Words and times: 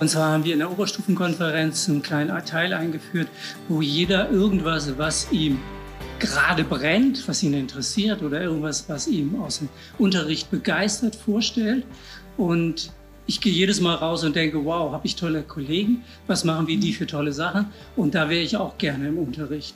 Und 0.00 0.08
zwar 0.08 0.32
haben 0.32 0.44
wir 0.44 0.52
in 0.52 0.60
der 0.60 0.70
Oberstufenkonferenz 0.70 1.88
einen 1.88 2.02
kleinen 2.02 2.44
Teil 2.44 2.72
eingeführt, 2.72 3.28
wo 3.68 3.82
jeder 3.82 4.30
irgendwas, 4.30 4.96
was 4.96 5.30
ihm 5.32 5.58
gerade 6.20 6.62
brennt, 6.62 7.26
was 7.26 7.42
ihn 7.42 7.54
interessiert 7.54 8.22
oder 8.22 8.40
irgendwas, 8.40 8.88
was 8.88 9.08
ihm 9.08 9.40
aus 9.40 9.58
dem 9.58 9.68
Unterricht 9.98 10.50
begeistert, 10.50 11.16
vorstellt. 11.16 11.84
Und 12.36 12.92
ich 13.26 13.40
gehe 13.40 13.52
jedes 13.52 13.80
Mal 13.80 13.94
raus 13.94 14.22
und 14.22 14.36
denke, 14.36 14.64
wow, 14.64 14.92
habe 14.92 15.06
ich 15.06 15.16
tolle 15.16 15.42
Kollegen, 15.42 16.04
was 16.28 16.44
machen 16.44 16.68
wir 16.68 16.78
die 16.78 16.92
für 16.92 17.06
tolle 17.06 17.32
Sachen? 17.32 17.66
Und 17.96 18.14
da 18.14 18.28
wäre 18.28 18.42
ich 18.42 18.56
auch 18.56 18.78
gerne 18.78 19.08
im 19.08 19.18
Unterricht. 19.18 19.74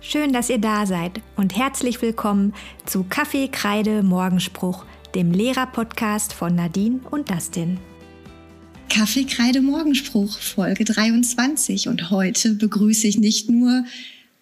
Schön, 0.00 0.32
dass 0.32 0.50
ihr 0.50 0.58
da 0.58 0.86
seid 0.86 1.20
und 1.36 1.56
herzlich 1.56 2.00
willkommen 2.02 2.54
zu 2.86 3.04
Kaffee, 3.04 3.48
Kreide, 3.48 4.02
Morgenspruch, 4.02 4.84
dem 5.14 5.30
Lehrer-Podcast 5.32 6.32
von 6.32 6.54
Nadine 6.54 7.00
und 7.10 7.30
Dustin. 7.30 7.78
Kaffee, 8.92 9.24
Kreide, 9.24 9.62
Morgenspruch, 9.62 10.38
Folge 10.38 10.84
23. 10.84 11.88
Und 11.88 12.10
heute 12.10 12.52
begrüße 12.52 13.06
ich 13.06 13.16
nicht 13.16 13.48
nur 13.48 13.86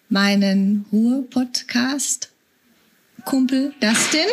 meinen 0.08 0.86
Ruhr-Podcast, 0.90 2.30
Kumpel 3.24 3.72
Dustin, 3.80 4.26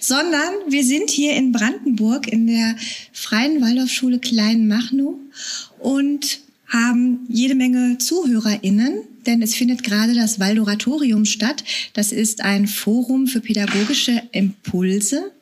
sondern 0.00 0.54
wir 0.66 0.82
sind 0.82 1.10
hier 1.10 1.34
in 1.36 1.52
Brandenburg 1.52 2.26
in 2.26 2.46
der 2.46 2.74
Freien 3.12 3.60
Waldorfschule 3.60 4.18
Kleinmachnow 4.18 5.16
und 5.78 6.40
haben 6.66 7.26
jede 7.28 7.54
Menge 7.54 7.98
ZuhörerInnen, 7.98 9.02
denn 9.26 9.42
es 9.42 9.54
findet 9.54 9.82
gerade 9.82 10.14
das 10.14 10.40
Waldoratorium 10.40 11.26
statt. 11.26 11.64
Das 11.92 12.12
ist 12.12 12.40
ein 12.40 12.66
Forum 12.66 13.26
für 13.26 13.40
pädagogische 13.40 14.22
Impulse. 14.32 15.32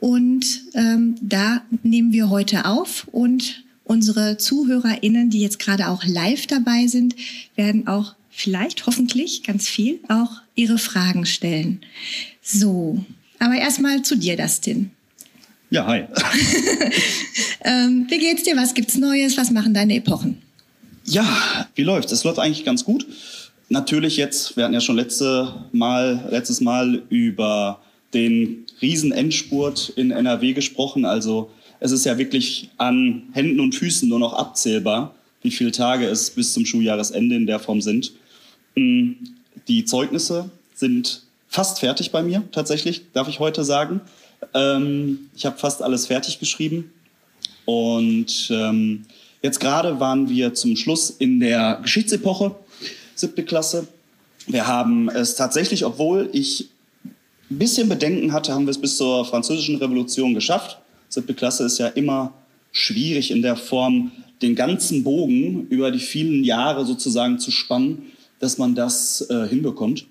Und 0.00 0.62
ähm, 0.74 1.16
da 1.20 1.62
nehmen 1.82 2.12
wir 2.12 2.30
heute 2.30 2.66
auf 2.66 3.06
und 3.10 3.64
unsere 3.84 4.36
ZuhörerInnen, 4.36 5.30
die 5.30 5.40
jetzt 5.40 5.58
gerade 5.58 5.88
auch 5.88 6.04
live 6.04 6.46
dabei 6.46 6.86
sind, 6.86 7.16
werden 7.56 7.86
auch 7.88 8.14
vielleicht, 8.30 8.86
hoffentlich, 8.86 9.42
ganz 9.42 9.68
viel 9.68 9.98
auch 10.08 10.30
ihre 10.54 10.78
Fragen 10.78 11.26
stellen. 11.26 11.80
So, 12.42 13.04
aber 13.40 13.56
erstmal 13.56 14.02
zu 14.02 14.16
dir, 14.16 14.36
Dustin. 14.36 14.90
Ja, 15.70 15.86
hi. 15.86 16.04
ähm, 17.64 18.06
wie 18.08 18.18
geht's 18.18 18.44
dir? 18.44 18.56
Was 18.56 18.74
gibt's 18.74 18.96
Neues? 18.96 19.36
Was 19.36 19.50
machen 19.50 19.74
deine 19.74 19.96
Epochen? 19.96 20.38
Ja, 21.04 21.66
wie 21.74 21.82
läuft's? 21.82 22.12
Es 22.12 22.24
läuft 22.24 22.38
eigentlich 22.38 22.64
ganz 22.64 22.84
gut. 22.84 23.06
Natürlich 23.68 24.16
jetzt, 24.16 24.56
wir 24.56 24.64
hatten 24.64 24.74
ja 24.74 24.80
schon 24.80 24.96
letzte 24.96 25.66
Mal, 25.72 26.28
letztes 26.30 26.60
Mal 26.60 27.02
über 27.10 27.82
den 28.14 28.64
Riesenendspurt 28.80 29.90
in 29.90 30.10
NRW 30.10 30.52
gesprochen. 30.52 31.04
Also 31.04 31.50
es 31.80 31.92
ist 31.92 32.04
ja 32.04 32.18
wirklich 32.18 32.70
an 32.76 33.24
Händen 33.32 33.60
und 33.60 33.74
Füßen 33.74 34.08
nur 34.08 34.18
noch 34.18 34.32
abzählbar, 34.32 35.14
wie 35.42 35.50
viele 35.50 35.72
Tage 35.72 36.06
es 36.06 36.30
bis 36.30 36.52
zum 36.52 36.66
Schuljahresende 36.66 37.36
in 37.36 37.46
der 37.46 37.60
Form 37.60 37.80
sind. 37.80 38.12
Mm, 38.74 39.12
die 39.68 39.84
Zeugnisse 39.84 40.50
sind 40.74 41.22
fast 41.48 41.80
fertig 41.80 42.10
bei 42.10 42.22
mir, 42.22 42.44
tatsächlich, 42.52 43.02
darf 43.12 43.28
ich 43.28 43.40
heute 43.40 43.64
sagen. 43.64 44.00
Ähm, 44.54 45.30
ich 45.34 45.46
habe 45.46 45.58
fast 45.58 45.82
alles 45.82 46.06
fertig 46.06 46.38
geschrieben. 46.38 46.92
Und 47.64 48.48
ähm, 48.50 49.04
jetzt 49.42 49.60
gerade 49.60 50.00
waren 50.00 50.28
wir 50.28 50.54
zum 50.54 50.76
Schluss 50.76 51.10
in 51.10 51.40
der 51.40 51.80
Geschichtsepoche, 51.82 52.54
siebte 53.14 53.44
Klasse. 53.44 53.88
Wir 54.46 54.66
haben 54.66 55.08
es 55.10 55.34
tatsächlich, 55.34 55.84
obwohl 55.84 56.30
ich 56.32 56.70
ein 57.50 57.58
bisschen 57.58 57.88
Bedenken 57.88 58.32
hatte, 58.32 58.52
haben 58.52 58.66
wir 58.66 58.70
es 58.70 58.80
bis 58.80 58.96
zur 58.96 59.24
Französischen 59.24 59.76
Revolution 59.76 60.34
geschafft. 60.34 60.78
Siebte 61.08 61.34
Klasse 61.34 61.64
ist 61.64 61.78
ja 61.78 61.88
immer 61.88 62.32
schwierig 62.72 63.30
in 63.30 63.42
der 63.42 63.56
Form, 63.56 64.12
den 64.42 64.54
ganzen 64.54 65.02
Bogen 65.02 65.66
über 65.68 65.90
die 65.90 65.98
vielen 65.98 66.44
Jahre 66.44 66.84
sozusagen 66.84 67.38
zu 67.38 67.50
spannen, 67.50 68.12
dass 68.38 68.58
man 68.58 68.74
das 68.74 69.26
äh, 69.30 69.48
hinbekommt. 69.48 70.06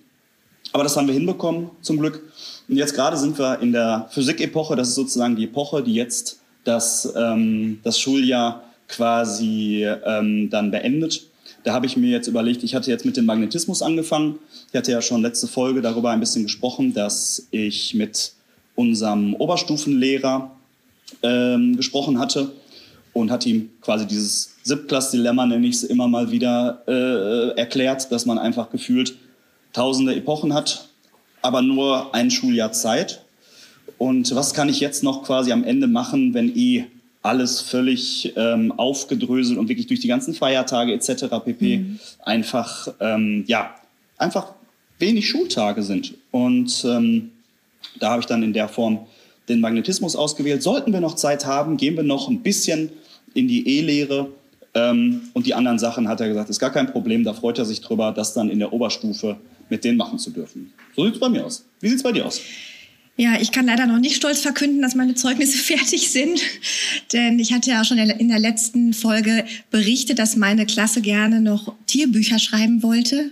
Aber 0.73 0.83
das 0.83 0.97
haben 0.97 1.07
wir 1.07 1.13
hinbekommen, 1.13 1.69
zum 1.81 1.99
Glück. 1.99 2.23
Und 2.67 2.75
jetzt 2.75 2.93
gerade 2.93 3.15
sind 3.15 3.39
wir 3.39 3.59
in 3.61 3.71
der 3.71 4.09
Physikepoche. 4.11 4.75
Das 4.75 4.89
ist 4.89 4.95
sozusagen 4.95 5.35
die 5.35 5.45
Epoche, 5.45 5.81
die 5.81 5.93
jetzt 5.93 6.39
das, 6.65 7.13
ähm, 7.15 7.79
das 7.83 7.99
Schuljahr 7.99 8.63
quasi 8.89 9.87
ähm, 10.05 10.49
dann 10.49 10.71
beendet. 10.71 11.27
Da 11.63 11.73
habe 11.73 11.85
ich 11.85 11.97
mir 11.97 12.09
jetzt 12.09 12.27
überlegt, 12.27 12.63
ich 12.63 12.75
hatte 12.75 12.91
jetzt 12.91 13.05
mit 13.05 13.17
dem 13.17 13.25
Magnetismus 13.25 13.81
angefangen. 13.81 14.39
Ich 14.71 14.77
hatte 14.77 14.91
ja 14.91 15.01
schon 15.01 15.21
letzte 15.21 15.47
Folge 15.47 15.81
darüber 15.81 16.11
ein 16.11 16.19
bisschen 16.19 16.43
gesprochen, 16.43 16.93
dass 16.93 17.47
ich 17.51 17.93
mit 17.93 18.33
unserem 18.75 19.33
Oberstufenlehrer 19.33 20.51
ähm, 21.23 21.75
gesprochen 21.77 22.19
hatte 22.19 22.51
und 23.13 23.31
hatte 23.31 23.49
ihm 23.49 23.69
quasi 23.81 24.05
dieses 24.05 24.55
Siebklass-Dilemma, 24.63 25.45
nenne 25.45 25.67
ich 25.67 25.75
es 25.75 25.83
immer 25.83 26.07
mal 26.07 26.31
wieder, 26.31 26.83
äh, 26.87 27.57
erklärt, 27.57 28.11
dass 28.11 28.25
man 28.25 28.37
einfach 28.37 28.69
gefühlt 28.69 29.15
tausende 29.73 30.15
Epochen 30.15 30.53
hat, 30.53 30.89
aber 31.41 31.61
nur 31.61 32.13
ein 32.13 32.29
Schuljahr 32.29 32.71
Zeit. 32.71 33.21
Und 33.97 34.35
was 34.35 34.53
kann 34.53 34.69
ich 34.69 34.79
jetzt 34.79 35.03
noch 35.03 35.23
quasi 35.23 35.51
am 35.51 35.63
Ende 35.63 35.87
machen, 35.87 36.33
wenn 36.33 36.55
eh 36.55 36.85
alles 37.27 37.61
völlig 37.61 38.33
ähm, 38.35 38.71
aufgedröselt 38.71 39.57
und 39.57 39.67
wirklich 39.67 39.87
durch 39.87 39.99
die 39.99 40.07
ganzen 40.07 40.33
Feiertage 40.33 40.93
etc. 40.93 41.25
pp. 41.43 41.77
Mhm. 41.77 41.99
einfach 42.23 42.87
ähm, 42.99 43.43
ja 43.47 43.75
einfach 44.17 44.53
wenig 44.99 45.27
Schultage 45.27 45.83
sind 45.83 46.15
und 46.31 46.85
ähm, 46.87 47.31
da 47.99 48.11
habe 48.11 48.21
ich 48.21 48.25
dann 48.25 48.43
in 48.43 48.53
der 48.53 48.67
Form 48.67 49.05
den 49.49 49.59
Magnetismus 49.59 50.15
ausgewählt. 50.15 50.63
Sollten 50.63 50.91
wir 50.93 50.99
noch 50.99 51.15
Zeit 51.15 51.45
haben, 51.45 51.77
gehen 51.77 51.95
wir 51.95 52.03
noch 52.03 52.29
ein 52.29 52.41
bisschen 52.41 52.91
in 53.33 53.47
die 53.47 53.77
E-Lehre 53.77 54.29
ähm, 54.73 55.21
und 55.33 55.45
die 55.45 55.53
anderen 55.53 55.79
Sachen 55.79 56.07
hat 56.07 56.21
er 56.21 56.27
gesagt, 56.27 56.49
ist 56.49 56.59
gar 56.59 56.71
kein 56.71 56.91
Problem. 56.91 57.23
Da 57.23 57.33
freut 57.33 57.57
er 57.59 57.65
sich 57.65 57.81
drüber, 57.81 58.11
das 58.11 58.33
dann 58.33 58.49
in 58.49 58.59
der 58.59 58.73
Oberstufe 58.73 59.37
mit 59.69 59.83
denen 59.83 59.97
machen 59.97 60.19
zu 60.19 60.31
dürfen. 60.31 60.73
So 60.95 61.05
sieht 61.05 61.15
es 61.15 61.19
bei 61.19 61.29
mir 61.29 61.45
aus. 61.45 61.65
Wie 61.79 61.89
sieht 61.89 61.97
es 61.97 62.03
bei 62.03 62.11
dir 62.11 62.25
aus? 62.25 62.41
Ja, 63.19 63.41
ich 63.41 63.51
kann 63.51 63.65
leider 63.65 63.87
noch 63.87 63.97
nicht 63.97 64.15
stolz 64.15 64.41
verkünden, 64.41 64.83
dass 64.83 64.93
meine 64.93 65.15
Zeugnisse 65.15 65.57
fertig 65.73 66.11
sind, 66.11 66.39
denn 67.13 67.39
ich 67.39 67.51
hatte 67.51 67.71
ja 67.71 67.83
schon 67.83 67.97
in 67.97 68.27
der 68.29 68.39
letzten 68.39 68.93
Folge 68.93 69.43
berichtet, 69.71 70.19
dass 70.19 70.35
meine 70.35 70.67
Klasse 70.67 71.01
gerne 71.01 71.41
noch 71.41 71.73
Tierbücher 71.87 72.37
schreiben 72.37 72.83
wollte. 72.83 73.31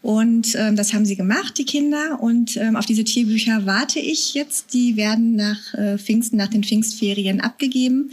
Und 0.00 0.54
ähm, 0.54 0.76
das 0.76 0.94
haben 0.94 1.04
sie 1.04 1.16
gemacht, 1.16 1.58
die 1.58 1.64
Kinder. 1.64 2.22
Und 2.22 2.56
ähm, 2.56 2.76
auf 2.76 2.86
diese 2.86 3.04
Tierbücher 3.04 3.66
warte 3.66 3.98
ich 3.98 4.32
jetzt. 4.32 4.72
Die 4.72 4.96
werden 4.96 5.36
nach 5.36 5.74
äh, 5.74 5.98
Pfingsten, 5.98 6.38
nach 6.38 6.48
den 6.48 6.62
Pfingstferien 6.62 7.40
abgegeben 7.40 8.10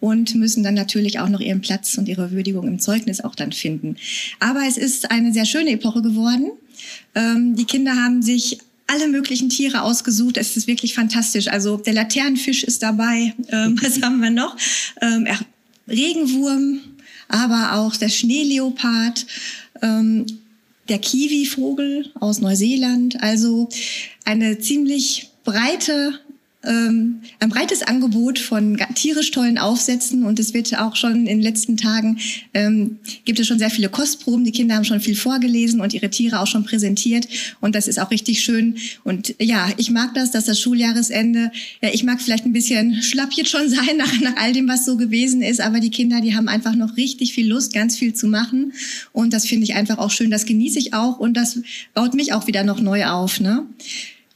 und 0.00 0.34
müssen 0.34 0.64
dann 0.64 0.74
natürlich 0.74 1.20
auch 1.20 1.28
noch 1.28 1.40
ihren 1.40 1.60
Platz 1.60 1.96
und 1.98 2.08
ihre 2.08 2.32
Würdigung 2.32 2.66
im 2.66 2.80
Zeugnis 2.80 3.20
auch 3.20 3.34
dann 3.34 3.52
finden. 3.52 3.96
Aber 4.40 4.62
es 4.66 4.78
ist 4.78 5.10
eine 5.10 5.32
sehr 5.32 5.44
schöne 5.44 5.70
Epoche 5.70 6.02
geworden. 6.02 6.50
Ähm, 7.14 7.54
die 7.54 7.64
Kinder 7.64 7.94
haben 7.94 8.22
sich 8.22 8.58
alle 8.86 9.08
möglichen 9.08 9.48
Tiere 9.48 9.82
ausgesucht. 9.82 10.36
Es 10.36 10.56
ist 10.56 10.66
wirklich 10.66 10.94
fantastisch. 10.94 11.48
Also 11.48 11.76
der 11.76 11.94
Laternenfisch 11.94 12.64
ist 12.64 12.82
dabei. 12.82 13.34
Ähm, 13.48 13.78
was 13.82 14.00
haben 14.02 14.20
wir 14.20 14.30
noch? 14.30 14.56
Ähm, 15.00 15.26
Regenwurm, 15.88 16.80
aber 17.28 17.74
auch 17.74 17.96
der 17.96 18.08
Schneeleopard, 18.08 19.26
ähm, 19.82 20.26
der 20.88 20.98
Kiwivogel 20.98 22.10
aus 22.20 22.40
Neuseeland. 22.40 23.20
Also 23.22 23.68
eine 24.24 24.58
ziemlich 24.58 25.30
breite 25.44 26.20
ähm, 26.66 27.20
ein 27.40 27.48
breites 27.48 27.82
Angebot 27.82 28.38
von 28.38 28.76
tierisch 28.94 29.30
tollen 29.30 29.58
Aufsätzen 29.58 30.24
und 30.24 30.38
es 30.38 30.52
wird 30.54 30.76
auch 30.78 30.96
schon 30.96 31.14
in 31.14 31.24
den 31.26 31.40
letzten 31.40 31.76
Tagen 31.76 32.18
ähm, 32.54 32.98
gibt 33.24 33.38
es 33.40 33.46
schon 33.46 33.58
sehr 33.58 33.70
viele 33.70 33.88
Kostproben. 33.88 34.44
Die 34.44 34.52
Kinder 34.52 34.76
haben 34.76 34.84
schon 34.84 35.00
viel 35.00 35.16
vorgelesen 35.16 35.80
und 35.80 35.94
ihre 35.94 36.10
Tiere 36.10 36.40
auch 36.40 36.46
schon 36.46 36.64
präsentiert 36.64 37.28
und 37.60 37.74
das 37.74 37.88
ist 37.88 37.98
auch 37.98 38.10
richtig 38.10 38.42
schön. 38.42 38.76
Und 39.04 39.34
ja, 39.40 39.68
ich 39.76 39.90
mag 39.90 40.14
das, 40.14 40.30
dass 40.30 40.44
das 40.44 40.60
Schuljahresende, 40.60 41.50
ja, 41.82 41.90
ich 41.92 42.04
mag 42.04 42.20
vielleicht 42.20 42.44
ein 42.44 42.52
bisschen 42.52 43.02
schlapp 43.02 43.32
jetzt 43.34 43.50
schon 43.50 43.68
sein 43.68 43.96
nach, 43.96 44.20
nach 44.20 44.36
all 44.36 44.52
dem, 44.52 44.68
was 44.68 44.84
so 44.84 44.96
gewesen 44.96 45.42
ist, 45.42 45.60
aber 45.60 45.80
die 45.80 45.90
Kinder, 45.90 46.20
die 46.20 46.34
haben 46.34 46.48
einfach 46.48 46.74
noch 46.74 46.96
richtig 46.96 47.32
viel 47.32 47.48
Lust, 47.48 47.72
ganz 47.72 47.96
viel 47.96 48.14
zu 48.14 48.26
machen 48.26 48.72
und 49.12 49.32
das 49.32 49.46
finde 49.46 49.64
ich 49.64 49.74
einfach 49.74 49.98
auch 49.98 50.10
schön. 50.10 50.30
Das 50.30 50.44
genieße 50.44 50.78
ich 50.78 50.94
auch 50.94 51.18
und 51.18 51.36
das 51.36 51.60
baut 51.94 52.14
mich 52.14 52.32
auch 52.32 52.46
wieder 52.46 52.64
noch 52.64 52.80
neu 52.80 53.06
auf. 53.06 53.40
Ne? 53.40 53.66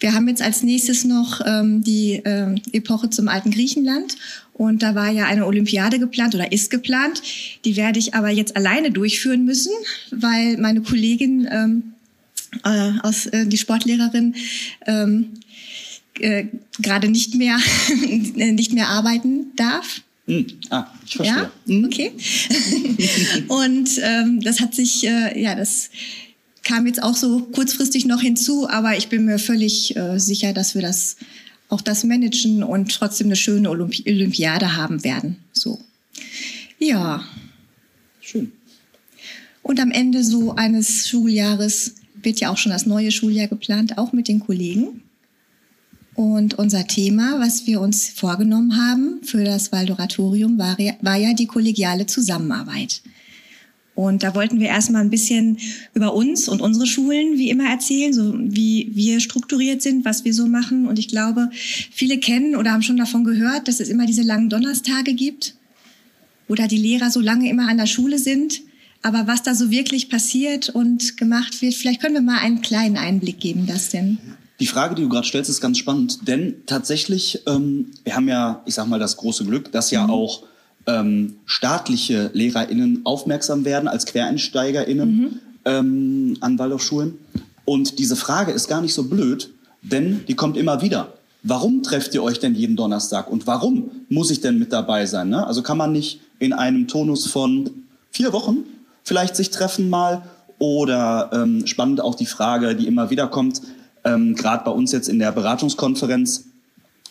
Wir 0.01 0.15
haben 0.15 0.27
jetzt 0.29 0.43
als 0.43 0.63
nächstes 0.63 1.05
noch 1.05 1.41
ähm, 1.47 1.85
die 1.85 2.15
äh, 2.25 2.55
Epoche 2.73 3.11
zum 3.11 3.29
alten 3.29 3.51
Griechenland. 3.51 4.17
Und 4.55 4.83
da 4.83 4.95
war 4.95 5.11
ja 5.11 5.27
eine 5.27 5.47
Olympiade 5.47 5.99
geplant 5.99 6.35
oder 6.35 6.53
ist 6.53 6.71
geplant. 6.71 7.23
Die 7.65 7.77
werde 7.77 7.99
ich 7.99 8.15
aber 8.15 8.31
jetzt 8.31 8.57
alleine 8.57 8.91
durchführen 8.91 9.45
müssen, 9.45 9.73
weil 10.11 10.57
meine 10.57 10.81
Kollegin 10.81 11.49
ähm, 11.51 11.83
äh, 12.65 12.93
aus 13.03 13.27
äh, 13.27 13.47
die 13.47 13.59
Sportlehrerin 13.59 14.35
ähm, 14.87 15.31
äh, 16.19 16.47
gerade 16.81 17.09
nicht 17.09 17.35
mehr 17.35 17.59
nicht 18.37 18.73
mehr 18.73 18.89
arbeiten 18.89 19.47
darf. 19.57 20.03
Hm. 20.27 20.47
Ah, 20.71 20.87
ich 21.07 21.17
verstehe. 21.17 21.37
Ja, 21.37 21.51
hm. 21.67 21.85
okay. 21.85 22.13
und 23.49 23.91
ähm, 24.03 24.41
das 24.41 24.61
hat 24.61 24.75
sich 24.75 25.07
äh, 25.07 25.41
ja 25.41 25.55
das 25.55 25.91
kam 26.71 26.87
jetzt 26.87 27.03
auch 27.03 27.17
so 27.17 27.41
kurzfristig 27.41 28.07
noch 28.07 28.21
hinzu, 28.21 28.69
aber 28.69 28.97
ich 28.97 29.09
bin 29.09 29.25
mir 29.25 29.41
völlig 29.41 29.97
äh, 29.97 30.19
sicher, 30.21 30.53
dass 30.53 30.77
wir 30.77 30.83
das 30.83 31.17
auch 31.69 31.81
das 31.81 32.05
managen 32.05 32.63
und 32.63 32.93
trotzdem 32.93 33.27
eine 33.27 33.37
schöne 33.37 33.69
Olympi 33.71 34.05
Olympiade 34.07 34.77
haben 34.77 35.03
werden. 35.03 35.37
So. 35.53 35.81
Ja. 36.79 37.25
Schön. 38.21 38.53
Und 39.63 39.81
am 39.81 39.91
Ende 39.91 40.23
so 40.23 40.55
eines 40.55 41.09
Schuljahres 41.09 41.97
wird 42.23 42.39
ja 42.39 42.51
auch 42.51 42.57
schon 42.57 42.73
das 42.73 42.87
neue 42.87 43.11
Schuljahr 43.11 43.49
geplant, 43.49 43.99
auch 43.99 44.13
mit 44.13 44.29
den 44.29 44.41
Kollegen. 44.41 45.03
Und 46.15 46.55
unser 46.55 46.87
Thema, 46.87 47.41
was 47.41 47.67
wir 47.67 47.81
uns 47.81 48.11
vorgenommen 48.11 48.77
haben 48.77 49.21
für 49.25 49.43
das 49.43 49.73
Waldoratorium, 49.73 50.59
war 50.59 50.77
war 51.01 51.17
ja 51.17 51.35
die 51.35 51.47
kollegiale 51.47 52.07
Zusammenarbeit. 52.07 53.03
Und 54.07 54.23
da 54.23 54.35
wollten 54.35 54.61
wir 54.61 54.69
erstmal 54.69 55.03
ein 55.03 55.11
bisschen 55.11 55.59
über 55.93 56.15
uns 56.15 56.49
und 56.49 56.63
unsere 56.63 56.87
Schulen 56.87 57.37
wie 57.37 57.51
immer 57.51 57.69
erzählen, 57.69 58.15
so 58.15 58.33
wie 58.35 58.91
wir 58.95 59.21
strukturiert 59.21 59.83
sind, 59.83 60.07
was 60.07 60.25
wir 60.25 60.33
so 60.33 60.47
machen. 60.47 60.89
Und 60.89 60.99
ich 60.99 61.09
glaube, 61.09 61.51
viele 61.53 62.19
kennen 62.19 62.57
oder 62.57 62.73
haben 62.73 62.83
schon 62.83 62.97
davon 62.97 63.25
gehört, 63.25 63.69
dass 63.69 63.79
es 63.79 63.91
immer 63.91 64.07
diese 64.07 64.23
langen 64.23 64.49
Donnerstage 64.49 65.13
gibt, 65.13 65.55
wo 66.49 66.55
da 66.55 66.67
die 66.67 66.79
Lehrer 66.79 67.11
so 67.11 67.21
lange 67.21 67.51
immer 67.51 67.69
an 67.69 67.77
der 67.77 67.85
Schule 67.87 68.19
sind. 68.19 68.63
Aber 69.03 69.27
was 69.27 69.43
da 69.43 69.55
so 69.55 69.71
wirklich 69.71 70.09
passiert 70.09 70.71
und 70.71 71.19
gemacht 71.19 71.61
wird, 71.61 71.75
vielleicht 71.75 72.01
können 72.01 72.15
wir 72.15 72.23
mal 72.23 72.39
einen 72.39 72.63
kleinen 72.63 72.97
Einblick 72.97 73.39
geben, 73.39 73.67
das 73.67 73.91
denn. 73.91 74.17
Die 74.61 74.67
Frage, 74.67 74.95
die 74.95 75.03
du 75.03 75.11
gerade 75.11 75.27
stellst, 75.27 75.51
ist 75.51 75.61
ganz 75.61 75.77
spannend, 75.77 76.27
denn 76.27 76.55
tatsächlich, 76.65 77.41
ähm, 77.47 77.93
wir 78.05 78.17
haben 78.17 78.29
ja, 78.29 78.63
ich 78.65 78.75
sag 78.75 78.89
mal, 78.89 78.99
das 78.99 79.19
große 79.19 79.45
Glück, 79.45 79.73
dass 79.73 79.91
ja 79.91 80.05
mhm. 80.05 80.11
auch 80.11 80.45
ähm, 80.87 81.37
staatliche 81.47 82.31
LehrerInnen 82.33 83.03
aufmerksam 83.05 83.65
werden 83.65 83.89
als 83.89 84.07
QuereinsteigerInnen 84.07 85.17
mhm. 85.17 85.39
ähm, 85.65 86.37
an 86.41 86.59
Waldorfschulen. 86.59 87.19
Und 87.65 87.99
diese 87.99 88.17
Frage 88.17 88.53
ist 88.53 88.69
gar 88.69 88.81
nicht 88.81 88.95
so 88.95 89.05
blöd, 89.05 89.51
denn 89.83 90.25
die 90.27 90.35
kommt 90.35 90.57
immer 90.57 90.83
wieder. 90.83 91.13
Warum 91.43 91.83
trefft 91.83 92.15
ihr 92.15 92.23
euch 92.23 92.39
denn 92.39 92.55
jeden 92.55 92.77
Donnerstag 92.77 93.31
und 93.31 93.47
warum 93.47 93.91
muss 94.09 94.31
ich 94.31 94.41
denn 94.41 94.59
mit 94.59 94.73
dabei 94.73 95.07
sein? 95.07 95.31
Ne? 95.31 95.47
Also 95.47 95.63
kann 95.63 95.79
man 95.79 95.93
nicht 95.93 96.21
in 96.39 96.53
einem 96.53 96.87
Tonus 96.87 97.27
von 97.27 97.71
vier 98.11 98.33
Wochen 98.33 98.65
vielleicht 99.05 99.37
sich 99.37 99.51
treffen 99.51 99.89
mal 99.89 100.23
oder 100.59 101.31
ähm, 101.33 101.67
spannend 101.67 102.01
auch 102.03 102.15
die 102.15 102.27
Frage, 102.27 102.77
die 102.77 102.87
immer 102.87 103.09
wieder 103.09 103.29
kommt, 103.29 103.63
ähm, 104.05 104.35
gerade 104.35 104.65
bei 104.65 104.71
uns 104.71 104.93
jetzt 104.93 105.09
in 105.09 105.19
der 105.19 105.33
Beratungskonferenz, 105.33 106.45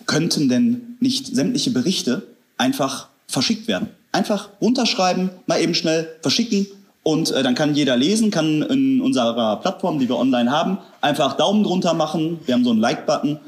könnten 0.06 0.50
denn 0.50 0.98
nicht 1.00 1.28
sämtliche 1.28 1.72
Berichte 1.72 2.28
einfach 2.58 3.10
verschickt 3.30 3.68
werden. 3.68 3.90
Einfach 4.12 4.50
runterschreiben, 4.60 5.30
mal 5.46 5.62
eben 5.62 5.76
schnell 5.76 6.10
verschicken 6.22 6.68
und 7.04 7.32
äh, 7.32 7.44
dann 7.44 7.56
kann 7.56 7.76
jeder 7.76 7.96
lesen, 7.96 8.32
kann 8.32 8.62
in 8.64 9.02
unserer 9.02 9.58
Plattform, 9.58 10.00
die 10.00 10.10
wir 10.10 10.18
online 10.18 10.52
haben, 10.52 10.80
einfach 11.02 11.38
Daumen 11.38 11.64
drunter 11.64 11.94
machen. 11.94 12.40
Wir 12.46 12.56
haben 12.56 12.64
so 12.64 12.72
einen 12.72 12.80
Like-Button. 12.80 13.40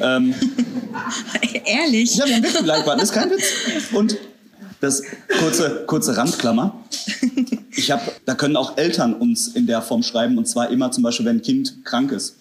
Ähm, 0.00 0.34
Ehrlich? 1.64 2.16
Ja, 2.16 2.26
wir 2.26 2.36
haben 2.36 2.42
wirklich 2.42 2.58
einen 2.58 2.66
Like-Button, 2.66 3.00
ist 3.00 3.12
kein 3.12 3.30
Witz. 3.30 3.44
Und 3.92 4.16
das 4.80 5.02
kurze, 5.38 5.84
kurze 5.86 6.16
Randklammer. 6.16 6.74
Ich 7.72 7.90
habe, 7.90 8.02
da 8.24 8.34
können 8.34 8.56
auch 8.56 8.76
Eltern 8.78 9.14
uns 9.14 9.48
in 9.48 9.66
der 9.66 9.82
Form 9.82 10.02
schreiben 10.02 10.38
und 10.38 10.46
zwar 10.46 10.70
immer 10.70 10.90
zum 10.90 11.02
Beispiel, 11.02 11.26
wenn 11.26 11.36
ein 11.36 11.42
Kind 11.42 11.84
krank 11.84 12.12
ist. 12.12 12.36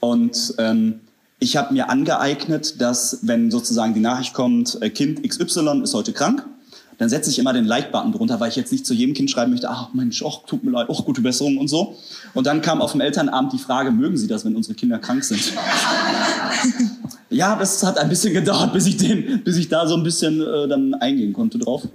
Und 0.00 0.54
ähm, 0.58 1.00
ich 1.40 1.56
habe 1.56 1.72
mir 1.72 1.88
angeeignet, 1.88 2.80
dass 2.80 3.20
wenn 3.22 3.50
sozusagen 3.50 3.94
die 3.94 4.00
Nachricht 4.00 4.34
kommt, 4.34 4.80
äh, 4.82 4.90
Kind 4.90 5.26
XY 5.26 5.80
ist 5.82 5.94
heute 5.94 6.12
krank, 6.12 6.46
dann 6.98 7.08
setze 7.08 7.30
ich 7.30 7.38
immer 7.38 7.54
den 7.54 7.64
Like-Button 7.64 8.12
drunter, 8.12 8.40
weil 8.40 8.50
ich 8.50 8.56
jetzt 8.56 8.70
nicht 8.70 8.84
zu 8.84 8.92
jedem 8.92 9.14
Kind 9.14 9.30
schreiben 9.30 9.50
möchte, 9.50 9.70
ach 9.70 9.94
Mensch, 9.94 10.22
ach, 10.22 10.44
tut 10.46 10.62
mir 10.62 10.70
leid, 10.70 10.86
ach, 10.92 11.02
gute 11.06 11.22
Besserung 11.22 11.56
und 11.56 11.68
so. 11.68 11.96
Und 12.34 12.46
dann 12.46 12.60
kam 12.60 12.82
auf 12.82 12.92
dem 12.92 13.00
Elternabend 13.00 13.54
die 13.54 13.58
Frage, 13.58 13.90
mögen 13.90 14.18
Sie 14.18 14.26
das, 14.26 14.44
wenn 14.44 14.54
unsere 14.54 14.74
Kinder 14.74 14.98
krank 14.98 15.24
sind? 15.24 15.40
ja, 17.30 17.56
das 17.56 17.82
hat 17.82 17.96
ein 17.96 18.10
bisschen 18.10 18.34
gedauert, 18.34 18.74
bis 18.74 18.86
ich, 18.86 18.98
den, 18.98 19.42
bis 19.42 19.56
ich 19.56 19.70
da 19.70 19.86
so 19.86 19.96
ein 19.96 20.02
bisschen 20.02 20.42
äh, 20.42 20.68
dann 20.68 20.92
eingehen 20.92 21.32
konnte 21.32 21.58
drauf. 21.58 21.88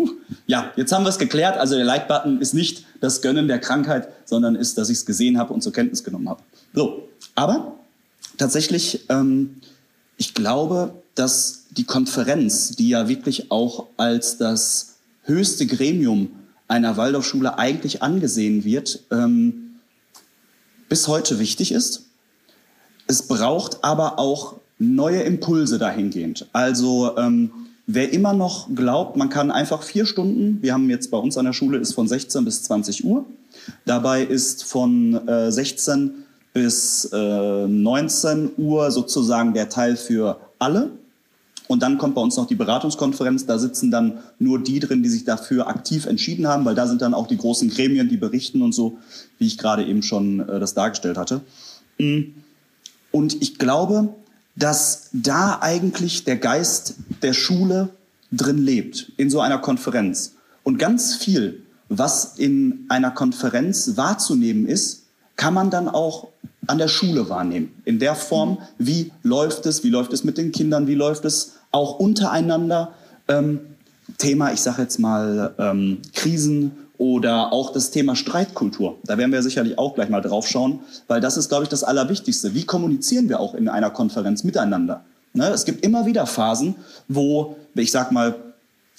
Ja, 0.47 0.71
jetzt 0.75 0.91
haben 0.91 1.05
wir 1.05 1.09
es 1.09 1.19
geklärt. 1.19 1.55
Also 1.55 1.75
der 1.75 1.85
Like-Button 1.85 2.41
ist 2.41 2.55
nicht 2.55 2.83
das 2.99 3.21
Gönnen 3.21 3.47
der 3.47 3.59
Krankheit, 3.59 4.07
sondern 4.25 4.55
ist, 4.55 4.79
dass 4.79 4.89
ich 4.89 4.97
es 4.97 5.05
gesehen 5.05 5.37
habe 5.37 5.53
und 5.53 5.61
zur 5.61 5.71
Kenntnis 5.71 6.03
genommen 6.03 6.29
habe. 6.29 6.41
So, 6.73 7.09
aber 7.35 7.75
tatsächlich, 8.37 9.05
ähm, 9.09 9.61
ich 10.17 10.33
glaube, 10.33 10.93
dass 11.15 11.65
die 11.71 11.83
Konferenz, 11.83 12.71
die 12.71 12.89
ja 12.89 13.07
wirklich 13.07 13.51
auch 13.51 13.87
als 13.97 14.37
das 14.37 14.95
höchste 15.23 15.65
Gremium 15.65 16.29
einer 16.67 16.97
Waldorfschule 16.97 17.57
eigentlich 17.57 18.01
angesehen 18.01 18.63
wird, 18.63 19.01
ähm, 19.11 19.79
bis 20.89 21.07
heute 21.07 21.39
wichtig 21.39 21.71
ist. 21.71 22.05
Es 23.07 23.27
braucht 23.27 23.83
aber 23.83 24.19
auch 24.19 24.55
neue 24.77 25.21
Impulse 25.21 25.77
dahingehend. 25.77 26.47
Also 26.53 27.17
ähm, 27.17 27.51
wer 27.87 28.11
immer 28.11 28.33
noch 28.33 28.67
glaubt, 28.73 29.15
man 29.15 29.29
kann 29.29 29.51
einfach 29.51 29.83
vier 29.83 30.05
Stunden, 30.05 30.61
wir 30.61 30.73
haben 30.73 30.89
jetzt 30.89 31.11
bei 31.11 31.17
uns 31.17 31.37
an 31.37 31.45
der 31.45 31.53
Schule, 31.53 31.77
ist 31.77 31.93
von 31.93 32.07
16 32.07 32.43
bis 32.45 32.63
20 32.63 33.05
Uhr. 33.05 33.25
Dabei 33.85 34.23
ist 34.23 34.63
von 34.63 35.27
äh, 35.27 35.51
16 35.51 36.24
bis 36.55 37.03
äh, 37.11 37.67
19 37.67 38.51
Uhr 38.57 38.89
sozusagen 38.89 39.53
der 39.53 39.67
Teil 39.67 39.97
für 39.97 40.39
alle. 40.57 40.91
Und 41.67 41.83
dann 41.83 41.97
kommt 41.97 42.15
bei 42.15 42.21
uns 42.21 42.37
noch 42.37 42.47
die 42.47 42.55
Beratungskonferenz. 42.55 43.45
Da 43.45 43.59
sitzen 43.59 43.91
dann 43.91 44.19
nur 44.39 44.63
die 44.63 44.79
drin, 44.79 45.03
die 45.03 45.09
sich 45.09 45.25
dafür 45.25 45.67
aktiv 45.67 46.05
entschieden 46.05 46.47
haben, 46.47 46.63
weil 46.63 46.73
da 46.73 46.87
sind 46.87 47.01
dann 47.01 47.13
auch 47.13 47.27
die 47.27 47.35
großen 47.35 47.69
Gremien, 47.69 48.07
die 48.07 48.15
berichten 48.15 48.61
und 48.61 48.71
so, 48.71 48.97
wie 49.37 49.47
ich 49.47 49.57
gerade 49.57 49.83
eben 49.83 50.01
schon 50.01 50.47
äh, 50.47 50.61
das 50.61 50.73
dargestellt 50.73 51.17
hatte. 51.17 51.41
Mm. 51.97 52.21
Und 53.11 53.41
ich 53.41 53.59
glaube, 53.59 54.13
dass 54.55 55.09
da 55.11 55.59
eigentlich 55.59 56.23
der 56.23 56.37
Geist 56.37 56.95
der 57.21 57.33
Schule 57.33 57.89
drin 58.31 58.59
lebt, 58.59 59.11
in 59.17 59.29
so 59.29 59.41
einer 59.41 59.57
Konferenz. 59.57 60.35
Und 60.63 60.79
ganz 60.79 61.15
viel, 61.15 61.63
was 61.89 62.37
in 62.37 62.85
einer 62.87 63.11
Konferenz 63.11 63.97
wahrzunehmen 63.97 64.67
ist, 64.67 65.03
kann 65.35 65.53
man 65.53 65.69
dann 65.69 65.89
auch 65.89 66.29
an 66.67 66.77
der 66.77 66.87
Schule 66.87 67.29
wahrnehmen. 67.29 67.81
In 67.85 67.99
der 67.99 68.15
Form, 68.15 68.59
wie 68.77 69.11
läuft 69.23 69.65
es, 69.65 69.83
wie 69.83 69.89
läuft 69.89 70.13
es 70.13 70.23
mit 70.23 70.37
den 70.37 70.51
Kindern, 70.51 70.87
wie 70.87 70.95
läuft 70.95 71.25
es 71.25 71.53
auch 71.71 71.99
untereinander. 71.99 72.93
Ähm, 73.27 73.59
Thema, 74.17 74.53
ich 74.53 74.61
sage 74.61 74.83
jetzt 74.83 74.99
mal, 74.99 75.53
ähm, 75.57 75.99
Krisen 76.13 76.71
oder 76.97 77.51
auch 77.51 77.73
das 77.73 77.91
Thema 77.91 78.15
Streitkultur. 78.15 78.97
Da 79.03 79.17
werden 79.17 79.31
wir 79.31 79.41
sicherlich 79.41 79.77
auch 79.77 79.95
gleich 79.95 80.09
mal 80.09 80.21
drauf 80.21 80.47
schauen, 80.47 80.79
weil 81.07 81.21
das 81.21 81.37
ist, 81.37 81.49
glaube 81.49 81.63
ich, 81.63 81.69
das 81.69 81.83
Allerwichtigste. 81.83 82.53
Wie 82.53 82.65
kommunizieren 82.65 83.27
wir 83.29 83.39
auch 83.39 83.53
in 83.53 83.67
einer 83.67 83.89
Konferenz 83.89 84.43
miteinander? 84.43 85.03
Ne? 85.33 85.49
Es 85.49 85.65
gibt 85.65 85.83
immer 85.85 86.05
wieder 86.05 86.25
Phasen, 86.25 86.75
wo, 87.07 87.57
ich 87.73 87.91
sag 87.91 88.11
mal, 88.11 88.35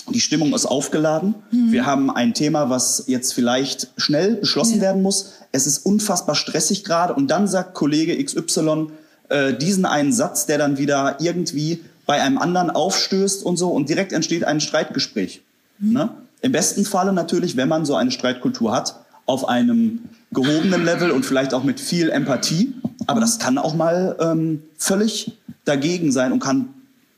die 0.09 0.21
Stimmung 0.21 0.55
ist 0.55 0.67
aufgeladen. 0.67 1.35
Mhm. 1.50 1.73
Wir 1.73 1.87
haben 1.87 2.11
ein 2.11 2.35
Thema, 2.35 2.71
was 2.71 3.05
jetzt 3.07 3.33
vielleicht 3.33 3.88
schnell 3.97 4.37
beschlossen 4.37 4.76
ja. 4.76 4.83
werden 4.83 5.03
muss. 5.03 5.33
Es 5.53 5.67
ist 5.67 5.79
unfassbar 5.79 6.35
stressig 6.35 6.85
gerade. 6.85 7.15
Und 7.15 7.29
dann 7.29 7.49
sagt 7.49 7.75
Kollege 7.75 8.23
XY 8.23 8.88
äh, 9.29 9.55
diesen 9.55 9.85
einen 9.85 10.12
Satz, 10.12 10.47
der 10.47 10.59
dann 10.59 10.79
wieder 10.79 11.17
irgendwie 11.21 11.83
bei 12.07 12.23
einem 12.23 12.38
anderen 12.38 12.71
aufstößt 12.71 13.45
und 13.45 13.57
so. 13.57 13.71
Und 13.71 13.88
direkt 13.88 14.12
entsteht 14.12 14.45
ein 14.45 14.61
Streitgespräch. 14.61 15.43
Mhm. 15.79 15.93
Ne? 15.93 16.11
Im 16.43 16.53
besten 16.53 16.85
Falle 16.85 17.12
natürlich, 17.12 17.57
wenn 17.57 17.69
man 17.69 17.85
so 17.85 17.97
eine 17.97 18.12
Streitkultur 18.12 18.73
hat, 18.73 19.00
auf 19.26 19.49
einem 19.49 20.05
gehobenen 20.31 20.85
Level 20.85 21.11
und 21.11 21.26
vielleicht 21.26 21.53
auch 21.53 21.65
mit 21.65 21.81
viel 21.81 22.11
Empathie. 22.11 22.75
Aber 23.09 23.21
das 23.21 23.38
kann 23.38 23.59
auch 23.59 23.75
mal 23.75 24.17
ähm, 24.21 24.62
völlig 24.76 25.37
dagegen 25.65 26.12
sein 26.12 26.33
und 26.33 26.38
kann 26.38 26.69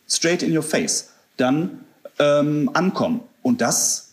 straight 0.08 0.42
in 0.42 0.56
your 0.56 0.62
face. 0.62 1.10
Dann 1.36 1.80
ähm, 2.18 2.70
ankommen. 2.74 3.20
Und 3.42 3.60
das 3.60 4.10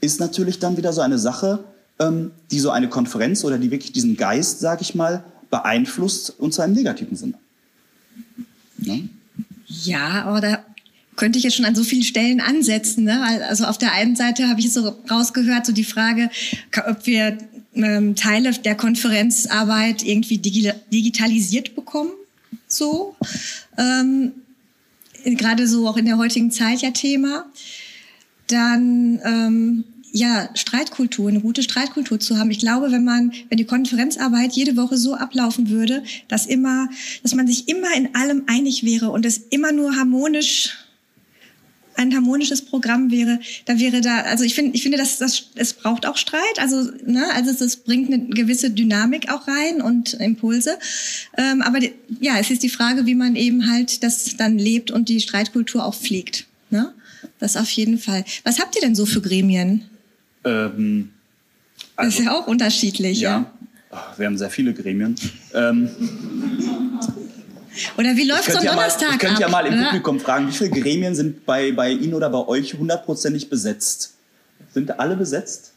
ist 0.00 0.20
natürlich 0.20 0.58
dann 0.58 0.76
wieder 0.76 0.92
so 0.92 1.00
eine 1.00 1.18
Sache, 1.18 1.64
ähm, 1.98 2.30
die 2.50 2.60
so 2.60 2.70
eine 2.70 2.88
Konferenz 2.88 3.44
oder 3.44 3.58
die 3.58 3.70
wirklich 3.70 3.92
diesen 3.92 4.16
Geist, 4.16 4.60
sage 4.60 4.82
ich 4.82 4.94
mal, 4.94 5.24
beeinflusst 5.50 6.34
und 6.38 6.52
zwar 6.52 6.66
im 6.66 6.72
negativen 6.72 7.16
Sinne. 7.16 7.34
Ne? 8.78 9.08
Ja, 9.66 10.24
aber 10.24 10.40
da 10.40 10.64
könnte 11.16 11.38
ich 11.38 11.44
jetzt 11.44 11.56
schon 11.56 11.64
an 11.64 11.74
so 11.74 11.82
vielen 11.82 12.02
Stellen 12.02 12.40
ansetzen. 12.40 13.04
Ne? 13.04 13.42
Also 13.48 13.64
auf 13.64 13.78
der 13.78 13.92
einen 13.92 14.16
Seite 14.16 14.48
habe 14.48 14.60
ich 14.60 14.72
so 14.72 14.94
rausgehört, 15.10 15.64
so 15.66 15.72
die 15.72 15.84
Frage, 15.84 16.30
ob 16.86 17.06
wir 17.06 17.38
ähm, 17.74 18.14
Teile 18.14 18.52
der 18.52 18.74
Konferenzarbeit 18.74 20.02
irgendwie 20.02 20.38
digitalisiert 20.38 21.74
bekommen. 21.74 22.12
So. 22.68 23.16
Ähm, 23.78 24.32
gerade 25.34 25.66
so 25.66 25.88
auch 25.88 25.96
in 25.96 26.06
der 26.06 26.18
heutigen 26.18 26.50
Zeit 26.50 26.82
ja 26.82 26.90
Thema. 26.92 27.46
Dann 28.46 29.20
ähm, 29.24 29.84
ja 30.12 30.48
Streitkultur, 30.54 31.28
eine 31.28 31.40
gute 31.40 31.62
Streitkultur 31.62 32.18
zu 32.20 32.38
haben. 32.38 32.50
Ich 32.50 32.58
glaube, 32.58 32.90
wenn 32.92 33.04
man, 33.04 33.32
wenn 33.48 33.58
die 33.58 33.64
Konferenzarbeit 33.64 34.52
jede 34.52 34.76
Woche 34.76 34.96
so 34.96 35.14
ablaufen 35.14 35.68
würde, 35.68 36.02
dass 36.28 36.46
immer, 36.46 36.88
dass 37.22 37.34
man 37.34 37.46
sich 37.46 37.68
immer 37.68 37.94
in 37.96 38.14
allem 38.14 38.44
einig 38.46 38.84
wäre 38.84 39.10
und 39.10 39.26
es 39.26 39.38
immer 39.38 39.72
nur 39.72 39.96
harmonisch 39.96 40.85
ein 41.96 42.14
harmonisches 42.14 42.62
Programm 42.62 43.10
wäre, 43.10 43.38
da 43.64 43.78
wäre 43.78 44.00
da, 44.00 44.20
also 44.22 44.44
ich 44.44 44.54
finde, 44.54 44.76
ich 44.76 44.82
finde, 44.82 44.98
dass 44.98 45.18
das, 45.18 45.50
es 45.54 45.72
braucht 45.74 46.06
auch 46.06 46.16
Streit, 46.16 46.58
also 46.58 46.90
ne, 47.04 47.26
also 47.34 47.50
es, 47.50 47.60
es 47.60 47.76
bringt 47.76 48.12
eine 48.12 48.26
gewisse 48.26 48.70
Dynamik 48.70 49.30
auch 49.32 49.48
rein 49.48 49.80
und 49.80 50.14
Impulse, 50.14 50.78
ähm, 51.36 51.62
aber 51.62 51.80
die, 51.80 51.92
ja, 52.20 52.38
es 52.38 52.50
ist 52.50 52.62
die 52.62 52.68
Frage, 52.68 53.06
wie 53.06 53.14
man 53.14 53.36
eben 53.36 53.70
halt 53.70 54.02
das 54.02 54.36
dann 54.36 54.58
lebt 54.58 54.90
und 54.90 55.08
die 55.08 55.20
Streitkultur 55.20 55.84
auch 55.84 55.94
pflegt, 55.94 56.46
ne? 56.70 56.92
Das 57.38 57.56
auf 57.56 57.68
jeden 57.70 57.98
Fall. 57.98 58.24
Was 58.44 58.60
habt 58.60 58.76
ihr 58.76 58.80
denn 58.80 58.94
so 58.94 59.04
für 59.04 59.20
Gremien? 59.20 59.84
Ähm, 60.44 61.10
also, 61.96 62.10
das 62.10 62.18
ist 62.20 62.24
ja 62.24 62.32
auch 62.34 62.46
unterschiedlich. 62.46 63.20
Ja, 63.20 63.30
ja. 63.38 63.52
Ach, 63.90 64.18
wir 64.18 64.26
haben 64.26 64.38
sehr 64.38 64.50
viele 64.50 64.74
Gremien. 64.74 65.14
Ähm, 65.54 65.90
oder 67.96 68.16
wie 68.16 68.24
läuft 68.24 68.50
so 68.50 68.58
ein 68.58 68.64
ja 68.64 68.72
Donnerstag 68.72 69.08
mal, 69.08 69.14
Ich 69.14 69.20
könnte 69.20 69.40
ja 69.40 69.48
mal 69.48 69.66
im 69.66 69.84
Publikum 69.84 70.20
fragen, 70.20 70.48
wie 70.48 70.52
viele 70.52 70.70
Gremien 70.70 71.14
sind 71.14 71.46
bei, 71.46 71.72
bei 71.72 71.90
Ihnen 71.90 72.14
oder 72.14 72.30
bei 72.30 72.46
euch 72.46 72.74
hundertprozentig 72.74 73.48
besetzt? 73.50 74.14
Sind 74.72 74.98
alle 74.98 75.16
besetzt? 75.16 75.72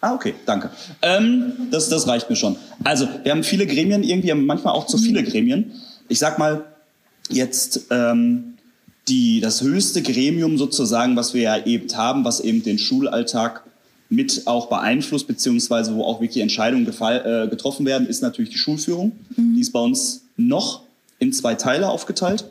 Ah, 0.00 0.14
okay, 0.14 0.34
danke. 0.46 0.70
Ähm, 1.02 1.52
das, 1.70 1.88
das 1.88 2.06
reicht 2.06 2.30
mir 2.30 2.36
schon. 2.36 2.56
Also, 2.84 3.08
wir 3.22 3.32
haben 3.32 3.42
viele 3.42 3.66
Gremien, 3.66 4.04
irgendwie 4.04 4.30
haben 4.30 4.46
manchmal 4.46 4.74
auch 4.74 4.86
zu 4.86 4.96
viele 4.96 5.24
Gremien. 5.24 5.72
Ich 6.08 6.20
sag 6.20 6.38
mal, 6.38 6.64
jetzt 7.28 7.86
ähm, 7.90 8.54
die, 9.08 9.40
das 9.40 9.62
höchste 9.62 10.02
Gremium 10.02 10.56
sozusagen, 10.56 11.16
was 11.16 11.34
wir 11.34 11.42
ja 11.42 11.66
eben 11.66 11.88
haben, 11.96 12.24
was 12.24 12.40
eben 12.40 12.62
den 12.62 12.78
Schulalltag 12.78 13.64
mit 14.08 14.46
auch 14.46 14.68
beeinflusst, 14.68 15.26
beziehungsweise 15.26 15.94
wo 15.94 16.04
auch 16.04 16.20
wirklich 16.20 16.42
Entscheidungen 16.42 16.86
äh, 16.86 17.48
getroffen 17.48 17.84
werden, 17.84 18.06
ist 18.06 18.22
natürlich 18.22 18.50
die 18.50 18.58
Schulführung. 18.58 19.12
Mhm. 19.36 19.54
Die 19.54 19.60
ist 19.60 19.72
bei 19.72 19.80
uns 19.80 20.22
noch 20.36 20.82
in 21.18 21.32
zwei 21.32 21.54
Teile 21.54 21.88
aufgeteilt. 21.88 22.44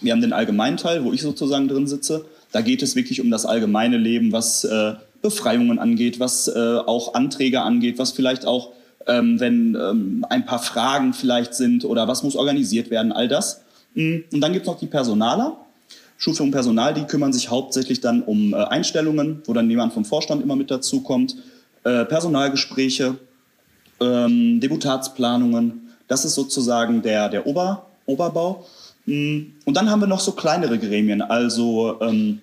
Wir 0.00 0.12
haben 0.12 0.20
den 0.20 0.32
allgemeinen 0.32 0.76
Teil, 0.76 1.04
wo 1.04 1.12
ich 1.12 1.22
sozusagen 1.22 1.68
drin 1.68 1.86
sitze. 1.86 2.24
Da 2.52 2.62
geht 2.62 2.82
es 2.82 2.96
wirklich 2.96 3.20
um 3.20 3.30
das 3.30 3.46
allgemeine 3.46 3.96
Leben, 3.96 4.32
was 4.32 4.64
äh, 4.64 4.94
Befreiungen 5.22 5.78
angeht, 5.78 6.18
was 6.18 6.48
äh, 6.48 6.78
auch 6.78 7.14
Anträge 7.14 7.60
angeht, 7.60 7.98
was 7.98 8.12
vielleicht 8.12 8.46
auch, 8.46 8.72
ähm, 9.06 9.38
wenn 9.38 9.76
ähm, 9.80 10.26
ein 10.28 10.46
paar 10.46 10.60
Fragen 10.60 11.12
vielleicht 11.12 11.54
sind 11.54 11.84
oder 11.84 12.08
was 12.08 12.22
muss 12.22 12.36
organisiert 12.36 12.90
werden, 12.90 13.12
all 13.12 13.28
das. 13.28 13.62
Mm, 13.94 14.18
und 14.32 14.40
dann 14.40 14.52
gibt 14.52 14.66
es 14.66 14.72
noch 14.72 14.78
die 14.78 14.86
Personaler. 14.86 15.56
Schulführung 16.16 16.50
Personal, 16.50 16.92
die 16.92 17.04
kümmern 17.04 17.32
sich 17.32 17.50
hauptsächlich 17.50 18.00
dann 18.00 18.22
um 18.22 18.52
äh, 18.52 18.56
Einstellungen, 18.56 19.42
wo 19.46 19.52
dann 19.52 19.70
jemand 19.70 19.92
vom 19.92 20.04
Vorstand 20.04 20.42
immer 20.42 20.56
mit 20.56 20.70
dazu 20.70 21.02
kommt, 21.02 21.36
äh, 21.84 22.04
Personalgespräche, 22.04 23.16
ähm, 24.00 24.60
Deputatsplanungen. 24.60 25.88
Das 26.08 26.24
ist 26.24 26.34
sozusagen 26.34 27.02
der, 27.02 27.28
der 27.28 27.46
Ober, 27.46 27.86
Oberbau. 28.10 28.66
Mm, 29.06 29.52
und 29.64 29.76
dann 29.76 29.90
haben 29.90 30.00
wir 30.00 30.06
noch 30.06 30.20
so 30.20 30.32
kleinere 30.32 30.78
Gremien, 30.78 31.22
also 31.22 32.00
ähm, 32.00 32.40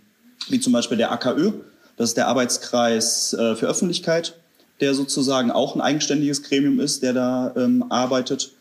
wie 0.50 0.60
zum 0.60 0.74
Beispiel 0.74 0.98
der 0.98 1.12
AKÖ, 1.12 1.52
das 1.98 2.10
ist 2.10 2.18
der 2.18 2.28
Arbeitskreis 2.28 3.34
äh, 3.34 3.56
für 3.56 3.68
Öffentlichkeit, 3.68 4.36
der 4.80 4.94
sozusagen 4.94 5.52
auch 5.52 5.76
ein 5.76 5.82
eigenständiges 5.82 6.44
Gremium 6.44 6.80
ist, 6.80 7.04
der 7.04 7.14
da 7.14 7.54
ähm, 7.56 7.86
arbeitet. 7.90 8.52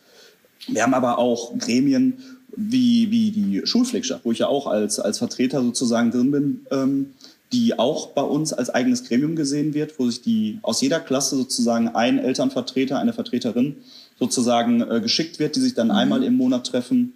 Wir 0.66 0.82
haben 0.82 0.94
aber 0.94 1.18
auch 1.18 1.56
Gremien 1.58 2.18
wie, 2.56 3.10
wie 3.10 3.30
die 3.30 3.62
Schulpflegschaft, 3.64 4.24
wo 4.24 4.32
ich 4.32 4.38
ja 4.38 4.48
auch 4.48 4.66
als, 4.66 4.98
als 4.98 5.18
Vertreter 5.18 5.62
sozusagen 5.62 6.10
drin 6.10 6.30
bin, 6.30 6.66
ähm, 6.70 7.12
die 7.52 7.78
auch 7.78 8.08
bei 8.08 8.22
uns 8.22 8.52
als 8.52 8.70
eigenes 8.70 9.04
Gremium 9.04 9.36
gesehen 9.36 9.74
wird, 9.74 9.98
wo 9.98 10.08
sich 10.08 10.22
die 10.22 10.58
aus 10.62 10.80
jeder 10.80 10.98
Klasse 10.98 11.36
sozusagen 11.36 11.88
ein 11.88 12.18
Elternvertreter, 12.18 12.98
eine 12.98 13.12
Vertreterin 13.12 13.76
sozusagen 14.18 14.80
äh, 14.80 15.00
geschickt 15.00 15.38
wird, 15.38 15.56
die 15.56 15.60
sich 15.60 15.74
dann 15.74 15.88
mhm. 15.88 15.94
einmal 15.94 16.24
im 16.24 16.36
Monat 16.36 16.66
treffen. 16.66 17.12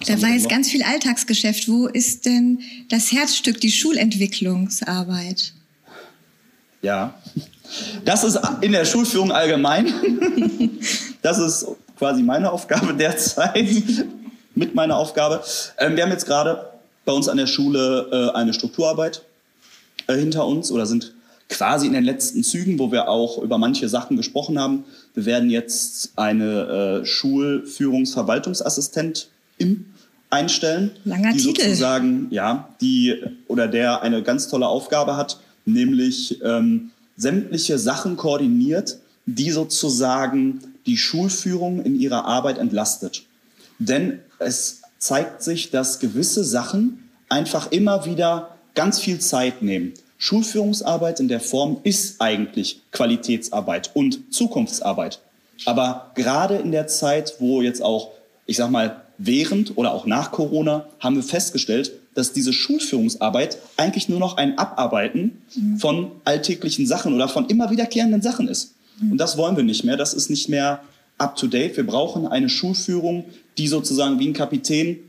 Was 0.00 0.08
da 0.08 0.22
war 0.22 0.30
jetzt 0.30 0.48
ganz 0.48 0.68
viel 0.70 0.82
Alltagsgeschäft. 0.82 1.68
Wo 1.68 1.86
ist 1.86 2.26
denn 2.26 2.60
das 2.88 3.12
Herzstück, 3.12 3.60
die 3.60 3.70
Schulentwicklungsarbeit? 3.70 5.52
Ja, 6.82 7.14
das 8.04 8.24
ist 8.24 8.38
in 8.60 8.72
der 8.72 8.84
Schulführung 8.84 9.32
allgemein. 9.32 9.92
Das 11.22 11.38
ist 11.38 11.64
quasi 11.96 12.20
meine 12.20 12.50
Aufgabe 12.50 12.94
derzeit, 12.98 13.64
mit 14.56 14.74
meiner 14.74 14.96
Aufgabe. 14.96 15.40
Ähm, 15.78 15.94
wir 15.94 16.02
haben 16.02 16.10
jetzt 16.10 16.26
gerade 16.26 16.72
bei 17.04 17.12
uns 17.12 17.28
an 17.28 17.36
der 17.36 17.46
Schule 17.46 18.08
äh, 18.10 18.36
eine 18.36 18.52
Strukturarbeit 18.52 19.22
äh, 20.08 20.16
hinter 20.16 20.44
uns 20.44 20.72
oder 20.72 20.84
sind 20.84 21.14
quasi 21.48 21.86
in 21.86 21.92
den 21.92 22.02
letzten 22.02 22.42
Zügen, 22.42 22.80
wo 22.80 22.90
wir 22.90 23.08
auch 23.08 23.38
über 23.38 23.56
manche 23.56 23.88
Sachen 23.88 24.16
gesprochen 24.16 24.58
haben. 24.58 24.84
Wir 25.14 25.26
werden 25.26 25.50
jetzt 25.50 26.12
eine 26.16 27.02
äh, 27.02 27.04
Schulführungsverwaltungsassistentin 27.04 29.84
einstellen, 30.30 30.92
Langer 31.04 31.32
die 31.32 31.38
Titel. 31.38 31.62
sozusagen 31.62 32.28
ja 32.30 32.68
die 32.80 33.22
oder 33.48 33.66
der 33.68 34.02
eine 34.02 34.22
ganz 34.22 34.48
tolle 34.48 34.66
Aufgabe 34.66 35.16
hat, 35.16 35.40
nämlich 35.66 36.42
ähm, 36.42 36.90
sämtliche 37.16 37.78
Sachen 37.78 38.16
koordiniert, 38.16 38.98
die 39.26 39.50
sozusagen 39.50 40.60
die 40.86 40.96
Schulführung 40.96 41.84
in 41.84 42.00
ihrer 42.00 42.24
Arbeit 42.24 42.56
entlastet. 42.58 43.24
Denn 43.78 44.20
es 44.38 44.80
zeigt 44.98 45.42
sich, 45.42 45.70
dass 45.70 46.00
gewisse 46.00 46.44
Sachen 46.44 47.10
einfach 47.28 47.70
immer 47.70 48.06
wieder 48.06 48.56
ganz 48.74 49.00
viel 49.00 49.18
Zeit 49.18 49.60
nehmen. 49.62 49.92
Schulführungsarbeit 50.22 51.18
in 51.18 51.26
der 51.26 51.40
Form 51.40 51.78
ist 51.82 52.20
eigentlich 52.20 52.80
Qualitätsarbeit 52.92 53.90
und 53.94 54.32
Zukunftsarbeit. 54.32 55.18
Aber 55.64 56.12
gerade 56.14 56.58
in 56.58 56.70
der 56.70 56.86
Zeit, 56.86 57.34
wo 57.40 57.60
jetzt 57.60 57.82
auch, 57.82 58.12
ich 58.46 58.56
sag 58.56 58.70
mal, 58.70 59.02
während 59.18 59.76
oder 59.76 59.92
auch 59.92 60.06
nach 60.06 60.30
Corona, 60.30 60.86
haben 61.00 61.16
wir 61.16 61.24
festgestellt, 61.24 61.90
dass 62.14 62.32
diese 62.32 62.52
Schulführungsarbeit 62.52 63.58
eigentlich 63.76 64.08
nur 64.08 64.20
noch 64.20 64.36
ein 64.36 64.58
Abarbeiten 64.58 65.42
mhm. 65.56 65.78
von 65.78 66.12
alltäglichen 66.24 66.86
Sachen 66.86 67.14
oder 67.14 67.26
von 67.26 67.48
immer 67.48 67.70
wiederkehrenden 67.70 68.22
Sachen 68.22 68.46
ist. 68.46 68.74
Mhm. 69.00 69.12
Und 69.12 69.18
das 69.18 69.36
wollen 69.36 69.56
wir 69.56 69.64
nicht 69.64 69.82
mehr. 69.82 69.96
Das 69.96 70.14
ist 70.14 70.30
nicht 70.30 70.48
mehr 70.48 70.84
up 71.18 71.34
to 71.34 71.48
date. 71.48 71.76
Wir 71.76 71.84
brauchen 71.84 72.28
eine 72.28 72.48
Schulführung, 72.48 73.24
die 73.58 73.66
sozusagen 73.66 74.20
wie 74.20 74.28
ein 74.28 74.34
Kapitän 74.34 75.00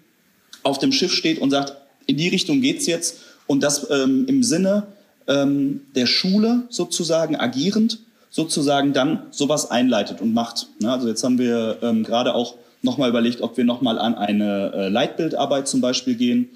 auf 0.63 0.79
dem 0.79 0.91
Schiff 0.91 1.13
steht 1.13 1.38
und 1.38 1.51
sagt, 1.51 1.75
in 2.08 2.17
die 2.17 2.29
Richtung 2.29 2.62
geht's 2.62 2.88
jetzt. 2.88 3.17
Und 3.46 3.62
das 3.62 3.91
ähm, 3.91 4.25
im 4.27 4.41
Sinne 4.41 4.88
ähm, 5.27 5.82
der 5.96 6.06
Schule 6.06 6.63
sozusagen 6.70 7.36
agierend 7.36 8.00
sozusagen 8.30 8.94
dann 8.94 9.27
sowas 9.30 9.70
einleitet 9.70 10.20
und 10.20 10.34
macht. 10.34 10.68
Ne? 10.80 10.92
Also 10.92 11.08
jetzt 11.08 11.24
haben 11.24 11.38
wir 11.38 11.77
ähm, 11.84 12.03
gerade 12.03 12.34
auch 12.34 12.56
nochmal 12.82 13.10
überlegt, 13.10 13.42
ob 13.42 13.58
wir 13.58 13.63
nochmal 13.63 14.00
an 14.00 14.15
eine 14.15 14.74
äh, 14.74 14.89
Leitbildarbeit 14.89 15.68
zum 15.68 15.82
Beispiel 15.82 16.15
gehen, 16.15 16.50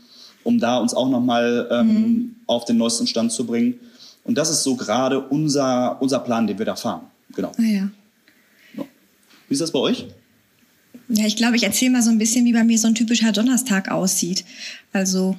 um 0.43 0.59
da 0.59 0.79
uns 0.79 0.95
auch 0.95 1.07
nochmal 1.07 1.67
ähm, 1.69 1.87
mhm. 1.87 2.35
auf 2.47 2.65
den 2.65 2.77
neuesten 2.77 3.05
Stand 3.05 3.31
zu 3.31 3.45
bringen. 3.45 3.75
Und 4.23 4.39
das 4.39 4.49
ist 4.49 4.63
so 4.63 4.75
gerade 4.75 5.21
unser, 5.21 6.01
unser 6.01 6.19
Plan, 6.19 6.47
den 6.47 6.57
wir 6.57 6.65
da 6.65 6.75
fahren. 6.75 7.01
Genau. 7.35 7.51
Ah, 7.57 7.61
ja. 7.61 7.89
Wie 9.47 9.53
ist 9.53 9.61
das 9.61 9.71
bei 9.71 9.79
euch? 9.79 10.07
Ja, 11.09 11.25
ich 11.25 11.37
glaube, 11.37 11.55
ich 11.55 11.63
erzähle 11.63 11.91
mal 11.91 12.01
so 12.01 12.09
ein 12.09 12.17
bisschen, 12.17 12.43
wie 12.45 12.53
bei 12.53 12.63
mir 12.63 12.77
so 12.77 12.87
ein 12.87 12.95
typischer 12.95 13.31
Donnerstag 13.31 13.89
aussieht. 13.91 14.43
Also 14.91 15.37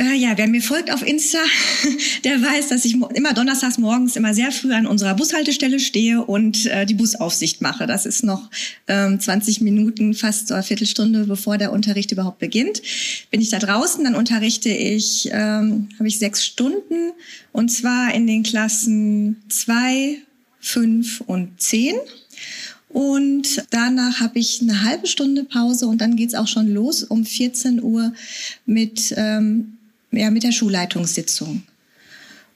äh, 0.00 0.14
ja, 0.14 0.32
wer 0.36 0.48
mir 0.48 0.62
folgt 0.62 0.90
auf 0.90 1.06
Insta, 1.06 1.38
der 2.24 2.40
weiß, 2.40 2.68
dass 2.68 2.86
ich 2.86 2.94
immer 2.94 3.34
donnerstags 3.34 3.76
morgens 3.76 4.16
immer 4.16 4.32
sehr 4.32 4.50
früh 4.50 4.72
an 4.72 4.86
unserer 4.86 5.14
Bushaltestelle 5.14 5.78
stehe 5.78 6.24
und 6.24 6.64
äh, 6.66 6.86
die 6.86 6.94
Busaufsicht 6.94 7.60
mache. 7.60 7.86
Das 7.86 8.06
ist 8.06 8.24
noch 8.24 8.48
ähm, 8.88 9.20
20 9.20 9.60
Minuten, 9.60 10.14
fast 10.14 10.48
so 10.48 10.54
eine 10.54 10.62
Viertelstunde, 10.62 11.26
bevor 11.26 11.58
der 11.58 11.72
Unterricht 11.72 12.12
überhaupt 12.12 12.38
beginnt. 12.38 12.80
Bin 13.30 13.42
ich 13.42 13.50
da 13.50 13.58
draußen, 13.58 14.02
dann 14.02 14.14
unterrichte 14.14 14.70
ich, 14.70 15.28
ähm, 15.32 15.90
habe 15.98 16.08
ich 16.08 16.18
sechs 16.18 16.46
Stunden 16.46 17.12
und 17.52 17.70
zwar 17.70 18.14
in 18.14 18.26
den 18.26 18.42
Klassen 18.42 19.42
zwei, 19.50 20.16
fünf 20.60 21.22
und 21.26 21.60
zehn. 21.60 21.96
Und 22.88 23.64
danach 23.70 24.18
habe 24.18 24.38
ich 24.38 24.62
eine 24.62 24.82
halbe 24.82 25.06
Stunde 25.06 25.44
Pause 25.44 25.86
und 25.86 26.00
dann 26.00 26.16
geht's 26.16 26.34
auch 26.34 26.48
schon 26.48 26.72
los 26.72 27.04
um 27.04 27.24
14 27.24 27.82
Uhr 27.82 28.12
mit 28.66 29.14
ähm, 29.16 29.76
ja, 30.12 30.30
mit 30.30 30.42
der 30.42 30.52
Schulleitungssitzung. 30.52 31.62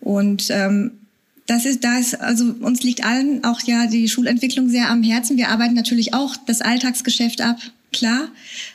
Und 0.01 0.49
ähm, 0.51 0.93
das 1.47 1.67
ist, 1.67 1.85
da 1.85 1.99
ist, 1.99 2.21
also 2.21 2.55
uns 2.61 2.83
liegt 2.83 3.05
allen 3.05 3.45
auch 3.45 3.61
ja 3.63 3.87
die 3.87 4.09
Schulentwicklung 4.09 4.69
sehr 4.69 4.91
am 4.91 5.03
Herzen. 5.03 5.37
Wir 5.37 5.49
arbeiten 5.49 5.75
natürlich 5.75 6.15
auch 6.15 6.37
das 6.47 6.63
Alltagsgeschäft 6.63 7.41
ab, 7.43 7.59
klar. 7.93 8.29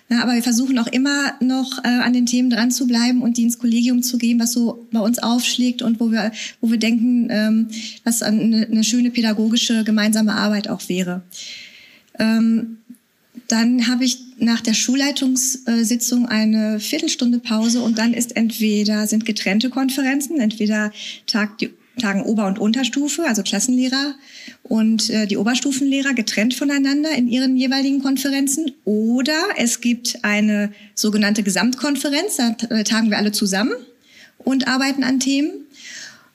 Ja, 0.10 0.22
aber 0.22 0.34
wir 0.34 0.44
versuchen 0.44 0.78
auch 0.78 0.88
immer 0.88 1.34
noch 1.40 1.84
äh, 1.84 1.88
an 1.88 2.14
den 2.14 2.26
Themen 2.26 2.50
dran 2.50 2.72
zu 2.72 2.88
bleiben 2.88 3.22
und 3.22 3.38
die 3.38 3.44
ins 3.44 3.60
Kollegium 3.60 4.04
zu 4.04 4.18
geben, 4.18 4.40
was 4.40 4.54
so 4.54 4.88
bei 4.92 5.00
uns 5.00 5.20
aufschlägt 5.20 5.82
und 5.82 6.00
wo 6.00 6.12
wir, 6.12 6.32
wo 6.62 6.70
wir 6.70 6.78
denken, 6.78 7.28
ähm, 7.30 7.68
was 8.04 8.22
eine, 8.22 8.68
eine 8.68 8.84
schöne 8.84 9.12
pädagogische 9.12 9.84
gemeinsame 9.84 10.34
Arbeit 10.34 10.68
auch 10.70 10.88
wäre. 10.90 11.22
Ähm, 12.18 12.79
dann 13.50 13.88
habe 13.88 14.06
ich 14.06 14.20
nach 14.38 14.62
der 14.62 14.74
Schulleitungssitzung 14.74 16.28
eine 16.28 16.80
Viertelstunde 16.80 17.40
Pause 17.40 17.82
und 17.82 17.98
dann 17.98 18.14
ist 18.14 18.36
entweder 18.36 19.08
sind 19.08 19.26
getrennte 19.26 19.70
Konferenzen, 19.70 20.40
entweder 20.40 20.92
tagt 21.26 21.62
die 21.62 21.72
tagen 22.00 22.22
Ober- 22.22 22.48
und 22.48 22.60
Unterstufe, 22.60 23.26
also 23.26 23.44
Klassenlehrer 23.44 24.16
und 24.64 25.10
äh, 25.10 25.28
die 25.28 25.36
Oberstufenlehrer 25.36 26.14
getrennt 26.14 26.54
voneinander 26.54 27.12
in 27.12 27.28
ihren 27.28 27.58
jeweiligen 27.58 28.02
Konferenzen. 28.02 28.72
Oder 28.86 29.38
es 29.58 29.82
gibt 29.82 30.24
eine 30.24 30.72
sogenannte 30.96 31.44
Gesamtkonferenz, 31.44 32.38
da 32.38 32.56
äh, 32.70 32.86
tagen 32.86 33.10
wir 33.10 33.18
alle 33.18 33.34
zusammen 33.34 33.74
und 34.38 34.70
arbeiten 34.70 35.04
an 35.04 35.20
Themen. 35.20 35.52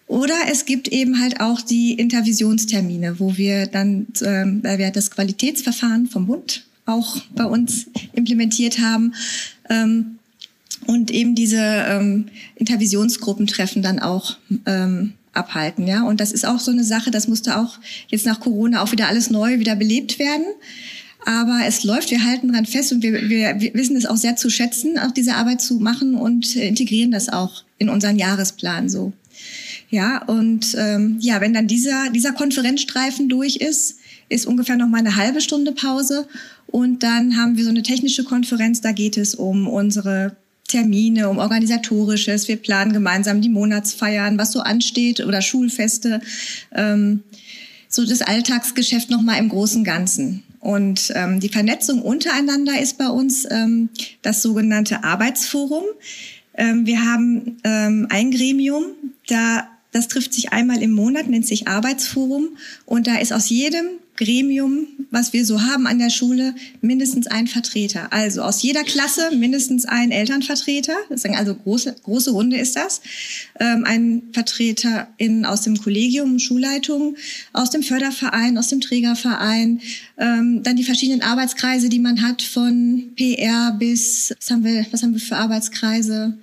Oder 0.06 0.35
es 0.50 0.66
gibt 0.66 0.88
eben 0.88 1.18
halt 1.18 1.40
auch 1.40 1.62
die 1.62 1.94
Intervisionstermine, 1.94 3.18
wo 3.18 3.38
wir 3.38 3.66
dann, 3.66 4.06
äh, 4.21 4.44
weil 4.62 4.78
wir 4.78 4.90
das 4.90 5.11
Qualitätsverfahren 5.11 6.09
vom 6.09 6.26
Bund 6.26 6.64
auch 6.87 7.19
bei 7.35 7.45
uns 7.45 7.87
implementiert 8.12 8.79
haben. 8.79 9.14
Ähm, 9.69 10.19
und 10.87 11.11
eben 11.11 11.35
diese 11.35 11.61
ähm, 11.61 12.26
Intervisionsgruppen 12.57 13.47
treffen 13.47 13.83
dann 13.83 14.00
auch 14.00 14.37
ähm, 14.67 15.14
abhalten, 15.33 15.87
ja. 15.87 16.03
Und 16.03 16.21
das 16.21 16.33
ist 16.33 16.47
auch 16.47 16.61
so 16.61 16.71
eine 16.71 16.85
Sache, 16.85 17.11
das 17.11 17.29
musste 17.29 17.59
auch 17.59 17.79
jetzt 18.09 18.26
nach 18.26 18.41
Corona 18.41 18.83
auch 18.83 18.93
wieder 18.93 19.09
alles 19.09 19.31
neu 19.31 19.59
wieder 19.59 19.76
belebt 19.76 20.19
werden. 20.19 20.47
Aber 21.26 21.61
es 21.67 21.85
läuft, 21.85 22.11
wir 22.11 22.23
halten 22.23 22.53
dran 22.53 22.67
fest 22.67 22.93
und 22.93 23.03
wir, 23.03 23.31
wir, 23.31 23.59
wissen 23.73 23.97
es 23.97 24.05
auch 24.05 24.17
sehr 24.17 24.37
zu 24.37 24.50
schätzen, 24.50 24.99
auch 24.99 25.11
diese 25.11 25.35
Arbeit 25.37 25.62
zu 25.62 25.79
machen 25.79 26.17
und 26.17 26.55
integrieren 26.55 27.11
das 27.11 27.31
auch 27.31 27.64
in 27.79 27.88
unseren 27.88 28.19
Jahresplan 28.19 28.91
so. 28.91 29.12
Ja, 29.91 30.23
und 30.25 30.75
ähm, 30.79 31.17
ja, 31.21 31.41
wenn 31.41 31.55
dann 31.55 31.67
dieser, 31.67 32.11
dieser 32.11 32.33
Konferenzstreifen 32.33 33.29
durch 33.29 33.57
ist, 33.57 33.99
ist 34.28 34.47
ungefähr 34.47 34.76
noch 34.76 34.88
mal 34.88 34.99
eine 34.99 35.16
halbe 35.16 35.40
Stunde 35.40 35.73
Pause. 35.73 36.26
Und 36.66 37.02
dann 37.02 37.37
haben 37.37 37.57
wir 37.57 37.64
so 37.64 37.71
eine 37.71 37.83
technische 37.83 38.25
Konferenz, 38.25 38.81
da 38.81 38.93
geht 38.93 39.16
es 39.16 39.35
um 39.35 39.69
unsere 39.69 40.37
Termine, 40.66 41.28
um 41.28 41.38
organisatorisches. 41.38 42.49
Wir 42.49 42.57
planen 42.57 42.93
gemeinsam 42.93 43.40
die 43.40 43.49
Monatsfeiern, 43.49 44.38
was 44.38 44.52
so 44.52 44.61
ansteht 44.61 45.21
oder 45.21 45.43
Schulfeste. 45.43 46.21
Ähm, 46.73 47.23
so 47.88 48.04
das 48.04 48.23
Alltagsgeschäft 48.23 49.11
noch 49.11 49.23
mal 49.23 49.38
im 49.38 49.50
großen 49.50 49.85
Ganzen. 49.85 50.43
Und 50.61 51.12
ähm, 51.14 51.40
die 51.40 51.50
Vernetzung 51.50 52.02
untereinander 52.02 52.81
ist 52.81 52.99
bei 52.99 53.09
uns 53.09 53.47
ähm, 53.50 53.90
das 54.23 54.43
sogenannte 54.43 55.04
Arbeitsforum. 55.04 55.85
Ähm, 56.54 56.87
wir 56.87 57.04
haben 57.04 57.59
ähm, 57.64 58.07
ein 58.11 58.31
Gremium, 58.31 58.87
da 59.28 59.69
das 59.93 60.09
trifft 60.09 60.35
sich 60.35 60.52
einmal 60.52 60.83
im 60.83 60.90
Monat, 60.90 61.28
nennt 61.28 61.47
sich 61.47 61.69
Arbeitsforum. 61.69 62.57
Und 62.85 63.07
da 63.07 63.19
ist 63.19 63.33
aus 63.33 63.49
jedem 63.49 63.87
Gremium, 64.16 64.87
was 65.11 65.33
wir 65.33 65.44
so 65.44 65.62
haben 65.62 65.87
an 65.87 65.99
der 65.99 66.11
Schule, 66.11 66.54
mindestens 66.80 67.26
ein 67.26 67.47
Vertreter. 67.47 68.12
Also 68.12 68.42
aus 68.42 68.62
jeder 68.62 68.85
Klasse 68.85 69.30
mindestens 69.37 69.87
ein 69.87 70.12
Elternvertreter. 70.12 70.94
Also 71.33 71.54
große, 71.54 71.97
große 72.02 72.30
Runde 72.30 72.56
ist 72.56 72.76
das. 72.76 73.00
Ähm, 73.59 73.85
ein 73.85 74.23
Vertreter 74.33 75.09
in, 75.16 75.44
aus 75.44 75.62
dem 75.62 75.76
Kollegium, 75.76 76.38
Schulleitung, 76.38 77.16
aus 77.52 77.71
dem 77.71 77.83
Förderverein, 77.83 78.56
aus 78.56 78.68
dem 78.68 78.80
Trägerverein. 78.80 79.80
Ähm, 80.18 80.62
dann 80.62 80.76
die 80.76 80.85
verschiedenen 80.85 81.23
Arbeitskreise, 81.23 81.88
die 81.88 81.99
man 81.99 82.23
hat, 82.23 82.42
von 82.42 83.11
PR 83.16 83.75
bis, 83.78 84.33
was 84.38 84.50
haben 84.50 84.64
wir, 84.64 84.87
was 84.92 85.02
haben 85.02 85.14
wir 85.14 85.21
für 85.21 85.37
Arbeitskreise? 85.37 86.38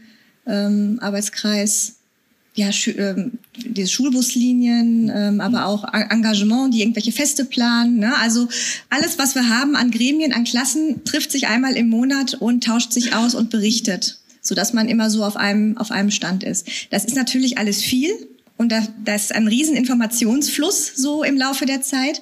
Ähm, 0.45 0.97
Arbeitskreis 1.01 2.00
ja, 2.53 2.70
ähm, 2.98 3.39
die 3.55 3.88
Schulbuslinien, 3.88 5.12
ähm, 5.13 5.41
aber 5.41 5.60
mhm. 5.60 5.65
auch 5.65 5.93
Engagement, 5.93 6.74
die 6.74 6.81
irgendwelche 6.81 7.12
Feste 7.12 7.46
planen. 7.46 8.00
Ne? 8.00 8.13
Also 8.17 8.48
alles, 8.89 9.17
was 9.17 9.36
wir 9.36 9.48
haben 9.48 9.75
an 9.75 9.91
Gremien, 9.91 10.34
an 10.34 10.43
Klassen, 10.43 11.03
trifft 11.05 11.31
sich 11.31 11.48
einmal 11.48 11.77
im 11.77 11.89
Monat 11.89 12.34
und 12.36 12.63
tauscht 12.63 12.91
sich 12.91 13.15
aus 13.15 13.36
und 13.36 13.50
berichtet, 13.50 14.20
so 14.41 14.53
dass 14.53 14.74
man 14.74 14.89
immer 14.89 15.10
so 15.10 15.24
auf 15.24 15.38
einem 15.38 15.77
auf 15.77 15.91
einem 15.91 16.12
Stand 16.12 16.43
ist. 16.43 16.67
Das 16.89 17.05
ist 17.05 17.15
natürlich 17.15 17.58
alles 17.58 17.81
viel 17.81 18.12
und 18.58 18.72
da, 18.72 18.86
da 19.05 19.15
ist 19.15 19.34
ein 19.34 19.48
riesen 19.48 19.77
Informationsfluss 19.77 20.91
so 20.96 21.24
im 21.24 21.38
Laufe 21.38 21.65
der 21.65 21.81
Zeit. 21.81 22.22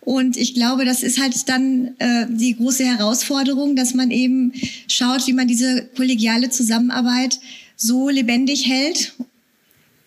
Und 0.00 0.38
ich 0.38 0.54
glaube, 0.54 0.86
das 0.86 1.02
ist 1.02 1.20
halt 1.20 1.48
dann 1.50 1.94
äh, 1.98 2.24
die 2.30 2.56
große 2.56 2.84
Herausforderung, 2.84 3.76
dass 3.76 3.92
man 3.92 4.10
eben 4.10 4.54
schaut, 4.86 5.26
wie 5.26 5.34
man 5.34 5.46
diese 5.46 5.84
kollegiale 5.94 6.48
Zusammenarbeit 6.48 7.38
so 7.76 8.08
lebendig 8.08 8.66
hält 8.66 9.12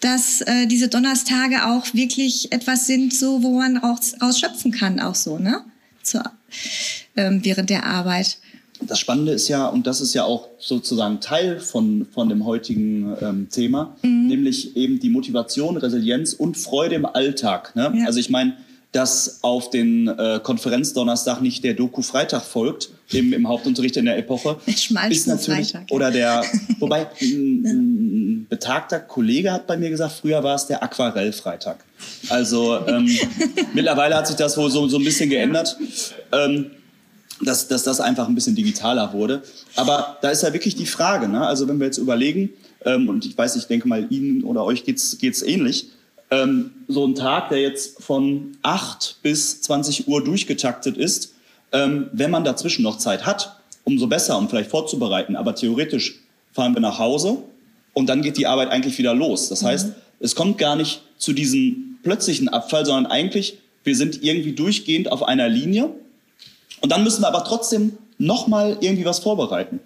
dass 0.01 0.41
äh, 0.41 0.67
diese 0.67 0.89
Donnerstage 0.89 1.65
auch 1.65 1.93
wirklich 1.93 2.51
etwas 2.51 2.88
sind, 2.88 3.13
so 3.13 3.41
wo 3.43 3.60
man 3.60 3.77
auch 3.77 4.00
ausschöpfen 4.20 4.72
kann, 4.72 5.00
auch 5.00 5.15
so, 5.15 5.38
ne? 5.38 5.62
Zur, 6.03 6.24
ähm, 7.15 7.39
während 7.43 7.70
der 7.70 7.86
Arbeit. 7.86 8.39
Das 8.81 9.00
Spannende 9.00 9.31
ist 9.31 9.48
ja, 9.48 9.67
und 9.67 9.86
das 9.86 10.01
ist 10.01 10.15
ja 10.15 10.24
auch 10.24 10.48
sozusagen 10.58 11.20
Teil 11.20 11.60
von, 11.60 12.08
von 12.12 12.29
dem 12.29 12.46
heutigen 12.46 13.15
ähm, 13.22 13.48
Thema, 13.50 13.96
mhm. 14.01 14.27
nämlich 14.27 14.75
eben 14.75 15.00
die 15.00 15.09
Motivation, 15.09 15.77
Resilienz 15.77 16.33
und 16.33 16.57
Freude 16.57 16.96
im 16.96 17.05
Alltag. 17.05 17.75
Ne? 17.75 17.94
Ja. 17.96 18.05
Also 18.07 18.20
ich 18.20 18.31
meine, 18.31 18.57
dass 18.92 19.40
auf 19.42 19.70
den 19.70 20.08
äh, 20.08 20.40
Konferenzdonnerstag 20.44 21.42
nicht 21.42 21.64
der 21.64 21.74
Doku-Freitag 21.75 22.44
folgt, 22.44 22.90
im, 23.12 23.32
im 23.32 23.48
Hauptunterricht 23.48 23.96
in 23.98 24.06
der 24.06 24.18
Epoche. 24.18 24.58
ist 24.66 24.92
natürlich, 25.27 25.72
Freitag, 25.72 25.92
oder 25.92 26.12
der, 26.12 26.44
wobei 26.80 27.08
ein, 27.22 27.66
ein, 27.66 28.48
betagter 28.50 29.00
Kollege 29.00 29.51
hat 29.51 29.66
bei 29.66 29.77
mir 29.77 29.90
gesagt, 29.90 30.14
früher 30.20 30.44
war 30.44 30.56
es 30.56 30.68
der 30.68 30.84
Aquarellfreitag. 30.84 31.77
Also 32.30 32.86
ähm, 32.86 33.10
mittlerweile 33.74 34.16
hat 34.16 34.27
sich 34.27 34.36
das 34.36 34.58
wohl 34.58 34.70
so, 34.70 34.88
so 34.90 34.98
ein 34.98 35.06
bisschen 35.06 35.30
geändert. 35.30 35.77
Ähm, 36.32 36.72
dass, 37.44 37.68
dass 37.68 37.82
das 37.82 38.00
einfach 38.00 38.27
ein 38.27 38.36
bisschen 38.36 38.54
digitaler 38.54 39.14
wurde. 39.14 39.42
Aber 39.75 40.18
da 40.22 40.30
ist 40.30 40.44
ja 40.44 40.54
wirklich 40.54 40.75
die 40.75 40.86
Frage, 40.86 41.27
ne? 41.27 41.48
also 41.48 41.68
wenn 41.68 41.80
wir 41.80 41.88
jetzt 41.88 41.98
überlegen, 41.98 42.51
ähm, 42.86 43.10
und 43.10 43.25
ich 43.25 43.36
weiß, 43.36 43.56
ich 43.56 43.66
denke 43.66 43.88
mal, 43.88 44.06
Ihnen 44.12 44.44
oder 44.44 44.64
euch 44.64 44.84
geht's 44.84 45.18
geht's 45.18 45.42
ähnlich, 45.42 45.88
ähm, 46.31 46.72
so 46.87 47.05
ein 47.05 47.15
Tag, 47.15 47.50
der 47.50 47.61
jetzt 47.61 48.01
von 48.01 48.57
8 48.63 49.17
bis 49.22 49.61
20 49.61 50.07
Uhr 50.07 50.24
durchgetaktet 50.24 50.98
ist, 50.98 51.33
ähm, 51.74 52.09
wenn 52.13 52.31
man 52.31 52.44
dazwischen 52.44 52.83
noch 52.83 52.98
Zeit 52.98 53.25
hat, 53.25 53.57
umso 53.83 54.07
besser, 54.07 54.37
um 54.37 54.50
vielleicht 54.50 54.70
vorzubereiten. 54.70 55.35
Aber 55.35 55.55
theoretisch 55.55 56.20
fahren 56.53 56.74
wir 56.74 56.81
nach 56.81 57.00
Hause 57.00 57.37
und 57.94 58.07
dann 58.07 58.22
geht 58.22 58.37
die 58.37 58.48
Arbeit 58.48 58.70
eigentlich 58.70 58.98
wieder 58.98 59.13
los. 59.13 59.50
Das 59.50 59.61
mhm. 59.61 59.67
heißt, 59.67 59.91
es 60.20 60.35
kommt 60.35 60.57
gar 60.57 60.75
nicht 60.75 61.01
zu 61.17 61.33
diesem 61.33 62.00
plötzlichen 62.03 62.50
Abfall, 62.50 62.85
sondern 62.85 63.11
eigentlich, 63.11 63.57
wir 63.83 63.96
sind 63.96 64.24
irgendwie 64.24 64.53
durchgehend 64.53 65.11
auf 65.11 65.24
einer 65.24 65.50
Linie 65.50 65.89
und 66.81 66.91
dann 66.91 67.03
müssen 67.03 67.22
wir 67.22 67.27
aber 67.27 67.44
trotzdem 67.44 67.98
nochmal 68.17 68.77
irgendwie 68.81 69.05
was 69.05 69.20
vorbereiten. 69.20 69.79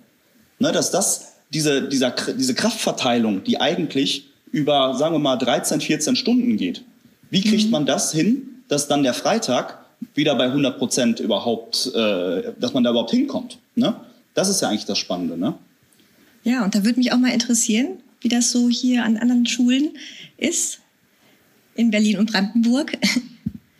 Ne, 0.59 0.71
dass 0.71 0.91
das, 0.91 1.33
diese, 1.49 1.87
dieser, 1.87 2.11
diese 2.11 2.53
Kraftverteilung, 2.53 3.43
die 3.43 3.59
eigentlich 3.59 4.27
über, 4.55 4.95
sagen 4.95 5.13
wir 5.13 5.19
mal, 5.19 5.35
13, 5.35 5.81
14 5.81 6.15
Stunden 6.15 6.55
geht. 6.55 6.81
Wie 7.29 7.41
kriegt 7.41 7.65
mhm. 7.65 7.71
man 7.71 7.85
das 7.85 8.13
hin, 8.13 8.61
dass 8.69 8.87
dann 8.87 9.03
der 9.03 9.13
Freitag 9.13 9.79
wieder 10.13 10.33
bei 10.35 10.45
100 10.45 10.77
Prozent 10.77 11.19
überhaupt, 11.19 11.91
äh, 11.93 12.53
dass 12.57 12.73
man 12.73 12.81
da 12.85 12.91
überhaupt 12.91 13.11
hinkommt? 13.11 13.57
Ne? 13.75 13.99
Das 14.33 14.47
ist 14.47 14.61
ja 14.61 14.69
eigentlich 14.69 14.85
das 14.85 14.97
Spannende. 14.97 15.37
Ne? 15.37 15.55
Ja, 16.45 16.63
und 16.63 16.73
da 16.73 16.85
würde 16.85 16.99
mich 16.99 17.11
auch 17.11 17.17
mal 17.17 17.33
interessieren, 17.33 17.97
wie 18.21 18.29
das 18.29 18.51
so 18.51 18.69
hier 18.69 19.03
an 19.03 19.17
anderen 19.17 19.45
Schulen 19.45 19.89
ist, 20.37 20.79
in 21.75 21.91
Berlin 21.91 22.17
und 22.17 22.31
Brandenburg. 22.31 22.97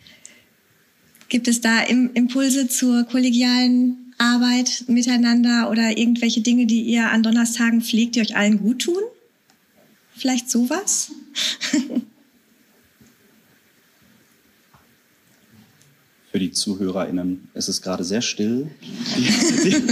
Gibt 1.30 1.48
es 1.48 1.62
da 1.62 1.80
Impulse 1.84 2.68
zur 2.68 3.04
kollegialen 3.04 4.12
Arbeit 4.18 4.84
miteinander 4.88 5.70
oder 5.70 5.96
irgendwelche 5.96 6.42
Dinge, 6.42 6.66
die 6.66 6.82
ihr 6.82 7.10
an 7.10 7.22
Donnerstagen 7.22 7.80
pflegt, 7.80 8.16
die 8.16 8.20
euch 8.20 8.36
allen 8.36 8.58
gut 8.58 8.82
tun? 8.82 9.02
Vielleicht 10.16 10.50
sowas? 10.50 11.12
Für 16.32 16.38
die 16.38 16.52
ZuhörerInnen 16.52 17.50
ist 17.52 17.68
es 17.68 17.82
gerade 17.82 18.02
sehr 18.02 18.22
still. 18.22 18.70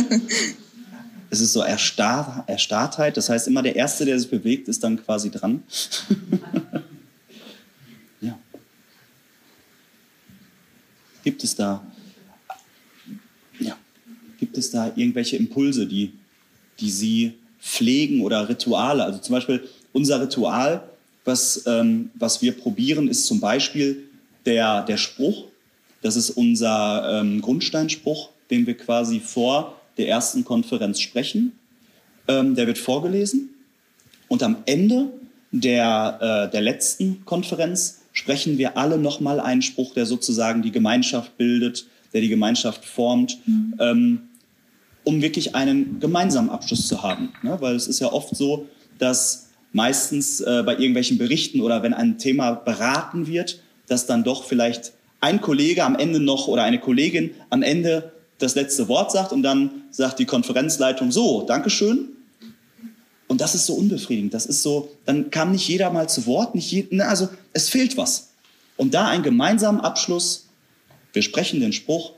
es 1.30 1.42
ist 1.42 1.52
so 1.52 1.60
Erstarr, 1.60 2.44
Erstarrtheit. 2.46 3.18
Das 3.18 3.28
heißt, 3.28 3.48
immer 3.48 3.62
der 3.62 3.76
Erste, 3.76 4.06
der 4.06 4.18
sich 4.18 4.30
bewegt, 4.30 4.68
ist 4.68 4.82
dann 4.82 5.04
quasi 5.04 5.30
dran. 5.30 5.62
ja. 8.22 8.38
Gibt 11.22 11.44
es 11.44 11.54
da, 11.54 11.86
ja, 13.60 13.76
gibt 14.38 14.56
es 14.56 14.70
da 14.70 14.86
irgendwelche 14.96 15.36
Impulse, 15.36 15.86
die, 15.86 16.14
die 16.80 16.90
Sie 16.90 17.34
pflegen 17.60 18.22
oder 18.22 18.48
Rituale? 18.48 19.04
Also 19.04 19.18
zum 19.18 19.34
Beispiel, 19.34 19.68
unser 19.94 20.20
Ritual, 20.20 20.82
was, 21.24 21.64
ähm, 21.66 22.10
was 22.14 22.42
wir 22.42 22.52
probieren, 22.52 23.08
ist 23.08 23.24
zum 23.24 23.40
Beispiel 23.40 24.04
der, 24.44 24.82
der 24.82 24.98
Spruch. 24.98 25.44
Das 26.02 26.16
ist 26.16 26.30
unser 26.30 27.20
ähm, 27.20 27.40
Grundsteinspruch, 27.40 28.28
den 28.50 28.66
wir 28.66 28.76
quasi 28.76 29.20
vor 29.20 29.80
der 29.96 30.08
ersten 30.08 30.44
Konferenz 30.44 31.00
sprechen. 31.00 31.52
Ähm, 32.28 32.54
der 32.54 32.66
wird 32.66 32.76
vorgelesen. 32.76 33.54
Und 34.28 34.42
am 34.42 34.58
Ende 34.66 35.08
der, 35.50 36.18
äh, 36.48 36.50
der 36.50 36.60
letzten 36.60 37.24
Konferenz 37.24 38.02
sprechen 38.12 38.58
wir 38.58 38.76
alle 38.76 38.98
nochmal 38.98 39.40
einen 39.40 39.62
Spruch, 39.62 39.94
der 39.94 40.04
sozusagen 40.04 40.62
die 40.62 40.72
Gemeinschaft 40.72 41.36
bildet, 41.38 41.86
der 42.12 42.20
die 42.20 42.28
Gemeinschaft 42.28 42.84
formt, 42.84 43.38
mhm. 43.46 43.74
ähm, 43.78 44.20
um 45.04 45.22
wirklich 45.22 45.54
einen 45.54 46.00
gemeinsamen 46.00 46.50
Abschluss 46.50 46.86
zu 46.88 47.02
haben. 47.02 47.32
Ne? 47.42 47.56
Weil 47.60 47.76
es 47.76 47.86
ist 47.86 48.00
ja 48.00 48.12
oft 48.12 48.34
so, 48.34 48.66
dass 48.98 49.50
meistens 49.74 50.40
äh, 50.40 50.62
bei 50.64 50.72
irgendwelchen 50.72 51.18
Berichten 51.18 51.60
oder 51.60 51.82
wenn 51.82 51.92
ein 51.92 52.16
Thema 52.16 52.52
beraten 52.52 53.26
wird, 53.26 53.60
dass 53.88 54.06
dann 54.06 54.24
doch 54.24 54.44
vielleicht 54.44 54.92
ein 55.20 55.40
Kollege 55.40 55.84
am 55.84 55.96
Ende 55.96 56.20
noch 56.20 56.48
oder 56.48 56.62
eine 56.62 56.78
Kollegin 56.78 57.32
am 57.50 57.62
Ende 57.62 58.12
das 58.38 58.54
letzte 58.54 58.88
Wort 58.88 59.10
sagt 59.10 59.32
und 59.32 59.42
dann 59.42 59.70
sagt 59.90 60.18
die 60.20 60.26
Konferenzleitung 60.26 61.10
so, 61.10 61.42
Dankeschön. 61.42 62.08
Und 63.26 63.40
das 63.40 63.54
ist 63.54 63.66
so 63.66 63.74
unbefriedigend. 63.74 64.32
Das 64.32 64.46
ist 64.46 64.62
so, 64.62 64.90
dann 65.06 65.30
kam 65.30 65.52
nicht 65.52 65.66
jeder 65.66 65.90
mal 65.90 66.08
zu 66.08 66.26
Wort, 66.26 66.54
nicht 66.54 66.70
je, 66.70 66.86
ne, 66.90 67.08
also 67.08 67.28
es 67.52 67.68
fehlt 67.68 67.96
was. 67.96 68.30
Und 68.76 68.94
da 68.94 69.08
einen 69.08 69.22
gemeinsamen 69.22 69.80
Abschluss, 69.80 70.46
wir 71.12 71.22
sprechen 71.22 71.60
den 71.60 71.72
Spruch 71.72 72.12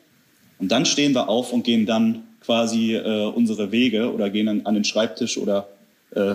und 0.59 0.73
dann 0.73 0.85
stehen 0.85 1.15
wir 1.15 1.29
auf 1.29 1.53
und 1.53 1.65
gehen 1.65 1.87
dann 1.87 2.25
quasi 2.45 2.95
äh, 2.95 3.27
unsere 3.27 3.73
Wege 3.73 4.13
oder 4.13 4.29
gehen 4.29 4.49
an, 4.49 4.67
an 4.67 4.75
den 4.75 4.85
Schreibtisch 4.85 5.39
oder 5.39 5.69
äh, 6.15 6.35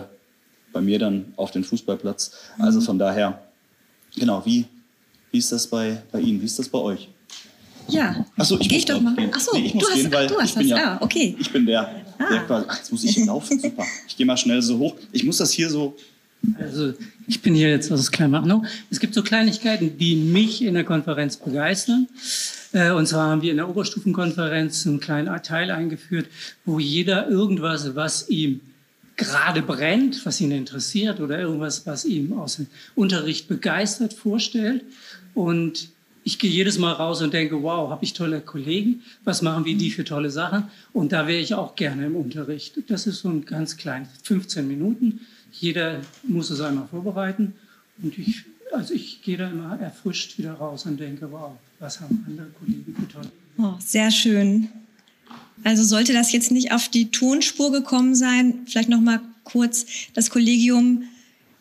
bei 0.74 0.82
mir 0.82 1.00
dann 1.00 1.34
auf 1.36 1.52
den 1.52 1.64
Fußballplatz. 1.64 2.32
Also 2.60 2.80
mhm. 2.80 2.84
von 2.86 3.00
daher, 3.00 3.42
genau, 4.18 4.46
wie, 4.46 4.66
wie 5.32 5.38
ist 5.38 5.52
das 5.52 5.68
bei, 5.68 6.02
bei 6.12 6.20
Ihnen? 6.20 6.42
Wie 6.42 6.46
ist 6.46 6.58
das 6.60 6.68
bei 6.70 6.80
euch? 6.80 7.08
Ja. 7.88 8.26
Achso, 8.38 8.58
ich 8.60 8.70
Geh 8.70 8.76
muss 8.76 8.80
ich 8.80 8.86
doch 8.86 9.02
mal. 9.02 9.16
Gehen. 9.16 9.32
Ach 9.34 9.40
so, 9.40 9.58
nee, 9.58 9.66
ich 9.66 9.74
muss 9.74 9.84
du 9.84 9.90
hast- 9.90 9.96
gehen, 10.02 10.12
weil 10.14 10.26
ach, 10.26 10.32
du 10.32 10.40
hast 10.40 10.50
ich 10.52 10.56
bin 10.56 10.70
was. 10.72 10.80
ja, 10.80 10.94
Ah, 10.94 11.04
okay. 11.04 11.36
ich 11.40 11.52
bin 11.52 11.66
der, 11.66 11.84
der 12.20 12.26
Ah. 12.42 12.44
quasi, 12.44 12.66
ach, 12.70 12.78
jetzt 12.78 12.92
muss 12.92 13.04
ich 13.04 13.16
hier 13.16 13.26
laufen, 13.26 13.60
super. 13.62 13.84
Ich 14.08 14.16
gehe 14.16 14.26
mal 14.26 14.38
schnell 14.38 14.62
so 14.62 14.78
hoch. 14.78 14.96
Ich 15.12 15.24
muss 15.24 15.38
das 15.38 15.52
hier 15.52 15.70
so, 15.70 15.96
Also 16.60 16.94
ich 17.28 17.42
bin 17.42 17.54
hier 17.56 17.70
jetzt 17.70 17.92
aus 17.92 18.12
Kleinmachnow. 18.12 18.66
Es 18.90 19.00
gibt 19.00 19.14
so 19.14 19.24
Kleinigkeiten, 19.24 19.98
die 19.98 20.16
mich 20.16 20.62
in 20.64 20.74
der 20.76 20.84
Konferenz 20.84 21.38
begeistern. 21.38 22.08
Äh, 22.74 22.92
Und 22.92 23.08
zwar 23.08 23.30
haben 23.30 23.42
wir 23.42 23.52
in 23.52 23.58
der 23.58 23.68
Oberstufenkonferenz 23.70 24.86
einen 24.88 25.00
kleinen 25.00 25.42
Teil 25.44 25.72
eingeführt, 25.72 26.28
wo 26.66 26.80
jeder 26.80 27.28
irgendwas, 27.28 27.96
was 27.96 28.30
ihm 28.30 28.62
gerade 29.22 29.62
brennt, 29.62 30.26
was 30.26 30.42
ihn 30.42 30.52
interessiert 30.52 31.20
oder 31.20 31.40
irgendwas, 31.40 31.86
was 31.86 32.06
ihm 32.06 32.34
aus 32.34 32.58
dem 32.58 32.68
Unterricht 32.96 33.48
begeistert, 33.48 34.14
vorstellt. 34.14 34.84
Und 35.34 35.90
ich 36.24 36.40
gehe 36.40 36.52
jedes 36.52 36.78
Mal 36.78 36.92
raus 36.92 37.22
und 37.22 37.34
denke, 37.34 37.62
wow, 37.64 37.90
habe 37.90 38.04
ich 38.04 38.14
tolle 38.14 38.42
Kollegen, 38.42 39.02
was 39.24 39.42
machen 39.42 39.66
wir 39.66 39.78
die 39.78 39.92
für 39.92 40.04
tolle 40.04 40.30
Sachen? 40.30 40.66
Und 40.94 41.12
da 41.12 41.28
wäre 41.28 41.40
ich 41.40 41.54
auch 41.54 41.76
gerne 41.76 42.06
im 42.06 42.16
Unterricht. 42.16 42.76
Das 42.88 43.08
ist 43.08 43.20
so 43.20 43.30
ein 43.30 43.46
ganz 43.46 43.78
klein, 43.78 44.08
15 44.24 44.68
Minuten. 44.68 45.22
Jeder 45.52 46.02
muss 46.24 46.50
es 46.50 46.62
einmal 46.62 46.88
vorbereiten. 46.88 47.54
Und 48.02 48.18
ich, 48.18 48.44
also 48.72 48.94
ich 48.94 49.22
gehe 49.22 49.38
da 49.38 49.50
immer 49.50 49.80
erfrischt 49.80 50.38
wieder 50.38 50.54
raus 50.54 50.86
und 50.86 51.00
denke, 51.00 51.32
wow, 51.32 51.52
was 51.80 52.00
haben 52.00 52.24
andere 52.28 52.48
Kollegen 52.60 52.96
für 52.96 53.08
tolle. 53.08 53.32
Oh, 53.58 53.76
sehr 53.80 54.12
schön. 54.12 54.70
Also 55.64 55.84
sollte 55.84 56.14
das 56.14 56.32
jetzt 56.32 56.52
nicht 56.52 56.72
auf 56.72 56.90
die 56.90 57.12
Tonspur 57.12 57.72
gekommen 57.72 58.16
sein, 58.16 58.62
vielleicht 58.66 58.90
noch 58.90 59.02
mal 59.02 59.22
kurz, 59.44 59.86
das 60.14 60.30
Kollegium 60.30 61.04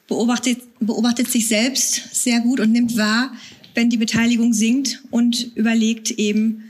beobachtet, 0.06 0.58
beobachtet 0.80 1.30
sich 1.30 1.48
selbst 1.48 2.14
sehr 2.14 2.40
gut 2.40 2.60
und 2.60 2.72
nimmt 2.72 2.96
wahr, 2.96 3.32
wenn 3.74 3.90
die 3.90 3.96
Beteiligung 3.96 4.52
sinkt 4.52 5.02
und 5.10 5.54
überlegt 5.56 6.10
eben, 6.10 6.64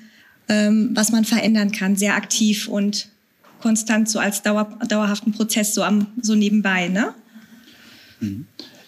ähm, 0.48 0.90
was 0.94 1.12
man 1.12 1.24
verändern 1.24 1.72
kann, 1.72 1.96
sehr 1.96 2.14
aktiv 2.14 2.68
und 2.68 3.08
konstant 3.60 4.08
so 4.08 4.18
als 4.18 4.42
dauer, 4.42 4.78
dauerhaften 4.88 5.32
Prozess 5.32 5.74
so 5.74 5.82
am 5.82 6.06
so 6.20 6.34
nebenbei, 6.34 6.88
ne? 6.88 7.14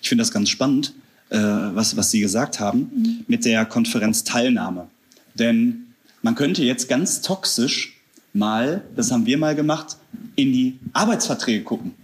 ich 0.02 0.09
finde 0.09 0.22
das 0.22 0.31
ganz 0.31 0.50
spannend, 0.50 0.92
äh, 1.31 1.38
was, 1.38 1.96
was 1.96 2.11
Sie 2.11 2.20
gesagt 2.20 2.61
haben, 2.61 3.24
mit 3.28 3.44
der 3.44 3.64
Konferenzteilnahme. 3.64 4.88
Denn 5.35 5.87
man 6.20 6.35
könnte 6.35 6.62
jetzt 6.62 6.88
ganz 6.88 7.22
toxisch 7.22 7.98
mal, 8.32 8.84
das 8.96 9.10
haben 9.10 9.26
wir 9.26 9.38
mal 9.38 9.54
gemacht, 9.54 9.96
in 10.36 10.52
die 10.52 10.78
Arbeitsverträge 10.92 11.64
gucken. 11.64 11.94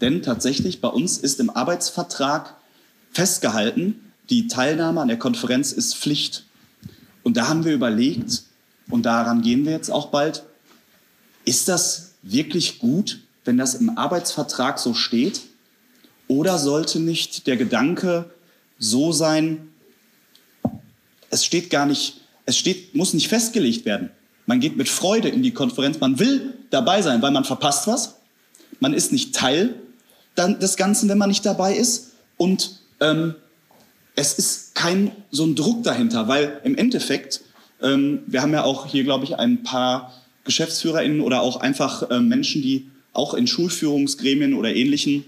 Denn 0.00 0.22
tatsächlich 0.22 0.80
bei 0.80 0.88
uns 0.88 1.18
ist 1.18 1.40
im 1.40 1.50
Arbeitsvertrag 1.50 2.56
festgehalten, 3.12 4.00
die 4.30 4.48
Teilnahme 4.48 5.00
an 5.00 5.08
der 5.08 5.18
Konferenz 5.18 5.72
ist 5.72 5.96
Pflicht. 5.96 6.44
Und 7.22 7.36
da 7.36 7.48
haben 7.48 7.64
wir 7.64 7.72
überlegt, 7.72 8.42
und 8.88 9.04
daran 9.04 9.42
gehen 9.42 9.64
wir 9.64 9.72
jetzt 9.72 9.90
auch 9.90 10.08
bald, 10.08 10.44
ist 11.44 11.68
das 11.68 12.12
wirklich 12.22 12.78
gut, 12.78 13.20
wenn 13.44 13.56
das 13.56 13.74
im 13.74 13.96
Arbeitsvertrag 13.96 14.78
so 14.78 14.94
steht? 14.94 15.42
Oder 16.28 16.58
sollte 16.58 16.98
nicht 16.98 17.46
der 17.46 17.56
Gedanke 17.56 18.30
so 18.78 19.12
sein, 19.12 19.68
es 21.30 21.44
steht 21.44 21.70
gar 21.70 21.86
nicht, 21.86 22.20
es 22.44 22.56
steht, 22.56 22.94
muss 22.94 23.14
nicht 23.14 23.28
festgelegt 23.28 23.84
werden. 23.84 24.10
Man 24.46 24.60
geht 24.60 24.76
mit 24.76 24.88
Freude 24.88 25.28
in 25.28 25.42
die 25.42 25.50
Konferenz, 25.50 26.00
man 26.00 26.18
will 26.18 26.54
dabei 26.70 27.02
sein, 27.02 27.20
weil 27.20 27.32
man 27.32 27.44
verpasst 27.44 27.86
was. 27.86 28.16
Man 28.80 28.94
ist 28.94 29.12
nicht 29.12 29.34
Teil 29.34 29.74
des 30.36 30.76
Ganzen, 30.76 31.08
wenn 31.08 31.18
man 31.18 31.28
nicht 31.28 31.44
dabei 31.44 31.74
ist. 31.74 32.12
Und 32.36 32.78
ähm, 33.00 33.34
es 34.14 34.34
ist 34.34 34.74
kein 34.74 35.10
so 35.30 35.44
ein 35.44 35.54
Druck 35.54 35.82
dahinter, 35.82 36.28
weil 36.28 36.60
im 36.64 36.76
Endeffekt, 36.76 37.42
ähm, 37.82 38.20
wir 38.26 38.42
haben 38.42 38.52
ja 38.52 38.64
auch 38.64 38.86
hier, 38.86 39.04
glaube 39.04 39.24
ich, 39.24 39.36
ein 39.36 39.62
paar 39.62 40.12
GeschäftsführerInnen 40.44 41.20
oder 41.20 41.40
auch 41.42 41.60
einfach 41.60 42.10
äh, 42.10 42.20
Menschen, 42.20 42.62
die 42.62 42.86
auch 43.12 43.34
in 43.34 43.46
Schulführungsgremien 43.46 44.54
oder 44.54 44.74
ähnlichen 44.74 45.24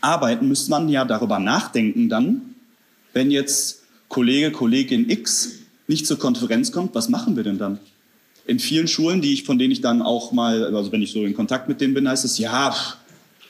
arbeiten, 0.00 0.48
müsste 0.48 0.70
man 0.70 0.88
ja 0.88 1.04
darüber 1.04 1.38
nachdenken 1.38 2.08
dann, 2.08 2.54
wenn 3.12 3.30
jetzt 3.30 3.82
Kollege, 4.08 4.52
Kollegin 4.52 5.08
X 5.08 5.52
nicht 5.86 6.06
zur 6.06 6.18
Konferenz 6.18 6.72
kommt, 6.72 6.94
was 6.94 7.08
machen 7.08 7.36
wir 7.36 7.42
denn 7.42 7.58
dann? 7.58 7.78
In 8.46 8.58
vielen 8.58 8.88
Schulen, 8.88 9.20
die 9.20 9.32
ich, 9.32 9.44
von 9.44 9.58
denen 9.58 9.72
ich 9.72 9.80
dann 9.80 10.02
auch 10.02 10.32
mal, 10.32 10.74
also 10.74 10.92
wenn 10.92 11.02
ich 11.02 11.12
so 11.12 11.24
in 11.24 11.34
Kontakt 11.34 11.68
mit 11.68 11.80
denen 11.80 11.94
bin, 11.94 12.08
heißt 12.08 12.24
es, 12.24 12.38
ja, 12.38 12.74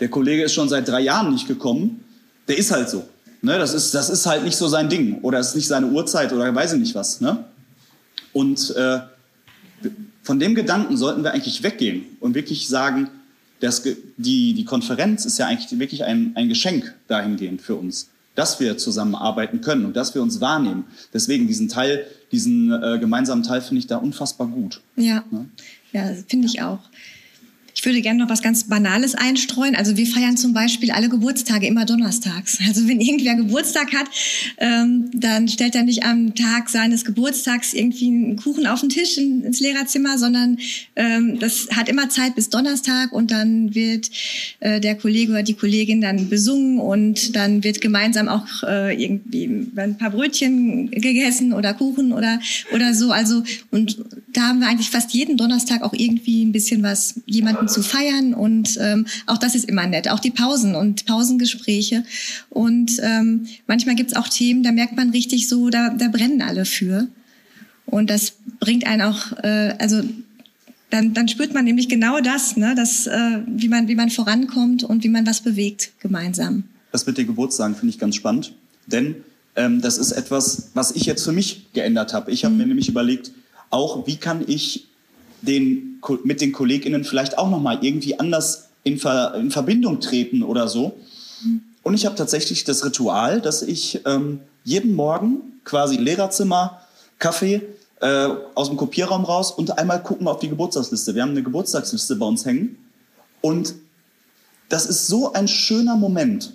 der 0.00 0.09
Kollege 0.09 0.44
ist 0.44 0.54
schon 0.54 0.68
seit 0.68 0.87
drei 0.87 1.00
Jahren 1.00 1.33
nicht 1.33 1.48
gekommen, 1.48 2.04
der 2.46 2.59
ist 2.59 2.70
halt 2.70 2.88
so. 2.88 3.04
Ne, 3.42 3.59
das, 3.59 3.74
ist, 3.74 3.94
das 3.94 4.09
ist 4.09 4.24
halt 4.24 4.42
nicht 4.42 4.57
so 4.57 4.68
sein 4.68 4.88
Ding 4.88 5.20
oder 5.20 5.38
es 5.38 5.48
ist 5.48 5.57
nicht 5.57 5.66
seine 5.66 5.88
Uhrzeit 5.88 6.33
oder 6.33 6.54
weiß 6.54 6.72
ich 6.72 6.80
nicht 6.80 6.94
was. 6.94 7.20
Ne? 7.20 7.44
Und 8.33 8.74
äh, 8.74 9.00
von 10.22 10.40
dem 10.40 10.54
Gedanken 10.54 10.96
sollten 10.96 11.22
wir 11.22 11.33
eigentlich 11.33 11.62
weggehen 11.62 12.07
und 12.20 12.35
wirklich 12.35 12.66
sagen, 12.68 13.11
das, 13.61 13.83
die, 14.16 14.54
die 14.54 14.64
Konferenz 14.64 15.26
ist 15.26 15.38
ja 15.38 15.46
eigentlich 15.46 15.78
wirklich 15.78 16.04
ein, 16.04 16.33
ein 16.35 16.48
Geschenk 16.48 16.94
dahingehend 17.07 17.61
für 17.61 17.74
uns, 17.74 18.09
dass 18.35 18.61
wir 18.61 18.77
zusammenarbeiten 18.79 19.61
können 19.61 19.85
und 19.87 19.97
dass 19.97 20.14
wir 20.14 20.23
uns 20.23 20.40
wahrnehmen. 20.40 20.85
Deswegen 21.12 21.47
diesen 21.47 21.68
Teil, 21.68 22.07
diesen 22.33 22.73
äh, 22.73 22.99
gemeinsamen 22.99 23.42
Teil 23.42 23.61
finde 23.61 23.79
ich 23.81 23.87
da 23.87 23.97
unfassbar 23.97 24.49
gut. 24.49 24.81
Ja, 24.97 25.25
ja 25.92 26.14
finde 26.29 26.47
ich 26.47 26.62
auch. 26.62 26.81
Ich 27.85 27.87
würde 27.87 28.01
gerne 28.01 28.20
noch 28.20 28.31
was 28.31 28.40
ganz 28.40 28.64
Banales 28.64 29.14
einstreuen. 29.14 29.77
Also 29.77 29.99
wir 29.99 30.07
feiern 30.07 30.38
zum 30.38 30.55
Beispiel 30.55 30.90
alle 30.90 31.11
Geburtstage 31.11 31.66
immer 31.66 31.85
donnerstags. 31.85 32.59
Also 32.66 32.88
wenn 32.88 32.99
irgendwer 32.99 33.35
Geburtstag 33.35 33.92
hat, 33.92 34.07
ähm, 34.57 35.11
dann 35.12 35.49
stellt 35.49 35.75
er 35.75 35.83
nicht 35.83 36.03
am 36.03 36.35
Tag 36.35 36.70
seines 36.70 37.05
Geburtstags 37.05 37.75
irgendwie 37.75 38.07
einen 38.07 38.37
Kuchen 38.37 38.66
auf 38.66 38.81
den 38.81 38.88
Tisch 38.88 39.18
in, 39.18 39.42
ins 39.42 39.61
Lehrerzimmer, 39.61 40.16
sondern 40.16 40.57
ähm, 40.97 41.38
das 41.38 41.68
hat 41.73 41.90
immer 41.90 42.09
Zeit 42.09 42.35
bis 42.37 42.49
Donnerstag 42.49 43.12
und 43.12 43.31
dann 43.31 43.75
wird 43.75 44.11
äh, 44.61 44.81
der 44.81 44.94
Kollege 44.94 45.33
oder 45.33 45.42
die 45.42 45.53
Kollegin 45.53 46.01
dann 46.01 46.31
besungen 46.31 46.81
und 46.81 47.37
dann 47.37 47.64
wird 47.64 47.83
gemeinsam 47.83 48.29
auch 48.29 48.47
äh, 48.62 48.94
irgendwie 48.94 49.44
ein 49.77 49.99
paar 49.99 50.09
Brötchen 50.09 50.90
gegessen 50.90 51.53
oder 51.53 51.75
Kuchen 51.75 52.14
oder 52.14 52.40
oder 52.73 52.94
so. 52.94 53.11
Also 53.11 53.42
und 53.70 53.99
da 54.33 54.49
haben 54.49 54.61
wir 54.61 54.68
eigentlich 54.68 54.88
fast 54.88 55.12
jeden 55.12 55.37
Donnerstag 55.37 55.83
auch 55.83 55.92
irgendwie 55.92 56.42
ein 56.47 56.53
bisschen 56.53 56.83
was 56.83 57.20
jemanden 57.27 57.68
zu 57.75 57.83
feiern 57.83 58.35
und 58.35 58.79
ähm, 58.81 59.07
auch 59.27 59.39
das 59.39 59.55
ist 59.55 59.69
immer 59.69 59.87
nett. 59.87 60.09
Auch 60.09 60.21
die 60.21 60.31
Pausen 60.31 60.75
und 60.75 61.05
Pausengespräche 61.07 62.05
und 62.51 62.93
ähm, 63.03 63.47
manchmal 63.67 63.97
gibt's 63.97 64.15
auch 64.15 64.29
Themen, 64.29 64.63
da 64.63 64.73
merkt 64.73 64.97
man 64.97 65.11
richtig 65.11 65.49
so, 65.49 65.69
da, 65.69 65.91
da 65.91 66.09
brennen 66.09 66.41
alle 66.41 66.65
für 66.65 67.09
und 67.87 68.09
das 68.09 68.35
bringt 68.61 68.87
einen 68.87 69.03
auch, 69.03 69.33
äh, 69.43 69.75
also 69.79 70.03
dann, 70.91 71.13
dann 71.13 71.29
spürt 71.29 71.53
man 71.53 71.65
nämlich 71.65 71.89
genau 71.89 72.21
das, 72.21 72.57
ne, 72.57 72.75
das, 72.77 73.07
äh, 73.07 73.41
wie 73.47 73.69
man 73.69 73.89
wie 73.89 73.97
man 73.97 74.11
vorankommt 74.11 74.85
und 74.85 75.03
wie 75.05 75.09
man 75.09 75.27
was 75.27 75.41
bewegt 75.41 75.93
gemeinsam. 76.01 76.65
Das 76.93 77.07
mit 77.07 77.19
den 77.19 77.27
Geburtstagen 77.27 77.75
finde 77.75 77.91
ich 77.91 77.99
ganz 77.99 78.15
spannend, 78.15 78.55
denn 78.87 79.17
ähm, 79.57 79.81
das 79.81 79.99
ist 79.99 80.13
etwas, 80.13 80.71
was 80.75 80.93
ich 80.93 81.07
jetzt 81.07 81.25
für 81.25 81.33
mich 81.33 81.73
geändert 81.73 82.15
habe. 82.15 82.31
Ich 82.31 82.45
habe 82.45 82.55
mir 82.55 82.67
nämlich 82.67 82.89
überlegt, 82.89 83.33
auch 83.71 84.07
wie 84.07 84.17
kann 84.17 84.45
ich 84.47 84.87
den, 85.44 86.00
mit 86.24 86.40
den 86.40 86.52
KollegInnen 86.52 87.04
vielleicht 87.04 87.38
auch 87.38 87.50
nochmal 87.50 87.78
irgendwie 87.83 88.18
anders 88.18 88.68
in, 88.83 88.98
Ver, 88.98 89.35
in 89.35 89.50
Verbindung 89.50 90.00
treten 90.00 90.42
oder 90.42 90.68
so. 90.68 90.96
Und 91.83 91.94
ich 91.94 92.07
habe 92.07 92.16
tatsächlich 92.16 92.64
das 92.64 92.85
Ritual, 92.85 93.40
dass 93.40 93.62
ich 93.62 94.00
ähm, 94.07 94.40
jeden 94.64 94.94
Morgen 94.94 95.61
quasi 95.64 95.96
Lehrerzimmer, 95.96 96.80
Kaffee 97.18 97.62
äh, 98.00 98.28
aus 98.54 98.68
dem 98.68 98.76
Kopierraum 98.76 99.24
raus 99.24 99.50
und 99.50 99.78
einmal 99.78 100.02
gucken 100.02 100.26
auf 100.28 100.38
die 100.38 100.48
Geburtstagsliste. 100.48 101.14
Wir 101.14 101.22
haben 101.22 101.30
eine 101.30 101.42
Geburtstagsliste 101.42 102.16
bei 102.16 102.26
uns 102.26 102.44
hängen. 102.44 102.76
Und 103.40 103.74
das 104.68 104.87
ist 104.87 105.07
so 105.07 105.33
ein 105.33 105.48
schöner 105.48 105.96
Moment, 105.96 106.54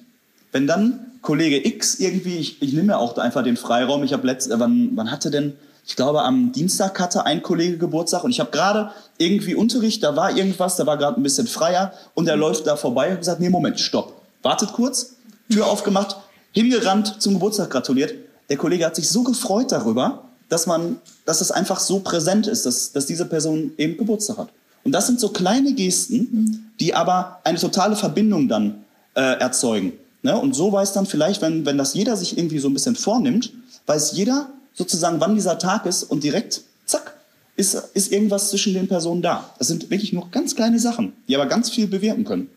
wenn 0.52 0.68
dann 0.68 1.06
Kollege 1.22 1.66
X 1.68 2.00
irgendwie, 2.00 2.38
ich, 2.38 2.62
ich 2.62 2.74
nehme 2.74 2.88
mir 2.88 2.98
auch 2.98 3.18
einfach 3.18 3.44
den 3.44 3.58
Freiraum, 3.58 4.04
ich 4.04 4.14
habe 4.14 4.26
letzt, 4.26 4.50
äh, 4.50 4.60
wann, 4.60 4.92
wann 4.96 5.12
hatte 5.12 5.32
denn, 5.32 5.54
ich 5.90 5.96
glaube 5.96 6.22
am 6.22 6.52
Dienstag 6.52 7.00
hatte 7.00 7.26
ein 7.26 7.42
Kollege 7.42 7.80
Geburtstag 7.80 8.24
und 8.24 8.30
ich 8.30 8.40
habe 8.40 8.52
gerade 8.52 8.92
irgendwie 9.18 9.56
Unterricht, 9.56 10.04
da 10.04 10.16
war 10.16 10.38
irgendwas, 10.38 10.76
da 10.76 10.86
war 10.86 10.98
gerade 10.98 11.20
ein 11.20 11.24
bisschen 11.24 11.48
freier 11.48 11.94
und 12.14 12.28
er 12.28 12.38
läuft 12.38 12.68
da 12.68 12.76
vorbei 12.76 13.10
und 13.10 13.18
gesagt, 13.18 13.40
nee, 13.40 13.50
Moment, 13.50 13.80
stopp, 13.80 14.22
wartet 14.44 14.72
kurz, 14.72 15.16
Tür 15.52 15.66
aufgemacht, 15.66 16.18
hingerannt, 16.52 17.16
zum 17.20 17.34
Geburtstag 17.34 17.72
gratuliert. 17.72 18.14
Der 18.50 18.58
Kollege 18.58 18.86
hat 18.86 18.96
sich 18.96 19.10
so 19.10 19.24
gefreut 19.24 19.72
darüber, 19.72 20.26
dass 20.48 20.68
man, 20.68 20.98
dass 21.26 21.42
es 21.42 21.50
einfach 21.50 21.80
so 21.80 22.02
präsent 22.02 22.46
ist, 22.46 22.68
dass, 22.68 22.92
dass 22.92 23.08
diese 23.08 23.26
Person 23.26 23.72
eben 23.80 23.98
Geburtstag 23.98 24.38
hat. 24.38 24.50
Und 24.84 24.92
das 24.92 25.08
sind 25.08 25.20
so 25.20 25.30
kleine 25.30 25.74
Gesten, 25.74 26.72
die 26.80 26.94
aber 26.94 27.40
eine 27.44 27.58
totale 27.58 27.96
Verbindung 27.96 28.48
dann 28.48 28.86
äh, 29.16 29.40
erzeugen. 29.40 29.94
Ne? 30.22 30.40
Und 30.40 30.54
so 30.54 30.72
weiß 30.72 30.94
dann 30.94 31.08
vielleicht, 31.08 31.42
wenn, 31.42 31.66
wenn 31.66 31.80
das 31.80 31.96
jeder 31.96 32.16
sich 32.16 32.38
irgendwie 32.38 32.60
so 32.60 32.70
ein 32.70 32.74
bisschen 32.74 32.96
vornimmt, 32.96 33.52
weiß 33.88 34.12
jeder 34.12 34.52
sozusagen, 34.80 35.20
wann 35.20 35.36
dieser 35.36 35.60
Tag 35.60 35.86
ist 35.86 36.04
und 36.04 36.24
direkt, 36.24 36.62
zack, 36.86 37.14
ist, 37.58 37.76
ist 37.94 38.14
irgendwas 38.14 38.50
zwischen 38.50 38.74
den 38.74 38.88
Personen 38.88 39.22
da. 39.22 39.54
Das 39.60 39.68
sind 39.68 39.90
wirklich 39.92 40.14
nur 40.14 40.32
ganz 40.32 40.56
kleine 40.56 40.80
Sachen, 40.80 41.12
die 41.28 41.36
aber 41.36 41.48
ganz 41.48 41.70
viel 41.70 41.88
bewirken 41.88 42.24
können. 42.24 42.50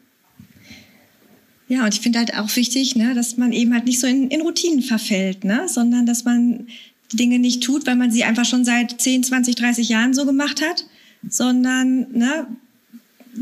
Ja, 1.66 1.84
und 1.84 1.92
ich 1.92 2.00
finde 2.00 2.20
halt 2.20 2.38
auch 2.38 2.54
wichtig, 2.54 2.94
ne, 2.94 3.14
dass 3.14 3.38
man 3.38 3.52
eben 3.52 3.74
halt 3.74 3.86
nicht 3.86 3.98
so 3.98 4.06
in, 4.06 4.28
in 4.28 4.42
Routinen 4.42 4.82
verfällt, 4.82 5.42
ne, 5.42 5.66
sondern 5.66 6.06
dass 6.06 6.24
man 6.24 6.68
die 7.10 7.16
Dinge 7.16 7.40
nicht 7.40 7.64
tut, 7.64 7.86
weil 7.86 7.96
man 7.96 8.12
sie 8.12 8.22
einfach 8.22 8.44
schon 8.44 8.64
seit 8.64 9.00
10, 9.00 9.24
20, 9.24 9.56
30 9.56 9.88
Jahren 9.88 10.14
so 10.14 10.24
gemacht 10.24 10.62
hat, 10.62 10.86
sondern 11.28 12.06
ne, 12.12 12.46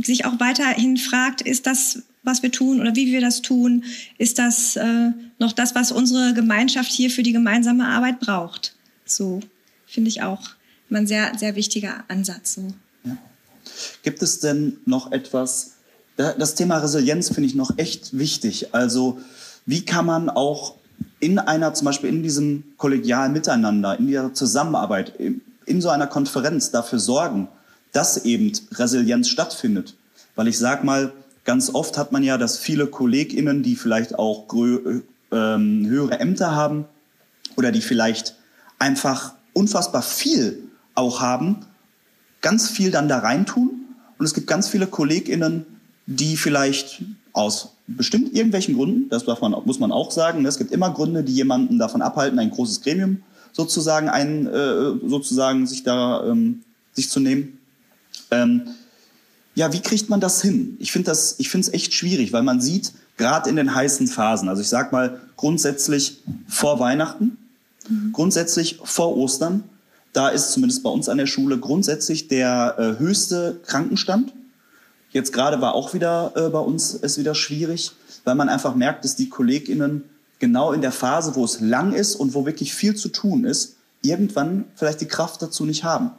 sich 0.02 0.24
auch 0.24 0.40
weiterhin 0.40 0.96
fragt, 0.96 1.42
ist 1.42 1.66
das, 1.66 2.02
was 2.22 2.42
wir 2.42 2.52
tun 2.52 2.80
oder 2.80 2.94
wie 2.94 3.06
wir 3.12 3.20
das 3.20 3.42
tun, 3.42 3.84
ist 4.18 4.38
das 4.38 4.76
äh, 4.76 5.10
noch 5.38 5.52
das, 5.52 5.74
was 5.74 5.92
unsere 5.92 6.34
Gemeinschaft 6.34 6.92
hier 6.92 7.10
für 7.10 7.22
die 7.22 7.32
gemeinsame 7.32 7.86
Arbeit 7.86 8.20
braucht. 8.20 8.74
So 9.04 9.40
finde 9.86 10.08
ich 10.08 10.22
auch 10.22 10.50
ein 10.90 11.06
sehr, 11.06 11.32
sehr 11.38 11.56
wichtiger 11.56 12.04
Ansatz. 12.08 12.54
So. 12.54 12.68
Ja. 13.04 13.16
Gibt 14.02 14.22
es 14.22 14.40
denn 14.40 14.78
noch 14.84 15.12
etwas, 15.12 15.74
das 16.16 16.54
Thema 16.54 16.78
Resilienz 16.78 17.28
finde 17.28 17.48
ich 17.48 17.54
noch 17.54 17.78
echt 17.78 18.18
wichtig. 18.18 18.74
Also 18.74 19.20
wie 19.66 19.84
kann 19.84 20.06
man 20.06 20.28
auch 20.28 20.74
in 21.20 21.38
einer, 21.38 21.72
zum 21.74 21.86
Beispiel 21.86 22.10
in 22.10 22.22
diesem 22.22 22.64
kollegialen 22.76 23.32
Miteinander, 23.32 23.98
in 23.98 24.08
ihrer 24.08 24.34
Zusammenarbeit, 24.34 25.12
in 25.66 25.80
so 25.80 25.88
einer 25.88 26.06
Konferenz 26.06 26.70
dafür 26.70 26.98
sorgen, 26.98 27.48
dass 27.92 28.24
eben 28.24 28.52
Resilienz 28.72 29.28
stattfindet. 29.28 29.94
Weil 30.34 30.48
ich 30.48 30.58
sage 30.58 30.84
mal, 30.84 31.12
ganz 31.50 31.74
oft 31.74 31.98
hat 31.98 32.12
man 32.12 32.22
ja, 32.22 32.38
dass 32.38 32.58
viele 32.58 32.86
KollegInnen, 32.86 33.64
die 33.64 33.74
vielleicht 33.74 34.16
auch 34.16 34.46
ähm, 34.54 35.84
höhere 35.84 36.20
Ämter 36.20 36.54
haben 36.54 36.84
oder 37.56 37.72
die 37.72 37.80
vielleicht 37.80 38.36
einfach 38.78 39.34
unfassbar 39.52 40.02
viel 40.02 40.62
auch 40.94 41.20
haben, 41.20 41.56
ganz 42.40 42.68
viel 42.68 42.92
dann 42.92 43.08
da 43.08 43.18
reintun. 43.18 43.80
Und 44.16 44.24
es 44.24 44.32
gibt 44.32 44.46
ganz 44.46 44.68
viele 44.68 44.86
KollegInnen, 44.86 45.66
die 46.06 46.36
vielleicht 46.36 47.02
aus 47.32 47.74
bestimmt 47.88 48.32
irgendwelchen 48.32 48.76
Gründen, 48.76 49.08
das 49.08 49.26
man, 49.26 49.50
muss 49.64 49.80
man 49.80 49.90
auch 49.90 50.12
sagen, 50.12 50.42
ne, 50.42 50.48
es 50.48 50.56
gibt 50.56 50.70
immer 50.70 50.94
Gründe, 50.94 51.24
die 51.24 51.34
jemanden 51.34 51.80
davon 51.80 52.00
abhalten, 52.00 52.38
ein 52.38 52.52
großes 52.52 52.80
Gremium 52.80 53.24
sozusagen, 53.50 54.08
ein, 54.08 54.46
äh, 54.46 54.92
sozusagen 55.04 55.66
sich 55.66 55.82
da 55.82 56.24
ähm, 56.26 56.62
sich 56.92 57.10
zu 57.10 57.18
nehmen. 57.18 57.58
Ähm, 58.30 58.68
ja, 59.54 59.72
wie 59.72 59.80
kriegt 59.80 60.08
man 60.08 60.20
das 60.20 60.42
hin? 60.42 60.76
Ich 60.78 60.92
finde 60.92 61.06
das, 61.06 61.36
ich 61.38 61.50
finde 61.50 61.68
es 61.68 61.74
echt 61.74 61.92
schwierig, 61.92 62.32
weil 62.32 62.42
man 62.42 62.60
sieht, 62.60 62.92
gerade 63.16 63.50
in 63.50 63.56
den 63.56 63.74
heißen 63.74 64.06
Phasen, 64.06 64.48
also 64.48 64.62
ich 64.62 64.68
sag 64.68 64.92
mal 64.92 65.20
grundsätzlich 65.36 66.22
vor 66.48 66.80
Weihnachten, 66.80 67.36
mhm. 67.88 68.12
grundsätzlich 68.12 68.80
vor 68.82 69.16
Ostern, 69.16 69.64
da 70.12 70.28
ist 70.28 70.52
zumindest 70.52 70.82
bei 70.82 70.90
uns 70.90 71.08
an 71.08 71.18
der 71.18 71.26
Schule 71.26 71.58
grundsätzlich 71.58 72.28
der 72.28 72.76
äh, 72.78 72.98
höchste 72.98 73.60
Krankenstand. 73.66 74.32
Jetzt 75.10 75.32
gerade 75.32 75.60
war 75.60 75.74
auch 75.74 75.94
wieder 75.94 76.32
äh, 76.34 76.48
bei 76.48 76.58
uns 76.58 76.94
es 77.00 77.18
wieder 77.18 77.34
schwierig, 77.34 77.92
weil 78.24 78.34
man 78.34 78.48
einfach 78.48 78.74
merkt, 78.74 79.04
dass 79.04 79.16
die 79.16 79.28
KollegInnen 79.28 80.04
genau 80.38 80.72
in 80.72 80.80
der 80.80 80.92
Phase, 80.92 81.34
wo 81.34 81.44
es 81.44 81.60
lang 81.60 81.92
ist 81.92 82.16
und 82.16 82.34
wo 82.34 82.46
wirklich 82.46 82.74
viel 82.74 82.96
zu 82.96 83.08
tun 83.08 83.44
ist, 83.44 83.76
irgendwann 84.02 84.64
vielleicht 84.74 85.00
die 85.00 85.08
Kraft 85.08 85.42
dazu 85.42 85.64
nicht 85.64 85.84
haben. 85.84 86.10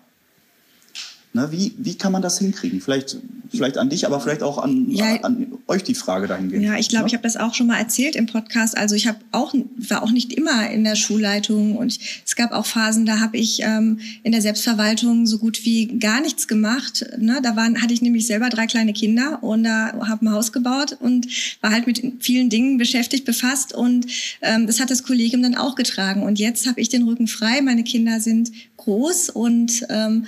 Ne, 1.33 1.49
wie, 1.49 1.73
wie 1.77 1.95
kann 1.95 2.11
man 2.11 2.21
das 2.21 2.39
hinkriegen? 2.39 2.81
Vielleicht, 2.81 3.15
vielleicht 3.49 3.77
an 3.77 3.89
dich, 3.89 4.05
aber 4.05 4.19
vielleicht 4.19 4.43
auch 4.43 4.57
an, 4.57 4.91
ja, 4.91 5.15
an 5.21 5.47
euch 5.65 5.81
die 5.81 5.95
Frage 5.95 6.27
dahingehend. 6.27 6.65
Ja, 6.65 6.75
ich 6.75 6.89
glaube, 6.89 7.03
ja? 7.03 7.07
ich 7.07 7.13
habe 7.13 7.23
das 7.23 7.37
auch 7.37 7.53
schon 7.53 7.67
mal 7.67 7.77
erzählt 7.77 8.17
im 8.17 8.25
Podcast. 8.25 8.77
Also 8.77 8.95
ich 8.95 9.07
habe 9.07 9.19
auch 9.31 9.53
war 9.77 10.03
auch 10.03 10.11
nicht 10.11 10.33
immer 10.33 10.69
in 10.69 10.83
der 10.83 10.97
Schulleitung 10.97 11.77
und 11.77 11.97
es 12.25 12.35
gab 12.35 12.51
auch 12.51 12.65
Phasen, 12.65 13.05
da 13.05 13.21
habe 13.21 13.37
ich 13.37 13.61
ähm, 13.61 13.99
in 14.23 14.33
der 14.33 14.41
Selbstverwaltung 14.41 15.25
so 15.25 15.37
gut 15.37 15.63
wie 15.63 15.99
gar 15.99 16.19
nichts 16.19 16.49
gemacht. 16.49 17.05
Ne? 17.17 17.39
Da 17.41 17.55
waren, 17.55 17.81
hatte 17.81 17.93
ich 17.93 18.01
nämlich 18.01 18.27
selber 18.27 18.49
drei 18.49 18.67
kleine 18.67 18.91
Kinder 18.91 19.41
und 19.41 19.63
da 19.63 19.93
habe 20.09 20.25
ein 20.25 20.31
Haus 20.33 20.51
gebaut 20.51 20.97
und 20.99 21.27
war 21.61 21.71
halt 21.71 21.87
mit 21.87 22.01
vielen 22.19 22.49
Dingen 22.49 22.77
beschäftigt, 22.77 23.23
befasst 23.23 23.73
und 23.73 24.05
ähm, 24.41 24.67
das 24.67 24.81
hat 24.81 24.91
das 24.91 25.03
Kollegium 25.03 25.41
dann 25.43 25.55
auch 25.55 25.75
getragen. 25.75 26.23
Und 26.23 26.39
jetzt 26.39 26.67
habe 26.67 26.81
ich 26.81 26.89
den 26.89 27.03
Rücken 27.03 27.27
frei. 27.27 27.61
Meine 27.61 27.85
Kinder 27.85 28.19
sind 28.19 28.51
groß 28.75 29.29
und 29.29 29.85
ähm, 29.89 30.25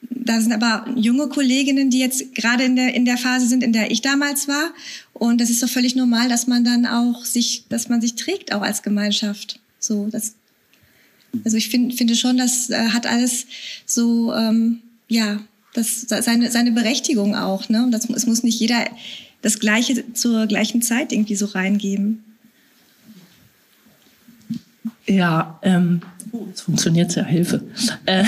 da 0.00 0.40
sind 0.40 0.52
aber 0.52 0.86
junge 0.94 1.28
Kolleginnen, 1.28 1.90
die 1.90 1.98
jetzt 1.98 2.34
gerade 2.34 2.64
in 2.64 2.76
der, 2.76 2.94
in 2.94 3.04
der 3.04 3.16
Phase 3.16 3.46
sind, 3.48 3.62
in 3.62 3.72
der 3.72 3.90
ich 3.90 4.02
damals 4.02 4.46
war. 4.46 4.70
Und 5.12 5.40
das 5.40 5.50
ist 5.50 5.62
doch 5.62 5.68
völlig 5.68 5.96
normal, 5.96 6.28
dass 6.28 6.46
man 6.46 6.64
dann 6.64 6.86
auch 6.86 7.24
sich, 7.24 7.64
dass 7.68 7.88
man 7.88 8.00
sich 8.00 8.14
trägt, 8.14 8.52
auch 8.52 8.62
als 8.62 8.82
Gemeinschaft. 8.82 9.58
So, 9.78 10.08
das, 10.10 10.34
also 11.44 11.56
ich 11.56 11.68
find, 11.68 11.94
finde 11.94 12.14
schon, 12.14 12.36
das 12.36 12.70
äh, 12.70 12.88
hat 12.90 13.06
alles 13.06 13.46
so, 13.86 14.32
ähm, 14.34 14.80
ja, 15.08 15.40
das, 15.74 16.02
seine, 16.02 16.50
seine 16.50 16.72
Berechtigung 16.72 17.34
auch. 17.34 17.68
Ne? 17.68 17.82
Und 17.82 17.92
das, 17.92 18.08
es 18.10 18.26
muss 18.26 18.42
nicht 18.42 18.60
jeder 18.60 18.84
das 19.42 19.58
Gleiche 19.60 20.12
zur 20.12 20.46
gleichen 20.46 20.82
Zeit 20.82 21.12
irgendwie 21.12 21.36
so 21.36 21.46
reingeben. 21.46 22.24
Ja, 25.06 25.58
ähm, 25.62 26.02
jetzt 26.48 26.62
funktioniert 26.62 27.14
ja, 27.16 27.24
Hilfe. 27.24 27.64
Äh, 28.04 28.24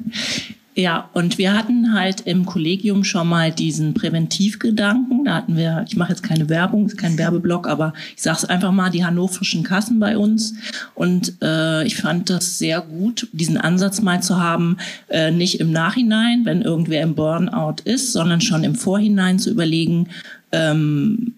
ja, 0.74 1.10
und 1.12 1.36
wir 1.36 1.52
hatten 1.52 1.92
halt 1.92 2.22
im 2.22 2.46
Kollegium 2.46 3.04
schon 3.04 3.28
mal 3.28 3.52
diesen 3.52 3.92
Präventivgedanken. 3.92 5.26
Da 5.26 5.34
hatten 5.34 5.56
wir, 5.56 5.84
ich 5.86 5.96
mache 5.96 6.10
jetzt 6.10 6.22
keine 6.22 6.48
Werbung, 6.48 6.86
ist 6.86 6.96
kein 6.96 7.18
Werbeblock, 7.18 7.68
aber 7.68 7.92
ich 8.16 8.22
sage 8.22 8.38
es 8.38 8.44
einfach 8.46 8.72
mal, 8.72 8.88
die 8.88 9.04
hannoverschen 9.04 9.64
Kassen 9.64 10.00
bei 10.00 10.16
uns. 10.16 10.54
Und 10.94 11.34
äh, 11.42 11.84
ich 11.84 11.96
fand 11.96 12.30
das 12.30 12.58
sehr 12.58 12.80
gut, 12.80 13.28
diesen 13.32 13.58
Ansatz 13.58 14.00
mal 14.00 14.22
zu 14.22 14.40
haben, 14.40 14.78
äh, 15.08 15.30
nicht 15.30 15.60
im 15.60 15.72
Nachhinein, 15.72 16.46
wenn 16.46 16.62
irgendwer 16.62 17.02
im 17.02 17.14
Burnout 17.14 17.82
ist, 17.84 18.12
sondern 18.12 18.40
schon 18.40 18.64
im 18.64 18.74
Vorhinein 18.74 19.38
zu 19.38 19.50
überlegen, 19.50 20.08
ähm, 20.52 21.34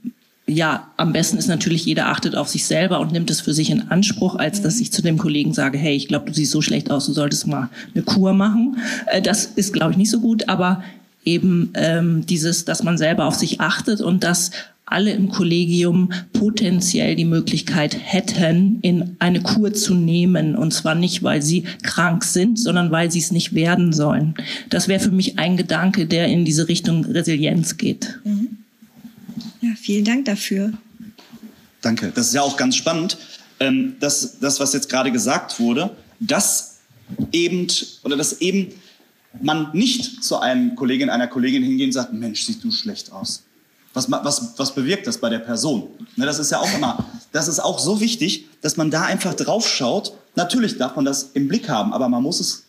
ja, 0.47 0.91
am 0.99 1.13
besten 1.13 1.39
ist 1.39 1.47
natürlich, 1.47 1.87
jeder 1.87 2.09
achtet 2.09 2.37
auf 2.37 2.49
sich 2.49 2.67
selber 2.67 3.01
und 3.01 3.13
nimmt 3.13 3.31
es 3.31 3.41
für 3.41 3.55
sich 3.55 3.71
in 3.71 3.91
Anspruch, 3.91 4.37
als 4.37 4.61
dass 4.61 4.79
ich 4.79 4.93
zu 4.93 5.01
dem 5.01 5.17
Kollegen 5.17 5.55
sage, 5.55 5.79
hey, 5.79 5.97
ich 5.97 6.07
glaube, 6.07 6.27
du 6.27 6.35
siehst 6.35 6.53
so 6.53 6.61
schlecht 6.61 6.91
aus, 6.91 7.07
du 7.07 7.13
solltest 7.13 7.47
mal 7.47 7.71
eine 7.95 8.05
Kur 8.05 8.35
machen. 8.35 8.77
Äh, 9.07 9.23
das 9.23 9.47
ist, 9.47 9.73
glaube 9.73 9.93
ich, 9.93 9.97
nicht 9.97 10.11
so 10.11 10.21
gut, 10.21 10.49
aber 10.49 10.83
eben 11.25 11.71
ähm, 11.75 12.27
dieses, 12.27 12.67
dass 12.67 12.83
man 12.83 12.99
selber 12.99 13.25
auf 13.25 13.35
sich 13.35 13.61
achtet 13.61 14.03
und 14.03 14.23
dass 14.23 14.51
alle 14.87 15.13
im 15.13 15.31
Kollegium 15.31 16.11
potenziell 16.35 17.17
die 17.17 17.25
Möglichkeit 17.25 17.97
hätten, 17.99 18.81
in 18.83 19.17
eine 19.19 19.41
Kur 19.41 19.73
zu 19.73 19.95
nehmen. 19.95 20.55
Und 20.55 20.75
zwar 20.75 20.95
nicht, 20.95 21.23
weil 21.23 21.41
sie 21.41 21.65
krank 21.83 22.23
sind, 22.23 22.59
sondern 22.59 22.91
weil 22.91 23.11
sie 23.11 23.21
es 23.21 23.33
nicht 23.33 23.55
werden 23.55 23.95
sollen. 23.95 24.35
Das 24.69 24.87
wäre 24.87 25.01
für 25.01 25.11
mich 25.11 25.39
ein 25.39 25.57
Gedanke, 25.57 26.05
der 26.05 26.27
in 26.27 26.45
diese 26.45 26.69
Richtung 26.69 27.07
Resilienz 27.07 27.79
geht. 27.79 28.21
Mhm. 28.25 28.59
Ja, 29.64 29.70
vielen 29.81 30.05
Dank 30.05 30.27
dafür. 30.27 30.74
Danke. 31.81 32.12
Das 32.14 32.27
ist 32.29 32.35
ja 32.35 32.42
auch 32.42 32.59
ganz 32.59 32.77
spannend, 32.77 33.16
ähm, 33.61 33.96
dass 33.98 34.38
das, 34.38 34.61
was 34.61 34.74
jetzt 34.74 34.90
gerade 34.90 35.11
gesagt 35.11 35.59
wurde, 35.59 35.96
dass 36.20 36.81
eben 37.33 37.66
oder 38.03 38.18
dass 38.18 38.42
eben 38.42 38.74
man 39.40 39.70
nicht 39.72 40.22
zu 40.22 40.38
einem 40.38 40.74
Kollegin, 40.77 41.09
einer 41.09 41.29
Kollegin 41.29 41.62
hingehen 41.62 41.88
und 41.88 41.92
sagt, 41.92 42.12
Mensch, 42.12 42.44
siehst 42.44 42.62
du 42.62 42.70
schlecht 42.70 43.11
aus. 43.11 43.42
Was, 43.94 44.11
was, 44.11 44.53
was 44.59 44.74
bewirkt 44.74 45.07
das 45.07 45.16
bei 45.16 45.31
der 45.31 45.38
Person? 45.38 45.88
Ne, 46.16 46.27
das 46.27 46.38
ist 46.38 46.50
ja 46.50 46.59
auch 46.59 46.74
immer, 46.74 47.09
das 47.33 47.48
ist 47.48 47.61
auch 47.61 47.79
so 47.79 48.00
wichtig, 48.00 48.46
dass 48.61 48.77
man 48.77 48.90
da 48.90 49.05
einfach 49.05 49.33
drauf 49.33 49.66
schaut. 49.66 50.12
Natürlich 50.35 50.77
darf 50.77 50.94
man 50.96 51.07
das 51.07 51.31
im 51.33 51.48
Blick 51.48 51.70
haben, 51.70 51.94
aber 51.94 52.11
man 52.11 52.22
muss 52.22 52.38
es, 52.38 52.64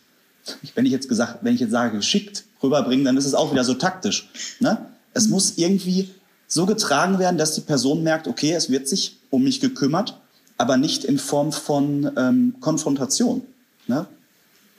wenn 0.74 0.86
ich 0.86 0.92
jetzt 0.92 1.10
gesagt, 1.10 1.40
wenn 1.42 1.54
ich 1.54 1.60
jetzt 1.60 1.72
sage, 1.72 1.94
geschickt 1.98 2.44
rüberbringen, 2.62 3.04
dann 3.04 3.18
ist 3.18 3.26
es 3.26 3.34
auch 3.34 3.52
wieder 3.52 3.64
so 3.64 3.74
taktisch. 3.74 4.30
Ne? 4.60 4.78
Es 5.12 5.28
muss 5.28 5.58
irgendwie 5.58 6.10
so 6.46 6.66
getragen 6.66 7.18
werden, 7.18 7.38
dass 7.38 7.54
die 7.54 7.60
Person 7.60 8.02
merkt, 8.02 8.28
okay, 8.28 8.52
es 8.52 8.70
wird 8.70 8.88
sich 8.88 9.18
um 9.30 9.42
mich 9.42 9.60
gekümmert, 9.60 10.20
aber 10.58 10.76
nicht 10.76 11.04
in 11.04 11.18
Form 11.18 11.52
von 11.52 12.10
ähm, 12.16 12.54
Konfrontation. 12.60 13.42
Ne? 13.86 14.06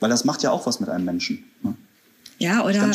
Weil 0.00 0.10
das 0.10 0.24
macht 0.24 0.42
ja 0.42 0.50
auch 0.50 0.66
was 0.66 0.80
mit 0.80 0.88
einem 0.88 1.04
Menschen. 1.04 1.44
Ne? 1.62 1.74
Ja, 2.38 2.64
oder 2.64 2.88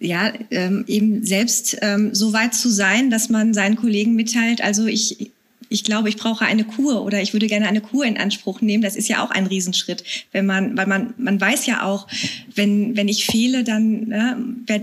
ja, 0.00 0.32
ähm, 0.50 0.84
eben 0.88 1.24
selbst 1.24 1.76
ähm, 1.82 2.14
so 2.14 2.32
weit 2.32 2.54
zu 2.54 2.68
sein, 2.68 3.10
dass 3.10 3.28
man 3.28 3.54
seinen 3.54 3.76
Kollegen 3.76 4.14
mitteilt, 4.14 4.60
also 4.60 4.86
ich, 4.86 5.30
ich 5.68 5.84
glaube, 5.84 6.08
ich 6.08 6.16
brauche 6.16 6.44
eine 6.44 6.64
Kur 6.64 7.04
oder 7.04 7.20
ich 7.20 7.32
würde 7.32 7.46
gerne 7.46 7.68
eine 7.68 7.80
Kur 7.80 8.04
in 8.04 8.16
Anspruch 8.16 8.60
nehmen. 8.60 8.82
Das 8.82 8.96
ist 8.96 9.08
ja 9.08 9.22
auch 9.22 9.30
ein 9.30 9.46
Riesenschritt, 9.46 10.02
wenn 10.32 10.46
man, 10.46 10.76
weil 10.76 10.86
man, 10.86 11.14
man 11.18 11.40
weiß 11.40 11.66
ja 11.66 11.82
auch, 11.82 12.06
wenn, 12.54 12.96
wenn 12.96 13.08
ich 13.08 13.26
fehle, 13.26 13.64
dann 13.64 14.08
ne, 14.08 14.36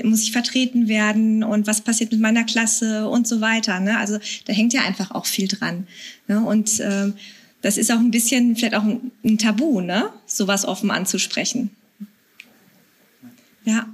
muss 0.04 0.22
ich 0.22 0.32
vertreten 0.32 0.88
werden 0.88 1.44
und 1.44 1.66
was 1.66 1.82
passiert 1.82 2.12
mit 2.12 2.22
meiner 2.22 2.44
Klasse 2.44 3.10
und 3.10 3.28
so 3.28 3.42
weiter. 3.42 3.80
Ne? 3.80 3.98
Also 3.98 4.20
da 4.46 4.54
hängt 4.54 4.74
ja 4.74 4.84
einfach 4.84 5.12
auch 5.12 5.26
viel 5.26 5.48
dran. 5.48 5.88
Ne? 6.28 6.42
Und 6.42 6.80
äh, 6.80 7.12
das 7.62 7.78
ist 7.78 7.92
auch 7.92 8.00
ein 8.00 8.12
bisschen 8.12 8.56
vielleicht 8.56 8.76
auch 8.76 8.84
ein, 8.84 9.12
ein 9.24 9.38
Tabu, 9.40 9.82
ne? 9.82 10.10
sowas 10.28 10.66
offen 10.66 10.92
anzusprechen. 10.92 11.72
Ja. 13.66 13.88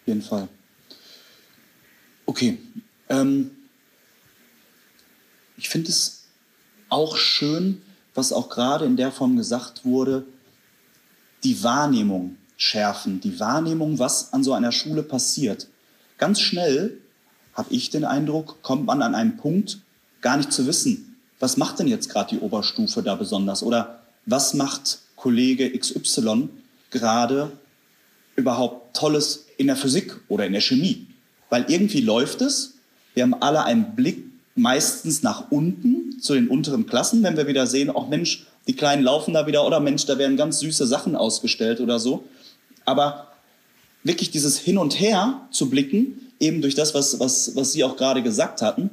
Auf 0.00 0.06
jeden 0.06 0.22
Fall. 0.22 0.48
Okay. 2.24 2.56
Ähm 3.10 3.50
ich 5.56 5.68
finde 5.68 5.90
es 5.90 6.24
auch 6.88 7.16
schön, 7.16 7.82
was 8.14 8.32
auch 8.32 8.48
gerade 8.48 8.84
in 8.84 8.96
der 8.96 9.12
Form 9.12 9.36
gesagt 9.36 9.84
wurde, 9.84 10.24
die 11.42 11.62
Wahrnehmung 11.62 12.36
schärfen, 12.56 13.20
die 13.20 13.38
Wahrnehmung, 13.40 13.98
was 13.98 14.32
an 14.32 14.44
so 14.44 14.52
einer 14.52 14.72
Schule 14.72 15.02
passiert. 15.02 15.68
Ganz 16.18 16.40
schnell 16.40 16.98
habe 17.54 17.72
ich 17.74 17.90
den 17.90 18.04
Eindruck, 18.04 18.62
kommt 18.62 18.86
man 18.86 19.02
an 19.02 19.14
einen 19.14 19.36
Punkt, 19.36 19.80
gar 20.20 20.36
nicht 20.36 20.52
zu 20.52 20.66
wissen, 20.66 21.16
was 21.40 21.56
macht 21.56 21.78
denn 21.78 21.88
jetzt 21.88 22.08
gerade 22.08 22.36
die 22.36 22.40
Oberstufe 22.40 23.02
da 23.02 23.14
besonders 23.16 23.62
oder 23.62 24.00
was 24.26 24.54
macht 24.54 25.00
Kollege 25.16 25.76
XY 25.76 26.48
gerade 26.90 27.52
überhaupt 28.36 28.96
Tolles 28.96 29.46
in 29.58 29.66
der 29.66 29.76
Physik 29.76 30.16
oder 30.28 30.46
in 30.46 30.52
der 30.52 30.60
Chemie. 30.60 31.06
Weil 31.50 31.66
irgendwie 31.68 32.00
läuft 32.00 32.40
es. 32.40 32.74
Wir 33.14 33.22
haben 33.22 33.34
alle 33.34 33.64
einen 33.64 33.94
Blick 33.94 34.24
meistens 34.54 35.22
nach 35.22 35.50
unten 35.50 36.20
zu 36.20 36.34
den 36.34 36.48
unteren 36.48 36.86
Klassen, 36.86 37.22
wenn 37.22 37.36
wir 37.36 37.46
wieder 37.46 37.66
sehen, 37.66 37.90
auch 37.90 38.08
Mensch, 38.08 38.46
die 38.66 38.74
Kleinen 38.74 39.02
laufen 39.02 39.34
da 39.34 39.46
wieder 39.46 39.66
oder 39.66 39.80
Mensch, 39.80 40.06
da 40.06 40.16
werden 40.18 40.36
ganz 40.36 40.60
süße 40.60 40.86
Sachen 40.86 41.16
ausgestellt 41.16 41.80
oder 41.80 41.98
so. 41.98 42.24
Aber 42.84 43.28
wirklich 44.04 44.30
dieses 44.30 44.58
Hin 44.58 44.78
und 44.78 44.98
Her 45.00 45.40
zu 45.50 45.68
blicken, 45.68 46.30
eben 46.40 46.62
durch 46.62 46.74
das, 46.74 46.94
was, 46.94 47.18
was, 47.20 47.56
was 47.56 47.72
Sie 47.72 47.84
auch 47.84 47.96
gerade 47.96 48.22
gesagt 48.22 48.62
hatten, 48.62 48.90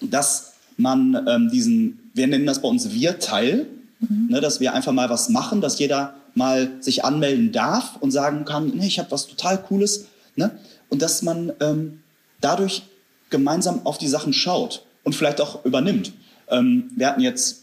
dass 0.00 0.54
man 0.76 1.26
ähm, 1.28 1.50
diesen, 1.50 2.10
wir 2.14 2.26
nennen 2.26 2.46
das 2.46 2.62
bei 2.62 2.68
uns 2.68 2.90
Wir-Teil, 2.90 3.66
mhm. 4.00 4.28
ne, 4.30 4.40
dass 4.40 4.60
wir 4.60 4.74
einfach 4.74 4.92
mal 4.92 5.10
was 5.10 5.28
machen, 5.28 5.60
dass 5.60 5.78
jeder 5.78 6.14
mal 6.34 6.70
sich 6.80 7.04
anmelden 7.04 7.52
darf 7.52 7.96
und 8.00 8.10
sagen 8.10 8.44
kann, 8.44 8.68
nee, 8.74 8.86
ich 8.86 8.98
habe 8.98 9.10
was 9.10 9.26
total 9.26 9.62
Cooles. 9.62 10.06
Ne? 10.36 10.50
Und 10.90 11.00
dass 11.00 11.22
man 11.22 11.52
ähm, 11.60 12.00
dadurch 12.40 12.82
gemeinsam 13.30 13.80
auf 13.84 13.98
die 13.98 14.08
Sachen 14.08 14.32
schaut 14.32 14.85
und 15.06 15.14
vielleicht 15.14 15.40
auch 15.40 15.64
übernimmt. 15.64 16.12
Ähm, 16.50 16.90
wir 16.96 17.06
hatten 17.06 17.20
jetzt 17.20 17.62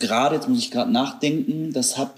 gerade, 0.00 0.34
jetzt 0.34 0.48
muss 0.48 0.58
ich 0.58 0.72
gerade 0.72 0.90
nachdenken, 0.90 1.72
das 1.72 1.96
habe 1.96 2.12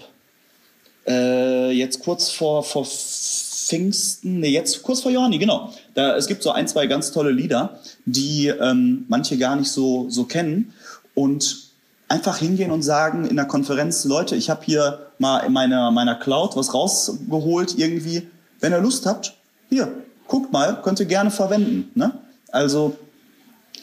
äh, 1.07 1.71
jetzt 1.71 1.99
kurz 1.99 2.31
vor, 2.31 2.63
vor 2.63 2.83
Pfingsten, 2.83 4.39
nee, 4.39 4.49
jetzt 4.49 4.81
kurz 4.81 5.01
vor 5.01 5.11
Johanni, 5.11 5.37
genau. 5.37 5.71
Da, 5.93 6.15
es 6.15 6.25
gibt 6.25 6.41
so 6.41 6.49
ein, 6.49 6.67
zwei 6.67 6.87
ganz 6.87 7.11
tolle 7.11 7.29
Lieder, 7.29 7.79
die 8.05 8.47
ähm, 8.47 9.05
manche 9.07 9.37
gar 9.37 9.55
nicht 9.55 9.69
so, 9.69 10.09
so 10.09 10.23
kennen. 10.23 10.73
Und 11.13 11.65
einfach 12.07 12.37
hingehen 12.37 12.71
und 12.71 12.81
sagen 12.81 13.25
in 13.25 13.35
der 13.35 13.45
Konferenz, 13.45 14.03
Leute, 14.05 14.35
ich 14.35 14.49
habe 14.49 14.65
hier 14.65 15.11
mal 15.19 15.39
in 15.39 15.53
meiner, 15.53 15.91
meiner 15.91 16.15
Cloud 16.15 16.55
was 16.55 16.73
rausgeholt 16.73 17.77
irgendwie. 17.77 18.27
Wenn 18.59 18.73
ihr 18.73 18.81
Lust 18.81 19.05
habt, 19.05 19.35
hier, 19.69 19.91
guckt 20.27 20.51
mal, 20.51 20.81
könnt 20.81 20.99
ihr 20.99 21.05
gerne 21.05 21.29
verwenden. 21.29 21.91
Ne? 21.93 22.13
Also 22.51 22.95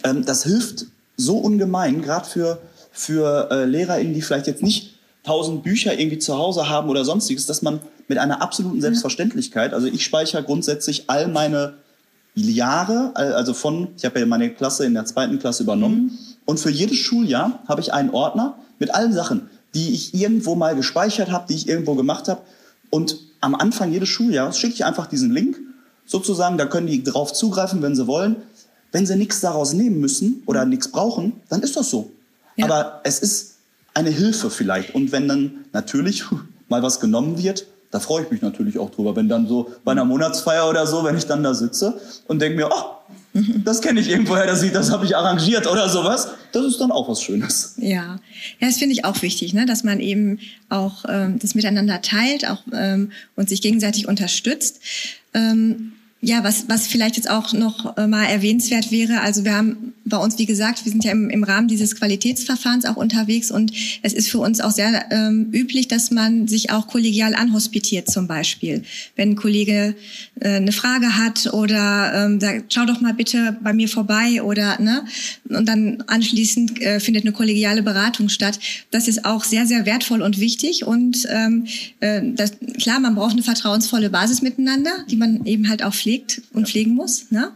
ähm, 0.05 0.25
das 0.25 0.45
hilft 0.45 0.87
so 1.17 1.39
ungemein, 1.39 2.03
gerade 2.03 2.27
für, 2.27 2.61
für 2.91 3.49
äh, 3.51 3.65
LehrerInnen, 3.65 4.15
die 4.15 4.23
vielleicht 4.23 4.47
jetzt 4.47 4.63
nicht 4.63 4.95
tausend 5.25 5.63
Bücher 5.63 5.99
irgendwie 5.99 6.19
zu 6.19 6.37
Hause 6.37 6.69
haben 6.69 6.89
oder 6.89 7.05
sonstiges, 7.05 7.47
dass 7.47 7.63
man 7.63 7.81
mit 8.09 8.19
einer 8.19 8.43
absoluten 8.43 8.81
Selbstverständlichkeit, 8.81 9.73
also 9.73 9.87
ich 9.87 10.05
speichere 10.05 10.43
grundsätzlich 10.43 11.05
all 11.09 11.29
meine 11.29 11.75
Jahre, 12.35 13.15
also 13.15 13.55
von, 13.55 13.89
ich 13.97 14.05
habe 14.05 14.19
ja 14.19 14.27
meine 14.27 14.51
Klasse 14.51 14.85
in 14.85 14.95
der 14.95 15.05
zweiten 15.05 15.39
Klasse 15.39 15.63
übernommen, 15.63 15.97
mhm. 15.97 16.19
und 16.47 16.61
für 16.61 16.71
jedes 16.71 16.97
Schuljahr 16.97 17.63
habe 17.69 17.81
ich 17.81 17.93
einen 17.93 18.11
Ordner 18.11 18.57
mit 18.79 18.95
allen 18.95 19.13
Sachen, 19.13 19.51
die 19.75 19.93
ich 19.93 20.15
irgendwo 20.15 20.55
mal 20.55 20.75
gespeichert 20.75 21.31
habe, 21.31 21.47
die 21.49 21.55
ich 21.55 21.69
irgendwo 21.69 21.95
gemacht 21.95 22.29
habe. 22.29 22.43
Und 22.91 23.19
am 23.41 23.55
Anfang 23.55 23.93
jedes 23.93 24.09
Schuljahres 24.09 24.59
schicke 24.59 24.75
ich 24.75 24.85
einfach 24.85 25.07
diesen 25.07 25.33
Link, 25.33 25.59
sozusagen, 26.05 26.59
da 26.59 26.67
können 26.67 26.87
die 26.87 27.03
drauf 27.03 27.33
zugreifen, 27.33 27.83
wenn 27.83 27.97
sie 27.97 28.07
wollen. 28.07 28.37
Wenn 28.93 29.07
sie 29.07 29.17
nichts 29.17 29.41
daraus 29.41 29.73
nehmen 29.73 30.01
müssen 30.01 30.43
oder 30.47 30.65
nichts 30.65 30.89
brauchen, 30.89 31.33
dann 31.49 31.63
ist 31.63 31.77
das 31.77 31.91
so. 31.91 32.11
Ja. 32.57 32.67
Aber 32.67 33.01
es 33.05 33.19
ist 33.19 33.57
eine 33.95 34.11
Hilfe 34.11 34.51
vielleicht. 34.51 34.95
Und 34.95 35.13
wenn 35.13 35.29
dann 35.29 35.65
natürlich 35.73 36.25
mal 36.69 36.83
was 36.83 37.01
genommen 37.01 37.43
wird, 37.43 37.67
da 37.91 38.01
freue 38.01 38.25
ich 38.25 38.31
mich 38.31 38.41
natürlich 38.41 38.79
auch 38.79 38.91
drüber, 38.91 39.15
wenn 39.17 39.29
dann 39.29 39.47
so 39.47 39.71
bei 39.85 39.93
einer 39.93 40.05
Monatsfeier 40.05 40.69
oder 40.69 40.87
so, 40.87 41.05
wenn 41.05 41.17
ich 41.17 41.27
dann 41.27 41.43
da 41.43 41.53
sitze 41.53 42.01
und 42.27 42.41
denke 42.41 42.57
mir, 42.57 42.71
oh, 42.73 43.03
das 43.65 43.81
kenne 43.81 44.01
ich 44.01 44.09
irgendwoher, 44.09 44.47
das, 44.47 44.71
das 44.73 44.91
habe 44.91 45.05
ich 45.05 45.17
arrangiert 45.17 45.67
oder 45.67 45.89
sowas. 45.89 46.29
Das 46.53 46.65
ist 46.65 46.81
dann 46.81 46.91
auch 46.91 47.09
was 47.09 47.23
Schönes. 47.23 47.75
Ja, 47.77 47.89
ja 47.89 48.19
das 48.61 48.79
finde 48.79 48.95
ich 48.95 49.05
auch 49.05 49.21
wichtig, 49.23 49.53
ne? 49.53 49.67
dass 49.67 49.85
man 49.85 50.01
eben 50.01 50.39
auch 50.71 51.05
ähm, 51.09 51.39
das 51.39 51.55
miteinander 51.55 52.01
teilt 52.03 52.49
auch, 52.49 52.63
ähm, 52.73 53.13
und 53.37 53.49
sich 53.49 53.61
gegenseitig 53.61 54.09
unterstützt. 54.09 54.81
Ähm, 55.35 55.93
ja, 56.25 56.45
was, 56.45 56.69
was 56.69 56.87
vielleicht 56.87 57.17
jetzt 57.17 57.29
auch 57.29 57.53
noch 57.53 57.97
äh, 57.97 58.07
mal 58.07 58.27
erwähnenswert 58.27 58.93
wäre, 58.93 59.23
also 59.23 59.45
wir 59.45 59.55
haben 59.55 59.93
bei 60.05 60.17
uns, 60.17 60.39
wie 60.39 60.47
gesagt, 60.47 60.85
wir 60.85 60.93
sind 60.93 61.05
ja 61.05 61.11
im, 61.11 61.31
im 61.31 61.43
Rahmen 61.43 61.69
dieses 61.69 61.97
Qualitätsverfahrens 61.97 62.85
auch 62.85 62.97
unterwegs 62.97 63.51
und 63.51 63.73
es 64.03 64.13
ist 64.13 64.31
für 64.31 64.39
uns 64.39 64.61
auch 64.61 64.71
sehr 64.71 65.07
ähm, 65.11 65.49
üblich, 65.53 65.89
dass 65.89 66.11
man 66.11 66.47
sich 66.47 66.71
auch 66.71 66.87
kollegial 66.87 67.35
anhospitiert 67.35 68.11
zum 68.11 68.29
Beispiel. 68.29 68.83
Wenn 69.17 69.31
ein 69.31 69.37
Kollege 69.37 69.97
äh, 70.41 70.57
eine 70.57 70.73
Frage 70.73 71.19
hat 71.19 71.53
oder 71.53 72.13
ähm, 72.15 72.41
sagt, 72.41 72.73
schau 72.73 72.85
doch 72.85 73.01
mal 73.01 73.15
bitte 73.15 73.57
bei 73.63 73.73
mir 73.73 73.89
vorbei 73.89 74.43
oder 74.43 74.81
ne 74.81 75.05
und 75.49 75.69
dann 75.69 76.05
anschließend 76.07 76.81
äh, 76.83 77.01
findet 77.01 77.25
eine 77.25 77.33
kollegiale 77.33 77.83
Beratung 77.83 78.29
statt. 78.29 78.61
Das 78.91 79.09
ist 79.09 79.25
auch 79.25 79.43
sehr, 79.45 79.67
sehr 79.67 79.87
wertvoll 79.87 80.23
und 80.23 80.39
wichtig 80.39 80.85
und 80.85 81.27
ähm, 81.31 81.67
äh, 82.01 82.21
das, 82.35 82.53
klar, 82.81 83.01
man 83.01 83.15
braucht 83.15 83.33
eine 83.33 83.43
vertrauensvolle 83.43 84.11
Basis 84.11 84.43
miteinander, 84.43 84.93
die 85.11 85.17
man 85.17 85.47
eben 85.47 85.69
halt 85.69 85.83
auch 85.83 85.95
pflegt 85.95 86.12
pflegt 86.13 86.43
und 86.53 86.63
ja. 86.63 86.67
pflegen 86.67 86.95
muss. 86.95 87.31
Ne? 87.31 87.53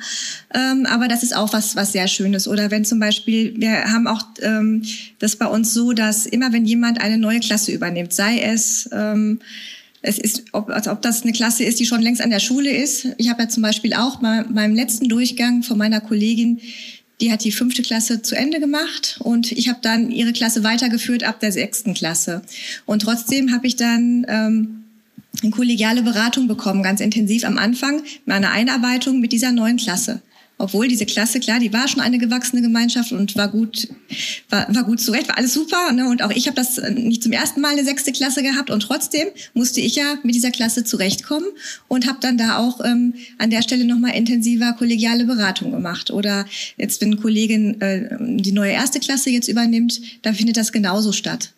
Ähm, 0.54 0.86
aber 0.86 1.08
das 1.08 1.22
ist 1.22 1.36
auch 1.36 1.52
was, 1.52 1.76
was 1.76 1.92
sehr 1.92 2.08
Schönes. 2.08 2.48
Oder 2.48 2.70
wenn 2.70 2.84
zum 2.84 2.98
Beispiel, 2.98 3.54
wir 3.56 3.92
haben 3.92 4.06
auch 4.06 4.22
ähm, 4.42 4.82
das 5.18 5.36
bei 5.36 5.46
uns 5.46 5.74
so, 5.74 5.92
dass 5.92 6.26
immer 6.26 6.52
wenn 6.52 6.64
jemand 6.64 7.00
eine 7.00 7.18
neue 7.18 7.40
Klasse 7.40 7.72
übernimmt, 7.72 8.12
sei 8.12 8.40
es 8.40 8.88
ähm, 8.92 9.40
es 10.02 10.18
ist, 10.18 10.44
ob, 10.52 10.70
also 10.70 10.92
ob 10.92 11.02
das 11.02 11.22
eine 11.22 11.32
Klasse 11.32 11.64
ist, 11.64 11.80
die 11.80 11.86
schon 11.86 12.00
längst 12.00 12.22
an 12.22 12.30
der 12.30 12.38
Schule 12.38 12.70
ist. 12.70 13.08
Ich 13.16 13.28
habe 13.28 13.42
ja 13.42 13.48
zum 13.48 13.64
Beispiel 13.64 13.92
auch 13.94 14.16
bei 14.16 14.44
meinem 14.44 14.76
letzten 14.76 15.08
Durchgang 15.08 15.64
von 15.64 15.76
meiner 15.76 16.00
Kollegin, 16.00 16.60
die 17.20 17.32
hat 17.32 17.42
die 17.42 17.50
fünfte 17.50 17.82
Klasse 17.82 18.22
zu 18.22 18.36
Ende 18.36 18.60
gemacht 18.60 19.18
und 19.20 19.50
ich 19.50 19.68
habe 19.68 19.80
dann 19.82 20.12
ihre 20.12 20.32
Klasse 20.32 20.62
weitergeführt 20.62 21.24
ab 21.24 21.40
der 21.40 21.50
sechsten 21.50 21.94
Klasse. 21.94 22.42
Und 22.84 23.02
trotzdem 23.02 23.52
habe 23.52 23.66
ich 23.66 23.74
dann 23.74 24.26
ähm, 24.28 24.84
eine 25.42 25.50
kollegiale 25.50 26.02
Beratung 26.02 26.48
bekommen, 26.48 26.82
ganz 26.82 27.00
intensiv 27.00 27.44
am 27.44 27.58
Anfang, 27.58 28.02
meine 28.24 28.50
Einarbeitung 28.50 29.20
mit 29.20 29.32
dieser 29.32 29.52
neuen 29.52 29.76
Klasse. 29.76 30.22
Obwohl 30.58 30.88
diese 30.88 31.04
Klasse, 31.04 31.38
klar, 31.38 31.60
die 31.60 31.74
war 31.74 31.86
schon 31.86 32.00
eine 32.00 32.16
gewachsene 32.16 32.62
Gemeinschaft 32.62 33.12
und 33.12 33.36
war 33.36 33.48
gut, 33.48 33.88
war, 34.48 34.74
war 34.74 34.84
gut 34.84 35.02
zurecht, 35.02 35.28
war 35.28 35.36
alles 35.36 35.52
super. 35.52 35.92
Ne? 35.92 36.08
Und 36.08 36.22
auch 36.22 36.30
ich 36.30 36.46
habe 36.46 36.56
das 36.56 36.78
äh, 36.78 36.90
nicht 36.92 37.22
zum 37.22 37.32
ersten 37.32 37.60
Mal 37.60 37.72
eine 37.72 37.84
sechste 37.84 38.10
Klasse 38.10 38.42
gehabt 38.42 38.70
und 38.70 38.80
trotzdem 38.80 39.28
musste 39.52 39.82
ich 39.82 39.96
ja 39.96 40.16
mit 40.22 40.34
dieser 40.34 40.50
Klasse 40.50 40.82
zurechtkommen 40.82 41.46
und 41.88 42.06
habe 42.06 42.18
dann 42.22 42.38
da 42.38 42.56
auch 42.56 42.82
ähm, 42.82 43.12
an 43.36 43.50
der 43.50 43.60
Stelle 43.60 43.84
nochmal 43.84 44.14
intensiver 44.14 44.72
kollegiale 44.72 45.26
Beratung 45.26 45.72
gemacht. 45.72 46.10
Oder 46.10 46.46
jetzt, 46.78 47.02
wenn 47.02 47.12
eine 47.12 47.20
Kollegin 47.20 47.78
äh, 47.82 48.16
die 48.18 48.52
neue 48.52 48.72
erste 48.72 48.98
Klasse 48.98 49.28
jetzt 49.28 49.48
übernimmt, 49.48 50.00
da 50.22 50.32
findet 50.32 50.56
das 50.56 50.72
genauso 50.72 51.12
statt. 51.12 51.52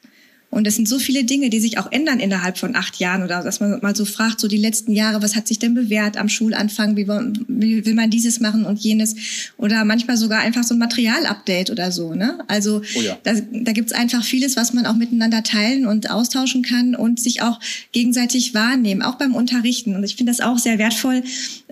Und 0.50 0.66
es 0.66 0.76
sind 0.76 0.88
so 0.88 0.98
viele 0.98 1.24
Dinge, 1.24 1.50
die 1.50 1.60
sich 1.60 1.76
auch 1.78 1.92
ändern 1.92 2.20
innerhalb 2.20 2.56
von 2.56 2.74
acht 2.74 2.96
Jahren 2.96 3.22
oder 3.22 3.42
dass 3.42 3.60
man 3.60 3.80
mal 3.82 3.94
so 3.94 4.06
fragt, 4.06 4.40
so 4.40 4.48
die 4.48 4.56
letzten 4.56 4.92
Jahre, 4.92 5.22
was 5.22 5.36
hat 5.36 5.46
sich 5.46 5.58
denn 5.58 5.74
bewährt 5.74 6.16
am 6.16 6.30
Schulanfang, 6.30 6.96
wie, 6.96 7.06
wie 7.06 7.84
will 7.84 7.94
man 7.94 8.08
dieses 8.08 8.40
machen 8.40 8.64
und 8.64 8.78
jenes 8.78 9.14
oder 9.58 9.84
manchmal 9.84 10.16
sogar 10.16 10.40
einfach 10.40 10.64
so 10.64 10.74
ein 10.74 10.78
Materialupdate 10.78 11.70
oder 11.70 11.92
so. 11.92 12.14
Ne? 12.14 12.38
Also 12.48 12.80
oh 12.96 13.00
ja. 13.02 13.18
da, 13.24 13.34
da 13.34 13.72
gibt 13.72 13.90
es 13.90 13.96
einfach 13.96 14.24
vieles, 14.24 14.56
was 14.56 14.72
man 14.72 14.86
auch 14.86 14.96
miteinander 14.96 15.42
teilen 15.42 15.86
und 15.86 16.10
austauschen 16.10 16.62
kann 16.62 16.94
und 16.94 17.20
sich 17.20 17.42
auch 17.42 17.60
gegenseitig 17.92 18.54
wahrnehmen, 18.54 19.02
auch 19.02 19.16
beim 19.16 19.34
Unterrichten. 19.34 19.94
Und 19.94 20.04
ich 20.04 20.16
finde 20.16 20.32
das 20.32 20.40
auch 20.40 20.56
sehr 20.56 20.78
wertvoll, 20.78 21.24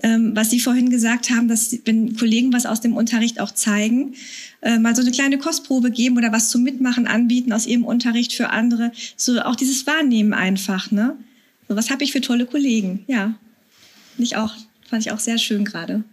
ähm, 0.03 0.31
was 0.35 0.51
Sie 0.51 0.59
vorhin 0.59 0.91
gesagt 0.91 1.31
haben, 1.31 1.47
dass 1.47 1.75
wenn 1.85 2.15
Kollegen 2.15 2.53
was 2.53 2.67
aus 2.67 2.79
dem 2.79 2.95
Unterricht 2.95 3.39
auch 3.39 3.51
zeigen, 3.51 4.13
äh, 4.61 4.79
mal 4.79 4.95
so 4.95 5.01
eine 5.01 5.11
kleine 5.11 5.37
Kostprobe 5.37 5.91
geben 5.91 6.17
oder 6.17 6.31
was 6.31 6.49
zum 6.49 6.63
Mitmachen 6.63 7.07
anbieten 7.07 7.53
aus 7.53 7.67
ihrem 7.67 7.85
Unterricht 7.85 8.33
für 8.33 8.49
andere. 8.49 8.91
So 9.15 9.39
auch 9.41 9.55
dieses 9.55 9.85
Wahrnehmen 9.87 10.33
einfach, 10.33 10.91
ne? 10.91 11.15
So, 11.67 11.75
was 11.75 11.89
habe 11.89 12.03
ich 12.03 12.11
für 12.11 12.21
tolle 12.21 12.45
Kollegen? 12.45 13.03
Ja. 13.07 13.33
Ich 14.17 14.35
auch, 14.35 14.53
fand 14.89 15.05
ich 15.05 15.11
auch 15.11 15.19
sehr 15.19 15.37
schön 15.37 15.65
gerade. 15.65 16.03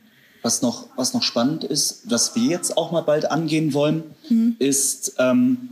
Was 0.42 0.60
noch, 0.60 0.88
was 0.96 1.14
noch 1.14 1.22
spannend 1.22 1.64
ist, 1.64 2.02
was 2.04 2.34
wir 2.34 2.42
jetzt 2.42 2.76
auch 2.76 2.92
mal 2.92 3.00
bald 3.00 3.30
angehen 3.30 3.72
wollen, 3.72 4.02
mhm. 4.28 4.56
ist 4.58 5.14
ähm, 5.18 5.70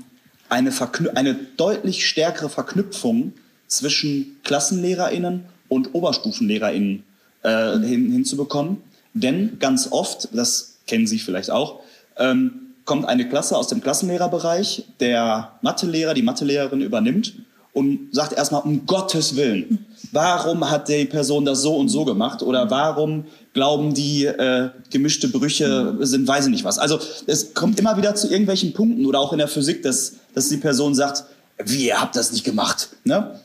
eine, 0.49 0.73
eine 1.15 1.35
deutlich 1.35 2.07
stärkere 2.07 2.49
Verknüpfung 2.49 3.35
zwischen 3.67 4.37
KlassenlehrerInnen 4.45 5.45
und 5.69 5.95
OberstufenlehrerInnen 5.95 7.03
äh, 7.45 7.77
mhm. 7.77 7.83
hin, 7.83 8.13
hinzubekommen. 8.13 8.79
Denn 9.15 9.59
ganz 9.59 9.89
oft, 9.91 10.29
das 10.33 10.79
kennen 10.87 11.07
Sie 11.07 11.19
vielleicht 11.19 11.51
auch, 11.51 11.81
ähm, 12.17 12.62
kommt 12.85 13.07
eine 13.07 13.29
Klasse 13.29 13.57
aus 13.57 13.69
dem 13.69 13.81
Klassenlehrerbereich, 13.81 14.85
der 15.01 15.53
Mathelehrer, 15.63 16.15
die 16.15 16.23
Mathelehrerin 16.23 16.81
übernimmt 16.81 17.35
und 17.73 18.09
sagt 18.13 18.35
erstmal, 18.35 18.63
um 18.63 18.87
Gottes 18.87 19.37
Willen, 19.37 19.87
warum 20.11 20.69
hat 20.71 20.89
die 20.89 21.07
Person 21.07 21.45
das 21.45 21.63
so 21.63 21.77
und 21.77 21.89
so 21.89 22.05
gemacht 22.05 22.43
oder 22.43 22.71
warum 22.71 23.25
glauben 23.55 23.95
die 23.95 24.27
äh, 24.27 24.71
gemischte 24.91 25.29
Brüche 25.29 25.97
sind, 26.01 26.27
weiß 26.27 26.47
ich 26.47 26.51
nicht 26.51 26.65
was. 26.65 26.79
Also 26.79 26.99
es 27.27 27.55
kommt 27.55 27.79
immer 27.81 27.97
wieder 27.97 28.15
zu 28.15 28.29
irgendwelchen 28.29 28.73
Punkten 28.73 29.07
oder 29.07 29.21
auch 29.21 29.33
in 29.33 29.39
der 29.39 29.49
Physik, 29.49 29.83
dass, 29.83 30.15
dass 30.35 30.49
die 30.49 30.59
Person 30.59 30.95
sagt, 30.95 31.25
wie, 31.65 31.87
ihr 31.87 32.01
habt 32.01 32.17
das 32.17 32.33
nicht 32.33 32.45
gemacht. 32.45 32.91
Ne? 33.05 33.39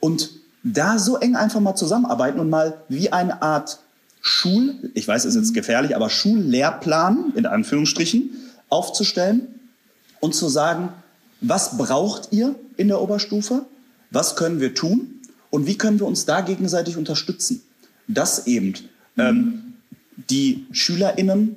Und 0.00 0.30
da 0.62 0.98
so 0.98 1.16
eng 1.16 1.36
einfach 1.36 1.60
mal 1.60 1.74
zusammenarbeiten 1.74 2.40
und 2.40 2.48
mal 2.48 2.78
wie 2.88 3.12
eine 3.12 3.42
Art 3.42 3.80
Schul, 4.22 4.74
ich 4.94 5.06
weiß, 5.06 5.26
es 5.26 5.34
ist 5.34 5.42
jetzt 5.42 5.54
gefährlich, 5.54 5.94
aber 5.94 6.08
Schullehrplan 6.08 7.34
in 7.36 7.44
Anführungsstrichen 7.44 8.30
aufzustellen 8.74 9.60
und 10.20 10.34
zu 10.34 10.48
sagen, 10.48 10.90
was 11.40 11.78
braucht 11.78 12.32
ihr 12.32 12.54
in 12.76 12.88
der 12.88 13.00
Oberstufe? 13.00 13.66
Was 14.10 14.36
können 14.36 14.60
wir 14.60 14.74
tun? 14.74 15.20
Und 15.50 15.66
wie 15.66 15.78
können 15.78 16.00
wir 16.00 16.06
uns 16.06 16.24
da 16.24 16.40
gegenseitig 16.40 16.96
unterstützen? 16.96 17.62
Dass 18.08 18.46
eben 18.46 18.74
ähm, 19.16 19.74
die 20.30 20.66
SchülerInnen 20.72 21.56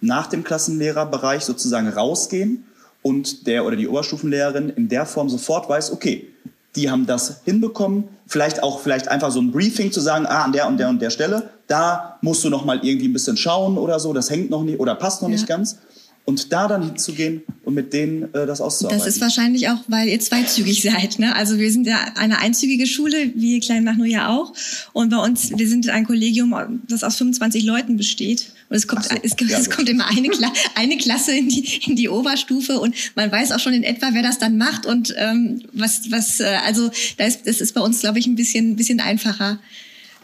nach 0.00 0.26
dem 0.26 0.44
Klassenlehrerbereich 0.44 1.44
sozusagen 1.44 1.88
rausgehen 1.88 2.64
und 3.02 3.46
der 3.46 3.66
oder 3.66 3.76
die 3.76 3.88
Oberstufenlehrerin 3.88 4.70
in 4.70 4.88
der 4.88 5.06
Form 5.06 5.28
sofort 5.28 5.68
weiß, 5.68 5.92
okay, 5.92 6.28
die 6.76 6.90
haben 6.90 7.06
das 7.06 7.42
hinbekommen, 7.44 8.04
vielleicht 8.26 8.62
auch 8.62 8.80
vielleicht 8.80 9.08
einfach 9.08 9.30
so 9.30 9.40
ein 9.40 9.52
Briefing 9.52 9.92
zu 9.92 10.00
sagen, 10.00 10.26
ah, 10.26 10.44
an 10.44 10.52
der 10.52 10.66
und 10.66 10.78
der 10.78 10.88
und 10.88 11.00
der 11.00 11.10
Stelle, 11.10 11.50
da 11.66 12.18
musst 12.22 12.42
du 12.44 12.50
noch 12.50 12.64
mal 12.64 12.80
irgendwie 12.82 13.08
ein 13.08 13.12
bisschen 13.12 13.36
schauen 13.36 13.78
oder 13.78 14.00
so, 14.00 14.12
das 14.12 14.30
hängt 14.30 14.50
noch 14.50 14.64
nicht 14.64 14.80
oder 14.80 14.94
passt 14.94 15.22
noch 15.22 15.28
ja. 15.28 15.34
nicht 15.34 15.46
ganz 15.46 15.78
und 16.26 16.52
da 16.52 16.68
dann 16.68 16.82
hinzugehen 16.82 17.42
und 17.64 17.74
mit 17.74 17.92
denen 17.92 18.34
äh, 18.34 18.46
das 18.46 18.60
auszuarbeiten. 18.60 19.04
Das 19.04 19.14
ist 19.14 19.20
wahrscheinlich 19.20 19.68
auch, 19.68 19.78
weil 19.88 20.08
ihr 20.08 20.18
zweizügig 20.20 20.82
seid. 20.82 21.18
Ne? 21.18 21.36
Also 21.36 21.58
wir 21.58 21.70
sind 21.70 21.86
ja 21.86 21.98
eine 22.16 22.38
einzügige 22.38 22.86
Schule, 22.86 23.32
wie 23.34 23.60
Kleinmachnow 23.60 24.06
ja 24.06 24.28
auch. 24.28 24.54
Und 24.94 25.10
bei 25.10 25.18
uns, 25.18 25.50
wir 25.56 25.68
sind 25.68 25.88
ein 25.90 26.06
Kollegium, 26.06 26.80
das 26.88 27.04
aus 27.04 27.16
25 27.16 27.64
Leuten 27.64 27.98
besteht. 27.98 28.52
Und 28.70 28.76
es 28.76 28.88
kommt, 28.88 29.04
so, 29.04 29.14
es, 29.22 29.34
ja, 29.38 29.58
es 29.58 29.68
kommt 29.68 29.88
immer 29.90 30.06
eine, 30.08 30.28
Kla 30.28 30.50
eine 30.74 30.96
Klasse 30.96 31.32
in 31.36 31.50
die, 31.50 31.82
in 31.86 31.96
die 31.96 32.08
Oberstufe 32.08 32.80
und 32.80 32.94
man 33.14 33.30
weiß 33.30 33.52
auch 33.52 33.60
schon 33.60 33.74
in 33.74 33.82
etwa, 33.82 34.08
wer 34.12 34.22
das 34.22 34.38
dann 34.38 34.56
macht 34.56 34.86
und 34.86 35.14
ähm, 35.18 35.62
was, 35.72 36.10
was, 36.10 36.40
äh, 36.40 36.58
also 36.64 36.90
da 37.18 37.26
ist, 37.26 37.46
das 37.46 37.60
ist 37.60 37.74
bei 37.74 37.82
uns, 37.82 38.00
glaube 38.00 38.18
ich, 38.18 38.26
ein 38.26 38.34
bisschen, 38.34 38.70
ein 38.70 38.76
bisschen 38.76 39.00
einfacher. 39.00 39.58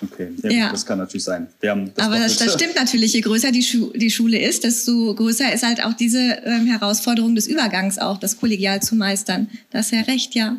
Okay, 0.02 0.30
ja, 0.42 0.50
ja. 0.50 0.70
das 0.70 0.86
kann 0.86 0.98
natürlich 0.98 1.24
sein. 1.24 1.48
Das 1.60 1.76
Aber 1.98 2.18
das, 2.18 2.38
das, 2.38 2.54
stimmt 2.54 2.74
natürlich. 2.76 3.12
Je 3.12 3.20
größer 3.20 3.52
die, 3.52 3.62
Schu 3.62 3.92
die 3.94 4.10
Schule 4.10 4.38
ist, 4.38 4.64
desto 4.64 5.14
größer 5.14 5.52
ist 5.52 5.62
halt 5.62 5.84
auch 5.84 5.92
diese 5.92 6.38
ähm, 6.44 6.66
Herausforderung 6.66 7.34
des 7.34 7.46
Übergangs 7.46 7.98
auch, 7.98 8.18
das 8.18 8.38
kollegial 8.38 8.80
zu 8.80 8.94
meistern. 8.96 9.48
Das 9.70 9.86
ist 9.86 9.92
ja 9.92 10.00
recht, 10.02 10.34
ja. 10.34 10.56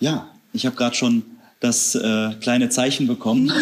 Ja, 0.00 0.30
ich 0.52 0.66
habe 0.66 0.76
gerade 0.76 0.94
schon 0.94 1.22
das 1.60 1.94
äh, 1.94 2.30
kleine 2.40 2.68
Zeichen 2.68 3.06
bekommen. 3.06 3.46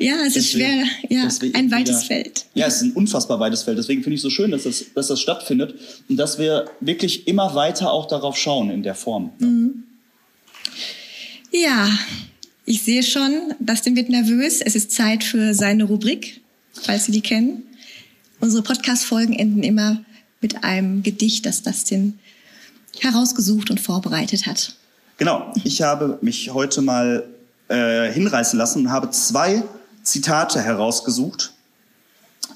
ja, 0.00 0.14
es 0.26 0.34
ist 0.34 0.52
schwer. 0.52 0.84
Ja, 1.10 1.28
ein 1.52 1.70
weites 1.70 2.04
wieder, 2.04 2.22
Feld. 2.22 2.46
Ja, 2.54 2.66
es 2.66 2.76
ist 2.76 2.82
ein 2.82 2.92
unfassbar 2.92 3.38
weites 3.38 3.62
Feld. 3.62 3.76
Deswegen 3.76 4.02
finde 4.02 4.14
ich 4.14 4.20
es 4.20 4.22
so 4.22 4.30
schön, 4.30 4.50
dass 4.50 4.62
das, 4.62 4.84
dass 4.94 5.08
das 5.08 5.20
stattfindet 5.20 5.74
und 6.08 6.16
dass 6.16 6.38
wir 6.38 6.64
wirklich 6.80 7.28
immer 7.28 7.54
weiter 7.54 7.92
auch 7.92 8.06
darauf 8.06 8.36
schauen 8.38 8.70
in 8.70 8.82
der 8.82 8.94
Form. 8.94 9.30
Mhm. 9.38 9.84
Ja, 11.52 11.88
ich 12.66 12.82
sehe 12.82 13.04
schon, 13.04 13.54
Dustin 13.60 13.94
wird 13.94 14.10
nervös. 14.10 14.60
Es 14.60 14.74
ist 14.74 14.90
Zeit 14.90 15.22
für 15.22 15.54
seine 15.54 15.84
Rubrik, 15.84 16.42
falls 16.82 17.06
Sie 17.06 17.12
die 17.12 17.20
kennen. 17.20 17.62
Unsere 18.40 18.62
Podcast-Folgen 18.62 19.32
enden 19.34 19.62
immer 19.62 20.04
mit 20.40 20.64
einem 20.64 21.04
Gedicht, 21.04 21.46
das 21.46 21.62
Dustin 21.62 22.18
herausgesucht 22.98 23.70
und 23.70 23.80
vorbereitet 23.80 24.46
hat. 24.46 24.74
Genau, 25.16 25.52
ich 25.62 25.80
habe 25.82 26.18
mich 26.22 26.52
heute 26.52 26.82
mal 26.82 27.26
äh, 27.68 28.12
hinreißen 28.12 28.58
lassen 28.58 28.80
und 28.80 28.90
habe 28.90 29.10
zwei 29.10 29.62
Zitate 30.02 30.60
herausgesucht, 30.60 31.52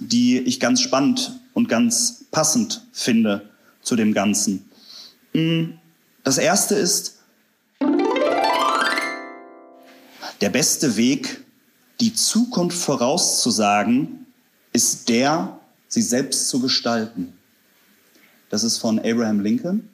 die 0.00 0.38
ich 0.40 0.58
ganz 0.58 0.80
spannend 0.80 1.40
und 1.54 1.68
ganz 1.68 2.24
passend 2.32 2.82
finde 2.92 3.48
zu 3.82 3.94
dem 3.94 4.12
Ganzen. 4.12 4.68
Mm, 5.32 5.70
das 6.24 6.38
erste 6.38 6.74
ist, 6.74 7.19
Der 10.40 10.48
beste 10.48 10.96
Weg, 10.96 11.44
die 12.00 12.14
Zukunft 12.14 12.78
vorauszusagen, 12.78 14.26
ist 14.72 15.08
der, 15.08 15.60
sie 15.88 16.00
selbst 16.00 16.48
zu 16.48 16.60
gestalten. 16.60 17.34
Das 18.48 18.64
ist 18.64 18.78
von 18.78 18.98
Abraham 18.98 19.40
Lincoln. 19.40 19.88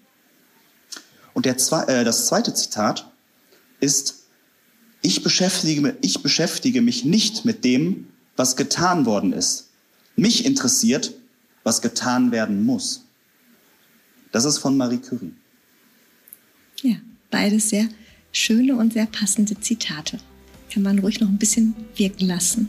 Und 1.35 1.47
der, 1.47 1.57
äh, 1.89 2.05
das 2.05 2.27
zweite 2.27 2.55
Zitat 2.55 3.11
ist, 3.81 4.27
ich 5.03 5.23
beschäftige, 5.23 5.97
ich 6.01 6.23
beschäftige 6.23 6.81
mich 6.81 7.05
nicht 7.05 7.45
mit 7.45 7.65
dem, 7.65 8.09
was 8.37 8.57
getan 8.57 9.05
worden 9.05 9.33
ist. 9.33 9.69
Mich 10.15 10.47
interessiert, 10.47 11.13
was 11.65 11.83
getan 11.83 12.31
werden 12.31 12.65
muss. 12.65 13.05
Das 14.31 14.45
ist 14.45 14.59
von 14.59 14.77
Marie 14.77 14.99
Curie. 14.99 15.35
Ja, 16.83 16.97
beides 17.31 17.71
sehr 17.71 17.89
schöne 18.33 18.77
und 18.77 18.93
sehr 18.93 19.07
passende 19.07 19.59
Zitate 19.61 20.19
kann 20.73 20.83
man 20.83 20.99
ruhig 20.99 21.21
noch 21.21 21.29
ein 21.29 21.39
bisschen 21.39 21.75
wirken 21.97 22.27
lassen. 22.27 22.69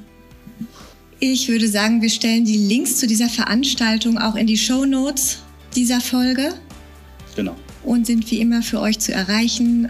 Ich 1.19 1.47
würde 1.47 1.67
sagen, 1.67 2.01
wir 2.01 2.09
stellen 2.09 2.45
die 2.45 2.57
Links 2.57 2.97
zu 2.97 3.07
dieser 3.07 3.29
Veranstaltung 3.29 4.19
auch 4.19 4.35
in 4.35 4.45
die 4.45 4.57
Show 4.57 4.85
Notes 4.85 5.39
dieser 5.75 5.99
Folge. 5.99 6.53
Genau. 7.35 7.55
Und 7.83 8.05
sind 8.05 8.29
wie 8.29 8.39
immer 8.39 8.61
für 8.61 8.79
euch 8.79 8.99
zu 8.99 9.13
erreichen. 9.13 9.89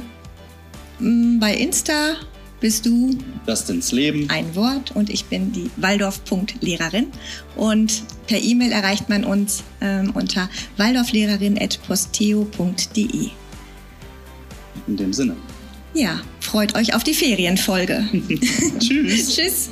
Mm, 0.99 1.39
bei 1.39 1.53
Insta 1.53 2.15
bist 2.59 2.85
du 2.85 3.17
Dustins 3.45 3.91
Leben. 3.91 4.29
Ein 4.29 4.55
Wort 4.55 4.95
und 4.95 5.09
ich 5.09 5.25
bin 5.25 5.51
die 5.51 5.69
Waldorf.lehrerin. 5.77 7.07
Und 7.55 8.03
per 8.27 8.41
E-Mail 8.41 8.71
erreicht 8.71 9.09
man 9.09 9.25
uns 9.25 9.63
ähm, 9.81 10.11
unter 10.15 10.49
waldorflehrerin.posteo.de. 10.77 13.29
In 14.87 14.97
dem 14.97 15.13
Sinne. 15.13 15.35
Ja, 15.97 16.19
freut 16.41 16.75
euch 16.75 16.93
auf 16.93 17.03
die 17.03 17.15
Ferienfolge. 17.15 18.07
Tschüss. 18.79 19.35
Tschüss. 19.35 19.69